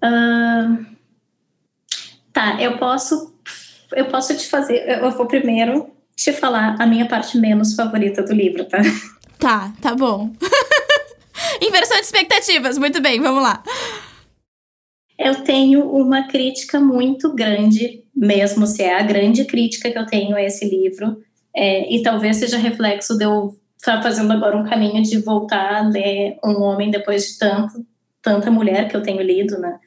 Uh, 0.06 0.86
tá, 2.32 2.62
eu 2.62 2.78
posso, 2.78 3.34
eu 3.94 4.06
posso 4.06 4.36
te 4.38 4.48
fazer. 4.48 4.88
Eu 4.88 5.12
vou 5.12 5.26
primeiro 5.26 5.90
te 6.16 6.32
falar 6.32 6.76
a 6.80 6.86
minha 6.86 7.08
parte 7.08 7.38
menos 7.38 7.76
favorita 7.76 8.24
do 8.24 8.34
livro, 8.34 8.66
tá? 8.66 8.80
Tá, 9.40 9.74
tá 9.82 9.96
bom. 9.96 10.32
Inversão 11.62 11.98
de 11.98 12.06
expectativas, 12.06 12.78
muito 12.78 13.02
bem, 13.02 13.20
vamos 13.20 13.44
lá. 13.44 13.64
Eu 15.18 15.44
tenho 15.44 15.90
uma 15.90 16.28
crítica 16.28 16.80
muito 16.80 17.34
grande, 17.34 18.04
mesmo 18.16 18.68
se 18.68 18.84
é 18.84 19.00
a 19.00 19.04
grande 19.04 19.46
crítica 19.46 19.90
que 19.90 19.98
eu 19.98 20.06
tenho 20.06 20.36
a 20.36 20.42
esse 20.42 20.68
livro, 20.68 21.22
é, 21.56 21.94
e 21.94 22.04
talvez 22.04 22.38
seja 22.38 22.58
reflexo 22.58 23.18
de 23.18 23.24
eu 23.24 23.58
estar 23.78 24.02
fazendo 24.02 24.34
agora 24.34 24.58
um 24.58 24.66
caminho 24.66 25.02
de 25.02 25.20
voltar 25.20 25.76
a 25.76 25.88
ler 25.88 26.38
Um 26.44 26.62
Homem 26.62 26.92
depois 26.92 27.28
de 27.28 27.38
tanto, 27.38 27.86
tanta 28.22 28.52
mulher 28.52 28.90
que 28.90 28.96
eu 28.96 29.04
tenho 29.04 29.22
lido, 29.22 29.58
né? 29.60 29.80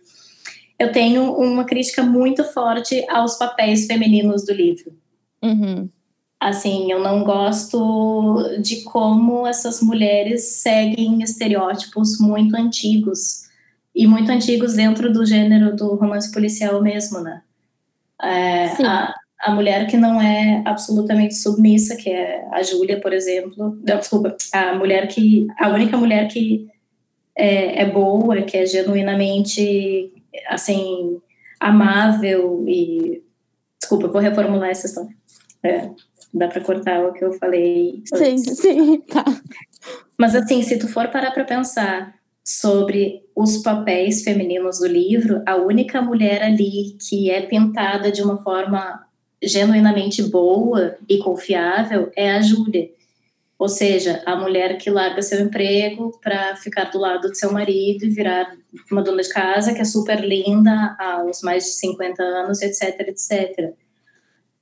Eu 0.79 0.93
tenho 0.93 1.33
uma 1.33 1.64
crítica 1.64 2.03
muito 2.03 2.45
forte 2.45 3.05
aos 3.11 3.37
papéis 3.37 3.87
femininos 3.87 4.45
do 4.45 4.53
livro. 4.53 4.93
Uhum. 5.43 5.89
Assim, 6.41 6.93
eu 6.93 7.01
não 7.01 7.24
gosto 7.24 8.61
de 8.61 8.83
como 8.83 9.45
essas 9.45 9.83
mulheres 9.83 10.61
seguem 10.61 11.20
estereótipos 11.20 12.20
muito 12.20 12.55
antigos 12.55 13.49
e 13.93 14.07
muito 14.07 14.31
antigos 14.31 14.74
dentro 14.74 15.12
do 15.12 15.26
gênero 15.26 15.74
do 15.74 15.97
romance 15.97 16.31
policial 16.31 16.81
mesmo, 16.81 17.20
né? 17.20 17.43
É, 18.22 18.66
a, 18.87 19.14
a 19.41 19.51
mulher 19.53 19.89
que 19.89 19.97
não 19.97 20.20
é 20.20 20.62
absolutamente 20.64 21.35
submissa, 21.35 21.97
que 21.97 22.09
é 22.09 22.47
a 22.53 22.62
Júlia, 22.62 23.01
por 23.01 23.12
exemplo, 23.12 23.55
não, 23.57 23.99
desculpa, 23.99 24.37
a 24.53 24.74
mulher 24.74 25.09
que, 25.09 25.49
a 25.59 25.68
única 25.70 25.97
mulher 25.97 26.29
que 26.29 26.68
é, 27.37 27.83
é 27.83 27.85
boa, 27.85 28.43
que 28.43 28.57
é 28.57 28.66
genuinamente, 28.66 30.12
assim, 30.49 31.20
amável 31.61 32.64
e, 32.68 33.22
desculpa, 33.80 34.09
vou 34.09 34.20
reformular 34.20 34.70
essa 34.70 34.86
história. 34.86 35.16
É, 35.62 35.91
dá 36.32 36.49
para 36.49 36.61
cortar 36.61 37.05
o 37.05 37.12
que 37.12 37.24
eu 37.24 37.32
falei. 37.32 38.03
Sim, 38.07 38.24
antes. 38.24 38.59
sim, 38.59 39.01
tá. 39.03 39.24
Mas 40.18 40.34
assim, 40.34 40.62
se 40.62 40.78
tu 40.78 40.89
for 40.89 41.09
parar 41.09 41.32
para 41.32 41.45
pensar 41.45 42.14
sobre 42.45 43.22
os 43.36 43.59
papéis 43.59 44.22
femininos 44.22 44.78
do 44.78 44.86
livro, 44.86 45.43
a 45.47 45.57
única 45.57 46.01
mulher 46.01 46.43
ali 46.43 46.97
que 46.99 47.30
é 47.30 47.43
pintada 47.43 48.11
de 48.11 48.22
uma 48.22 48.39
forma 48.43 49.07
genuinamente 49.43 50.22
boa 50.22 50.97
e 51.09 51.18
confiável 51.18 52.11
é 52.16 52.30
a 52.32 52.41
Júlia. 52.41 52.91
Ou 53.59 53.68
seja, 53.68 54.22
a 54.24 54.36
mulher 54.36 54.78
que 54.78 54.88
larga 54.88 55.20
seu 55.20 55.40
emprego 55.40 56.16
para 56.22 56.54
ficar 56.56 56.84
do 56.84 56.98
lado 56.98 57.28
do 57.28 57.34
seu 57.34 57.52
marido 57.52 58.04
e 58.04 58.11
virar 58.11 58.56
uma 58.90 59.02
dona 59.02 59.20
de 59.20 59.28
casa 59.30 59.74
que 59.74 59.80
é 59.80 59.84
super 59.84 60.20
linda 60.20 60.96
aos 60.98 61.42
mais 61.42 61.64
de 61.64 61.70
50 61.70 62.22
anos, 62.22 62.62
etc, 62.62 63.00
etc. 63.00 63.74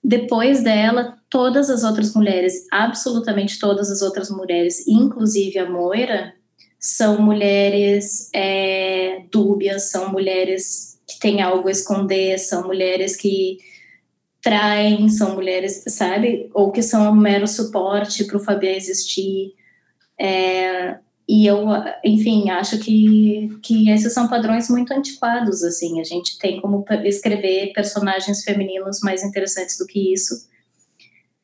Depois 0.02 0.62
dela, 0.62 1.18
todas 1.28 1.68
as 1.68 1.84
outras 1.84 2.14
mulheres, 2.14 2.66
absolutamente 2.72 3.58
todas 3.58 3.90
as 3.90 4.00
outras 4.00 4.30
mulheres, 4.30 4.86
inclusive 4.86 5.58
a 5.58 5.68
Moira, 5.68 6.32
são 6.78 7.20
mulheres 7.20 8.30
é, 8.32 9.24
dúbias, 9.30 9.90
são 9.90 10.10
mulheres 10.10 10.98
que 11.06 11.18
têm 11.18 11.42
algo 11.42 11.68
a 11.68 11.72
esconder, 11.72 12.38
são 12.38 12.66
mulheres 12.66 13.16
que 13.16 13.58
traem, 14.46 15.08
são 15.08 15.34
mulheres, 15.34 15.82
sabe? 15.88 16.48
Ou 16.54 16.70
que 16.70 16.80
são 16.80 17.10
um 17.10 17.16
mero 17.16 17.48
suporte 17.48 18.22
para 18.22 18.36
o 18.36 18.40
Fabian 18.40 18.70
existir. 18.70 19.52
É, 20.16 20.98
e 21.28 21.44
eu, 21.44 21.66
enfim, 22.04 22.48
acho 22.50 22.78
que, 22.78 23.48
que 23.60 23.90
esses 23.90 24.12
são 24.14 24.28
padrões 24.28 24.70
muito 24.70 24.92
antiquados, 24.92 25.64
assim. 25.64 26.00
A 26.00 26.04
gente 26.04 26.38
tem 26.38 26.60
como 26.60 26.84
escrever 27.02 27.72
personagens 27.72 28.44
femininos 28.44 29.00
mais 29.02 29.24
interessantes 29.24 29.76
do 29.78 29.84
que 29.84 30.12
isso. 30.12 30.48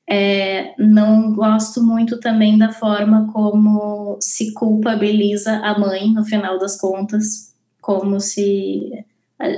É, 0.08 0.72
não 0.78 1.32
gosto 1.32 1.82
muito 1.82 2.20
também 2.20 2.56
da 2.56 2.70
forma 2.70 3.32
como 3.32 4.16
se 4.20 4.52
culpabiliza 4.52 5.56
a 5.56 5.76
mãe 5.76 6.08
no 6.12 6.24
final 6.24 6.56
das 6.56 6.80
contas, 6.80 7.52
como 7.80 8.20
se 8.20 9.04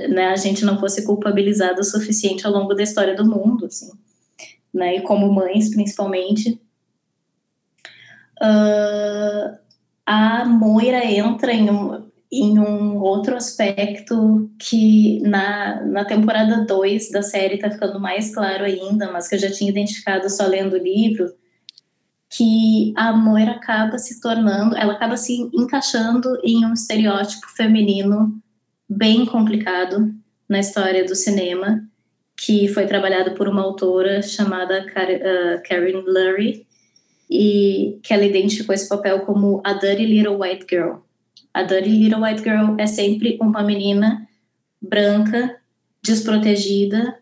né, 0.09 0.27
a 0.27 0.35
gente 0.35 0.65
não 0.65 0.79
fosse 0.79 1.05
culpabilizada 1.05 1.81
o 1.81 1.83
suficiente 1.83 2.45
ao 2.45 2.53
longo 2.53 2.73
da 2.73 2.83
história 2.83 3.15
do 3.15 3.25
mundo, 3.25 3.65
assim, 3.65 3.91
né, 4.73 4.97
e 4.97 5.01
como 5.01 5.31
mães 5.31 5.69
principalmente. 5.69 6.59
Uh, 8.41 9.57
a 10.05 10.45
Moira 10.45 11.05
entra 11.05 11.53
em 11.53 11.69
um, 11.69 12.05
em 12.31 12.59
um 12.59 12.99
outro 12.99 13.35
aspecto 13.35 14.49
que 14.59 15.21
na, 15.21 15.81
na 15.85 16.05
temporada 16.05 16.65
2 16.65 17.11
da 17.11 17.21
série 17.21 17.55
está 17.55 17.71
ficando 17.71 17.99
mais 17.99 18.33
claro 18.33 18.65
ainda, 18.65 19.11
mas 19.11 19.27
que 19.27 19.35
eu 19.35 19.39
já 19.39 19.51
tinha 19.51 19.69
identificado 19.69 20.29
só 20.29 20.45
lendo 20.45 20.73
o 20.73 20.83
livro, 20.83 21.33
que 22.29 22.93
a 22.97 23.13
Moira 23.13 23.51
acaba 23.51 23.97
se 23.97 24.19
tornando, 24.19 24.75
ela 24.75 24.93
acaba 24.93 25.15
se 25.15 25.49
encaixando 25.53 26.37
em 26.43 26.65
um 26.65 26.73
estereótipo 26.73 27.47
feminino 27.55 28.41
bem 28.95 29.25
complicado 29.25 30.13
na 30.47 30.59
história 30.59 31.03
do 31.03 31.15
cinema, 31.15 31.83
que 32.37 32.67
foi 32.67 32.85
trabalhado 32.85 33.31
por 33.31 33.47
uma 33.47 33.61
autora 33.61 34.21
chamada 34.21 34.85
uh, 34.85 35.67
Karen 35.67 36.03
Lurie, 36.05 36.65
e 37.29 37.99
que 38.03 38.13
ela 38.13 38.23
identificou 38.23 38.73
esse 38.73 38.87
papel 38.87 39.21
como 39.21 39.61
a 39.65 39.73
Dirty 39.73 40.05
Little 40.05 40.37
White 40.39 40.65
Girl. 40.69 40.97
A 41.53 41.63
Dirty 41.63 41.89
Little 41.89 42.21
White 42.21 42.43
Girl 42.43 42.75
é 42.77 42.85
sempre 42.85 43.37
uma 43.41 43.63
menina 43.63 44.27
branca, 44.81 45.57
desprotegida, 46.03 47.17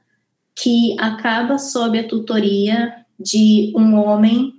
que 0.55 0.95
acaba 0.99 1.57
sob 1.57 1.97
a 1.97 2.07
tutoria 2.07 2.93
de 3.19 3.71
um 3.75 3.95
homem 3.95 4.53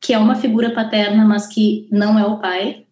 que 0.00 0.12
é 0.12 0.18
uma 0.18 0.34
figura 0.34 0.70
paterna, 0.70 1.24
mas 1.24 1.46
que 1.46 1.88
não 1.90 2.18
é 2.18 2.24
o 2.24 2.38
pai, 2.38 2.86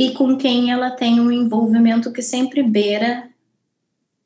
e 0.00 0.12
com 0.12 0.38
quem 0.38 0.72
ela 0.72 0.90
tem 0.90 1.20
um 1.20 1.30
envolvimento 1.30 2.10
que 2.10 2.22
sempre 2.22 2.62
beira 2.62 3.28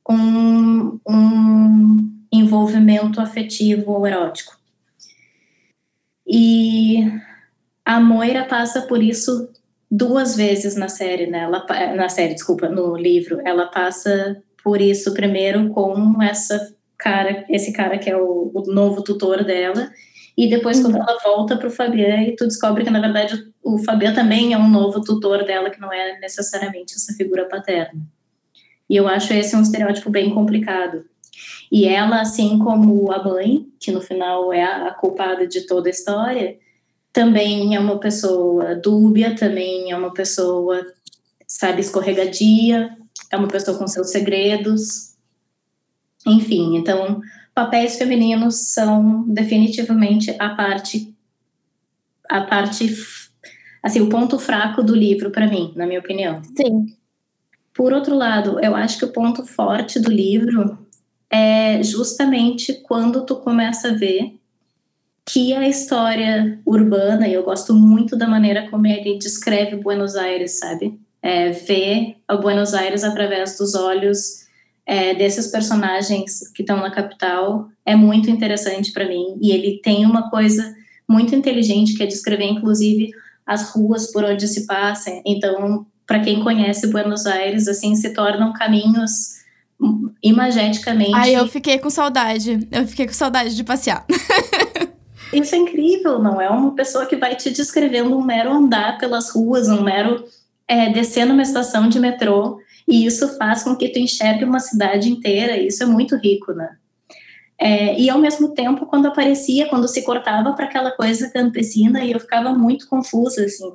um, 0.08 1.00
um 1.04 2.12
envolvimento 2.30 3.20
afetivo 3.20 3.90
ou 3.90 4.06
erótico. 4.06 4.56
E 6.24 7.10
a 7.84 7.98
Moira 7.98 8.44
passa 8.44 8.82
por 8.82 9.02
isso 9.02 9.50
duas 9.90 10.36
vezes 10.36 10.76
na 10.76 10.88
série, 10.88 11.26
né? 11.26 11.40
Ela, 11.40 11.66
na 11.96 12.08
série, 12.08 12.34
desculpa, 12.34 12.68
no 12.68 12.96
livro, 12.96 13.40
ela 13.44 13.66
passa 13.66 14.40
por 14.62 14.80
isso 14.80 15.12
primeiro 15.12 15.70
com 15.70 16.22
essa 16.22 16.72
cara, 16.96 17.44
esse 17.48 17.72
cara 17.72 17.98
que 17.98 18.08
é 18.08 18.16
o, 18.16 18.52
o 18.54 18.62
novo 18.72 19.02
tutor 19.02 19.42
dela, 19.42 19.90
e 20.36 20.48
depois 20.48 20.80
quando 20.80 20.96
uhum. 20.96 21.02
ela 21.02 21.18
volta 21.22 21.56
para 21.56 21.68
o 21.68 21.70
Fabian 21.70 22.22
e 22.22 22.34
tu 22.34 22.46
descobre 22.46 22.84
que 22.84 22.90
na 22.90 23.00
verdade 23.00 23.52
o 23.62 23.78
Fabian 23.78 24.12
também 24.12 24.52
é 24.52 24.58
um 24.58 24.68
novo 24.68 25.00
tutor 25.00 25.44
dela 25.44 25.70
que 25.70 25.80
não 25.80 25.92
é 25.92 26.18
necessariamente 26.18 26.94
essa 26.94 27.12
figura 27.14 27.46
paterna. 27.46 28.00
E 28.88 28.96
eu 28.96 29.08
acho 29.08 29.32
esse 29.32 29.56
um 29.56 29.62
estereótipo 29.62 30.10
bem 30.10 30.30
complicado. 30.34 31.04
E 31.72 31.86
ela, 31.86 32.20
assim 32.20 32.58
como 32.58 33.10
a 33.10 33.22
mãe, 33.22 33.66
que 33.80 33.90
no 33.90 34.00
final 34.00 34.52
é 34.52 34.62
a, 34.62 34.88
a 34.88 34.94
culpada 34.94 35.46
de 35.46 35.62
toda 35.62 35.88
a 35.88 35.90
história, 35.90 36.58
também 37.12 37.74
é 37.74 37.80
uma 37.80 37.98
pessoa 37.98 38.74
dúbia, 38.74 39.34
também 39.34 39.90
é 39.90 39.96
uma 39.96 40.12
pessoa, 40.12 40.84
sabe, 41.46 41.80
escorregadia, 41.80 42.96
é 43.30 43.36
uma 43.36 43.48
pessoa 43.48 43.78
com 43.78 43.86
seus 43.86 44.10
segredos. 44.10 45.14
Enfim, 46.26 46.76
então, 46.76 47.20
papéis 47.54 47.96
femininos 47.96 48.72
são 48.72 49.24
definitivamente 49.28 50.34
a 50.38 50.50
parte 50.50 51.14
a 52.28 52.40
parte 52.40 52.92
assim, 53.82 54.00
o 54.00 54.08
ponto 54.08 54.38
fraco 54.38 54.82
do 54.82 54.94
livro 54.94 55.30
para 55.30 55.46
mim, 55.46 55.72
na 55.76 55.86
minha 55.86 56.00
opinião. 56.00 56.40
Sim. 56.56 56.86
Por 57.74 57.92
outro 57.92 58.14
lado, 58.14 58.58
eu 58.60 58.74
acho 58.74 58.98
que 58.98 59.04
o 59.04 59.12
ponto 59.12 59.44
forte 59.44 60.00
do 60.00 60.10
livro 60.10 60.78
é 61.28 61.82
justamente 61.82 62.72
quando 62.72 63.26
tu 63.26 63.36
começa 63.36 63.88
a 63.88 63.92
ver 63.92 64.38
que 65.26 65.52
a 65.52 65.68
história 65.68 66.60
urbana, 66.64 67.26
e 67.26 67.34
eu 67.34 67.42
gosto 67.42 67.74
muito 67.74 68.16
da 68.16 68.26
maneira 68.26 68.68
como 68.70 68.86
ele 68.86 69.18
descreve 69.18 69.76
Buenos 69.76 70.16
Aires, 70.16 70.58
sabe? 70.58 70.98
É, 71.20 71.50
ver 71.50 72.16
a 72.28 72.36
Buenos 72.36 72.74
Aires 72.74 73.02
através 73.02 73.56
dos 73.58 73.74
olhos 73.74 74.43
é, 74.86 75.14
desses 75.14 75.46
personagens 75.46 76.50
que 76.54 76.62
estão 76.62 76.76
na 76.76 76.90
capital 76.90 77.68
é 77.84 77.96
muito 77.96 78.30
interessante 78.30 78.92
para 78.92 79.08
mim. 79.08 79.38
E 79.40 79.50
ele 79.50 79.80
tem 79.82 80.04
uma 80.04 80.30
coisa 80.30 80.74
muito 81.08 81.34
inteligente 81.34 81.94
que 81.94 82.02
é 82.02 82.06
descrever, 82.06 82.44
inclusive, 82.44 83.10
as 83.46 83.70
ruas 83.70 84.10
por 84.12 84.24
onde 84.24 84.46
se 84.46 84.66
passa. 84.66 85.10
Então, 85.24 85.86
para 86.06 86.20
quem 86.20 86.42
conhece 86.42 86.88
Buenos 86.88 87.26
Aires, 87.26 87.68
assim, 87.68 87.94
se 87.94 88.12
tornam 88.12 88.52
caminhos 88.52 89.42
imageticamente. 90.22 91.14
Ai, 91.14 91.34
eu 91.34 91.46
fiquei 91.48 91.78
com 91.78 91.90
saudade. 91.90 92.66
Eu 92.70 92.86
fiquei 92.86 93.06
com 93.06 93.12
saudade 93.12 93.54
de 93.54 93.64
passear. 93.64 94.04
Isso 95.32 95.54
é 95.54 95.58
incrível, 95.58 96.20
não 96.20 96.40
é 96.40 96.48
uma 96.48 96.74
pessoa 96.74 97.06
que 97.06 97.16
vai 97.16 97.34
te 97.34 97.50
descrevendo 97.50 98.16
um 98.16 98.22
mero 98.22 98.52
andar 98.52 98.98
pelas 98.98 99.30
ruas, 99.30 99.68
um 99.68 99.82
mero 99.82 100.24
é, 100.68 100.90
descer 100.90 101.26
numa 101.26 101.42
estação 101.42 101.88
de 101.88 101.98
metrô, 101.98 102.58
e 102.86 103.06
isso 103.06 103.36
faz 103.36 103.62
com 103.62 103.76
que 103.76 103.88
tu 103.88 103.98
enxergue 103.98 104.44
uma 104.44 104.60
cidade 104.60 105.10
inteira, 105.10 105.56
isso 105.56 105.82
é 105.82 105.86
muito 105.86 106.16
rico, 106.16 106.52
né? 106.52 106.76
É, 107.58 107.98
e 107.98 108.10
ao 108.10 108.18
mesmo 108.18 108.52
tempo, 108.52 108.86
quando 108.86 109.06
aparecia, 109.06 109.68
quando 109.68 109.88
se 109.88 110.02
cortava 110.02 110.52
para 110.52 110.66
aquela 110.66 110.90
coisa 110.90 111.30
campesina, 111.30 112.04
e 112.04 112.12
eu 112.12 112.20
ficava 112.20 112.52
muito 112.52 112.88
confusa, 112.88 113.44
assim, 113.44 113.72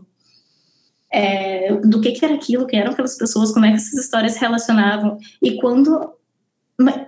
é, 1.12 1.74
do 1.76 2.00
que, 2.02 2.12
que 2.12 2.24
era 2.24 2.36
aquilo, 2.36 2.68
quem 2.68 2.80
eram 2.80 2.92
aquelas 2.92 3.18
pessoas, 3.18 3.52
como 3.52 3.66
é 3.66 3.70
que 3.70 3.78
essas 3.78 3.94
histórias 3.94 4.34
se 4.34 4.40
relacionavam. 4.40 5.18
E 5.42 5.58
quando 5.58 6.14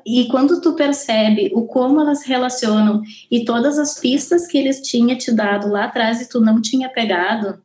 e 0.06 0.28
quando 0.28 0.60
tu 0.60 0.74
percebe 0.74 1.50
o 1.54 1.66
como 1.66 2.02
elas 2.02 2.24
relacionam 2.24 3.02
e 3.32 3.46
todas 3.46 3.80
as 3.80 3.98
pistas 3.98 4.46
que 4.46 4.58
eles 4.58 4.82
tinham 4.82 5.18
te 5.18 5.32
dado 5.32 5.70
lá 5.70 5.86
atrás 5.86 6.20
e 6.20 6.28
tu 6.28 6.42
não 6.42 6.62
tinha 6.62 6.90
pegado, 6.90 7.62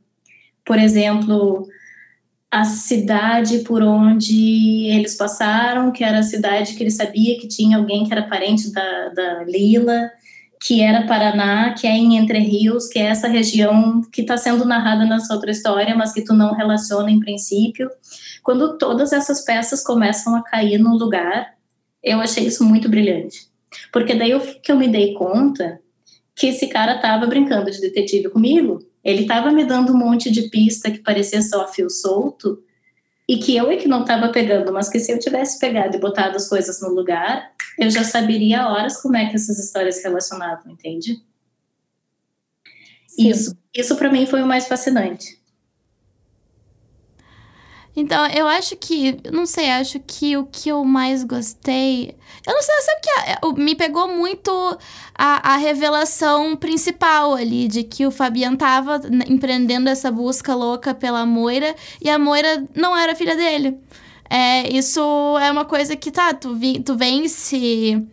por 0.65 0.79
exemplo, 0.79 1.67
a 2.51 2.65
cidade 2.65 3.61
por 3.61 3.83
onde 3.83 4.87
eles 4.89 5.17
passaram, 5.17 5.91
que 5.91 6.05
era 6.05 6.21
a 6.21 6.23
cidade 6.23 6.75
que 6.75 6.83
ele 6.83 6.91
sabia 6.91 7.39
que 7.39 7.49
tinha 7.49 7.77
alguém 7.77 8.05
que 8.05 8.13
era 8.13 8.29
parente 8.29 8.73
da, 8.73 9.09
da 9.09 9.45
Lila, 9.45 10.11
que 10.61 10.83
era 10.83 11.07
Paraná, 11.07 11.75
que 11.75 11.87
é 11.87 11.91
em 11.91 12.17
Entre 12.17 12.39
Rios, 12.39 12.89
que 12.89 12.99
é 12.99 13.07
essa 13.07 13.29
região 13.29 14.01
que 14.13 14.23
está 14.23 14.37
sendo 14.37 14.65
narrada 14.65 15.05
nessa 15.05 15.35
outra 15.35 15.51
história, 15.51 15.95
mas 15.95 16.13
que 16.13 16.23
tu 16.23 16.33
não 16.33 16.55
relaciona 16.55 17.11
em 17.11 17.21
princípio. 17.21 17.91
Quando 18.43 18.79
todas 18.79 19.13
essas 19.13 19.45
peças 19.45 19.83
começam 19.83 20.35
a 20.35 20.43
cair 20.43 20.79
no 20.79 20.97
lugar, 20.97 21.55
eu 22.03 22.21
achei 22.21 22.47
isso 22.47 22.65
muito 22.65 22.89
brilhante. 22.89 23.49
Porque 23.93 24.15
daí 24.15 24.31
eu, 24.31 24.41
que 24.41 24.71
eu 24.71 24.77
me 24.77 24.89
dei 24.89 25.13
conta 25.15 25.81
que 26.35 26.49
esse 26.49 26.69
cara 26.69 26.97
estava 26.97 27.27
brincando 27.27 27.71
de 27.71 27.81
detetive 27.81 28.29
comigo, 28.29 28.79
ele 29.07 29.23
estava 29.23 29.53
me 29.53 29.65
dando 29.65 29.93
um 29.93 29.97
monte 29.97 30.33
de 30.33 30.51
pista 30.51 30.91
que 30.91 30.99
parecia 30.99 31.41
só 31.41 31.69
fio 31.69 31.89
solto, 31.89 32.61
e 33.29 33.39
que 33.39 33.57
eu 33.57 33.71
é 33.71 33.77
que 33.77 33.87
não 33.87 34.01
estava 34.01 34.29
pegando, 34.31 34.73
mas 34.73 34.89
que 34.89 34.99
se 34.99 35.13
eu 35.13 35.19
tivesse 35.19 35.61
pegado 35.61 35.97
e 35.97 36.01
botado 36.01 36.37
as 36.37 36.49
coisas 36.49 36.81
no 36.81 36.89
lugar, 36.89 37.53
eu 37.79 37.89
já 37.89 38.03
saberia 38.03 38.69
horas 38.69 39.01
como 39.01 39.17
é 39.17 39.27
que 39.29 39.37
essas 39.37 39.61
histórias 39.61 39.97
se 39.97 40.03
relacionavam, 40.03 40.73
entende? 40.73 41.23
Sim. 43.07 43.31
Isso, 43.31 43.57
isso 43.73 43.97
para 43.97 44.11
mim 44.11 44.27
foi 44.27 44.43
o 44.43 44.47
mais 44.47 44.67
fascinante. 44.67 45.41
Então, 47.97 48.27
eu 48.27 48.47
acho 48.47 48.77
que, 48.77 49.19
não 49.33 49.47
sei, 49.47 49.71
acho 49.71 49.99
que 50.01 50.37
o 50.37 50.45
que 50.45 50.69
eu 50.69 50.85
mais 50.85 51.25
gostei. 51.25 52.15
Eu 52.47 52.53
não 52.53 52.63
sei, 52.63 52.75
sabe 52.83 53.01
que 53.01 53.11
é, 53.11 53.63
me 53.65 53.75
pegou 53.75 54.07
muito 54.07 54.51
a, 55.15 55.55
a 55.55 55.57
revelação 55.57 56.55
principal 56.55 57.33
ali, 57.33 57.67
de 57.67 57.83
que 57.83 58.07
o 58.07 58.11
Fabian 58.11 58.55
tava 58.55 59.01
empreendendo 59.27 59.89
essa 59.89 60.11
busca 60.11 60.55
louca 60.55 60.95
pela 60.95 61.25
Moira 61.25 61.75
e 61.99 62.11
a 62.11 62.19
Moira 62.19 62.69
não 62.75 62.95
era 62.95 63.17
filha 63.17 63.35
dele. 63.35 63.79
É, 64.29 64.69
isso 64.69 65.01
é 65.41 65.51
uma 65.51 65.65
coisa 65.65 65.97
que, 65.97 66.11
tá, 66.11 66.35
tu, 66.35 66.55
vi, 66.55 66.81
tu 66.81 66.97
vem 66.97 67.27
se 67.29 68.07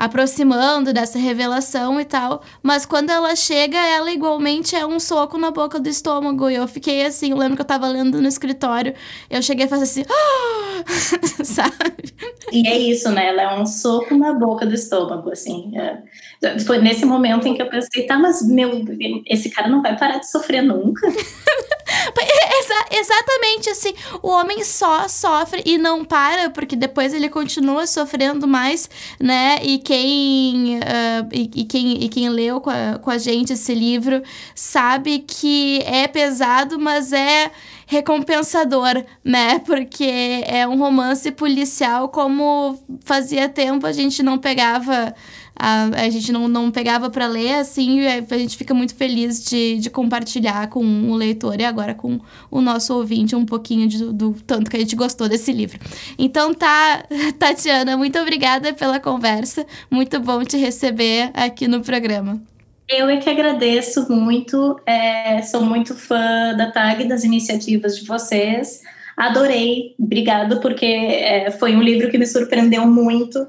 aproximando 0.00 0.94
dessa 0.94 1.18
revelação 1.18 2.00
e 2.00 2.06
tal. 2.06 2.40
Mas 2.62 2.86
quando 2.86 3.10
ela 3.10 3.36
chega, 3.36 3.76
ela 3.76 4.10
igualmente 4.10 4.74
é 4.74 4.86
um 4.86 4.98
soco 4.98 5.36
na 5.36 5.50
boca 5.50 5.78
do 5.78 5.90
estômago. 5.90 6.48
E 6.48 6.54
eu 6.54 6.66
fiquei 6.66 7.04
assim, 7.04 7.32
eu 7.32 7.36
lembro 7.36 7.54
que 7.54 7.60
eu 7.60 7.66
tava 7.66 7.86
lendo 7.86 8.18
no 8.18 8.26
escritório, 8.26 8.94
eu 9.28 9.42
cheguei 9.42 9.66
a 9.66 9.68
fazer 9.68 9.82
assim, 9.82 10.04
ah! 10.08 10.84
sabe? 11.44 12.14
E 12.50 12.66
é 12.66 12.78
isso, 12.78 13.10
né? 13.10 13.26
Ela 13.26 13.42
é 13.42 13.60
um 13.60 13.66
soco 13.66 14.16
na 14.16 14.32
boca 14.32 14.64
do 14.64 14.74
estômago, 14.74 15.30
assim. 15.30 15.70
É. 15.76 16.58
Foi 16.60 16.78
nesse 16.78 17.04
momento 17.04 17.46
em 17.46 17.52
que 17.52 17.60
eu 17.60 17.68
pensei, 17.68 18.06
tá, 18.06 18.18
mas 18.18 18.40
meu, 18.48 18.82
esse 19.26 19.50
cara 19.50 19.68
não 19.68 19.82
vai 19.82 19.98
parar 19.98 20.16
de 20.16 20.30
sofrer 20.30 20.62
nunca. 20.62 21.06
Exa 22.60 22.86
exatamente 22.90 23.70
assim, 23.70 23.94
o 24.22 24.28
homem 24.28 24.64
só 24.64 25.08
sofre 25.08 25.62
e 25.64 25.78
não 25.78 26.04
para, 26.04 26.50
porque 26.50 26.76
depois 26.76 27.12
ele 27.14 27.28
continua 27.28 27.86
sofrendo 27.86 28.46
mais, 28.46 28.88
né? 29.18 29.58
E 29.62 29.78
quem, 29.78 30.78
uh, 30.78 31.28
e, 31.32 31.50
e, 31.54 31.64
quem, 31.64 32.04
e 32.04 32.08
quem 32.08 32.28
leu 32.28 32.60
com 32.60 32.70
a, 32.70 32.98
com 32.98 33.10
a 33.10 33.18
gente 33.18 33.52
esse 33.52 33.74
livro 33.74 34.22
sabe 34.54 35.20
que 35.20 35.82
é 35.84 36.06
pesado, 36.06 36.78
mas 36.78 37.12
é 37.12 37.50
recompensador, 37.86 39.04
né? 39.24 39.58
Porque 39.60 40.44
é 40.46 40.66
um 40.66 40.78
romance 40.78 41.30
policial 41.32 42.08
como 42.08 42.78
fazia 43.04 43.48
tempo 43.48 43.86
a 43.86 43.92
gente 43.92 44.22
não 44.22 44.38
pegava 44.38 45.14
a, 45.62 46.04
a 46.04 46.08
gente 46.08 46.32
não, 46.32 46.48
não 46.48 46.70
pegava 46.70 47.10
para 47.10 47.26
ler, 47.26 47.56
assim, 47.56 48.06
a 48.06 48.38
gente 48.38 48.56
fica 48.56 48.72
muito 48.72 48.94
feliz 48.94 49.44
de, 49.44 49.78
de 49.78 49.90
compartilhar 49.90 50.70
com 50.70 50.82
o 50.82 51.14
leitor 51.14 51.60
e 51.60 51.64
agora 51.64 51.94
com 51.94 52.18
o 52.50 52.62
nosso 52.62 52.94
ouvinte 52.94 53.36
um 53.36 53.44
pouquinho 53.44 53.86
de, 53.86 54.06
do 54.06 54.34
tanto 54.46 54.70
que 54.70 54.76
a 54.78 54.80
gente 54.80 54.96
gostou 54.96 55.28
desse 55.28 55.52
livro. 55.52 55.78
Então 56.18 56.54
tá, 56.54 57.04
Tatiana, 57.38 57.94
muito 57.94 58.18
obrigada 58.18 58.72
pela 58.72 58.98
conversa, 58.98 59.66
muito 59.90 60.18
bom 60.18 60.42
te 60.44 60.56
receber 60.56 61.30
aqui 61.34 61.68
no 61.68 61.82
programa. 61.82 62.40
Eu 62.88 63.10
é 63.10 63.18
que 63.18 63.28
agradeço 63.28 64.10
muito, 64.10 64.80
é, 64.86 65.42
sou 65.42 65.60
muito 65.60 65.94
fã 65.94 66.54
da 66.56 66.70
TAG, 66.70 67.04
das 67.04 67.22
iniciativas 67.22 67.98
de 67.98 68.06
vocês. 68.06 68.80
Adorei, 69.14 69.94
obrigado, 69.98 70.58
porque 70.60 70.86
é, 70.86 71.50
foi 71.50 71.76
um 71.76 71.82
livro 71.82 72.10
que 72.10 72.16
me 72.16 72.26
surpreendeu 72.26 72.86
muito, 72.86 73.46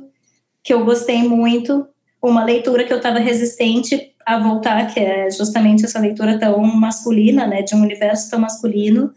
que 0.62 0.74
eu 0.74 0.84
gostei 0.84 1.24
muito 1.24 1.88
uma 2.22 2.44
leitura 2.44 2.84
que 2.84 2.94
eu 2.94 2.98
estava 2.98 3.20
resistente 3.20 4.14
a 4.26 4.40
voltar, 4.40 4.86
que 4.94 5.00
é 5.00 5.30
justamente 5.32 5.86
essa 5.86 6.00
leitura 6.00 6.40
tão 6.40 6.62
masculina, 6.62 7.48
né, 7.48 7.64
de 7.64 7.76
um 7.76 7.82
universo 7.82 8.30
tão 8.30 8.40
masculino, 8.40 9.12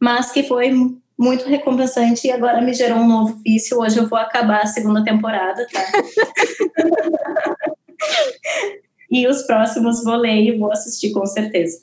mas 0.00 0.32
que 0.32 0.42
foi 0.42 0.72
muito 1.16 1.48
recompensante 1.48 2.26
e 2.26 2.30
agora 2.30 2.60
me 2.60 2.74
gerou 2.74 2.98
um 2.98 3.08
novo 3.08 3.40
vício. 3.44 3.78
Hoje 3.78 3.98
eu 3.98 4.08
vou 4.08 4.18
acabar 4.18 4.62
a 4.62 4.66
segunda 4.66 5.04
temporada, 5.04 5.66
tá? 5.72 5.80
e 9.10 9.26
os 9.26 9.42
próximos 9.42 10.02
vou 10.04 10.16
ler 10.16 10.42
e 10.42 10.56
vou 10.56 10.72
assistir 10.72 11.10
com 11.10 11.26
certeza. 11.26 11.82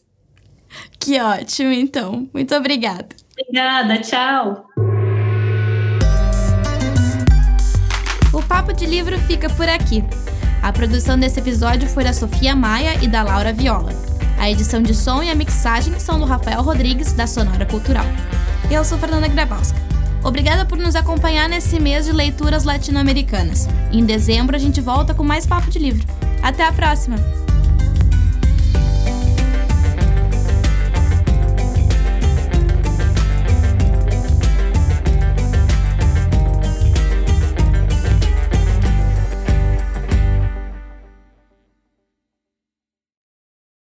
Que 1.00 1.20
ótimo, 1.20 1.72
então. 1.72 2.30
Muito 2.34 2.56
obrigada. 2.56 3.10
Obrigada, 3.32 4.00
tchau. 4.00 4.66
O 8.34 8.42
Papo 8.48 8.74
de 8.74 8.86
Livro 8.86 9.18
fica 9.20 9.50
por 9.50 9.68
aqui. 9.68 10.04
A 10.66 10.74
produção 10.74 11.16
desse 11.16 11.40
episódio 11.40 11.88
foi 11.88 12.04
da 12.04 12.12
Sofia 12.12 12.56
Maia 12.56 12.96
e 12.96 13.08
da 13.08 13.22
Laura 13.22 13.54
Viola. 13.54 13.92
A 14.40 14.50
edição 14.50 14.82
de 14.82 14.96
som 14.96 15.22
e 15.22 15.30
a 15.30 15.36
mixagem 15.36 16.00
são 16.00 16.20
do 16.20 16.26
Rafael 16.26 16.64
Rodrigues, 16.64 17.14
da 17.14 17.28
Sonora 17.28 17.68
Cultural. 17.68 18.04
Eu 18.72 18.84
sou 18.84 18.98
Fernanda 18.98 19.28
Grabowska. 19.28 19.78
Obrigada 20.24 20.66
por 20.66 20.80
nos 20.80 20.96
acompanhar 20.96 21.48
nesse 21.48 21.80
mês 21.80 22.06
de 22.06 22.12
leituras 22.12 22.64
latino-americanas. 22.64 23.70
Em 23.92 24.04
dezembro 24.04 24.56
a 24.56 24.60
gente 24.60 24.82
volta 24.82 25.14
com 25.14 25.24
mais 25.24 25.46
papo 25.46 25.70
de 25.70 25.78
livro. 25.78 26.04
Até 26.42 26.66
a 26.66 26.74
próxima! 26.74 27.18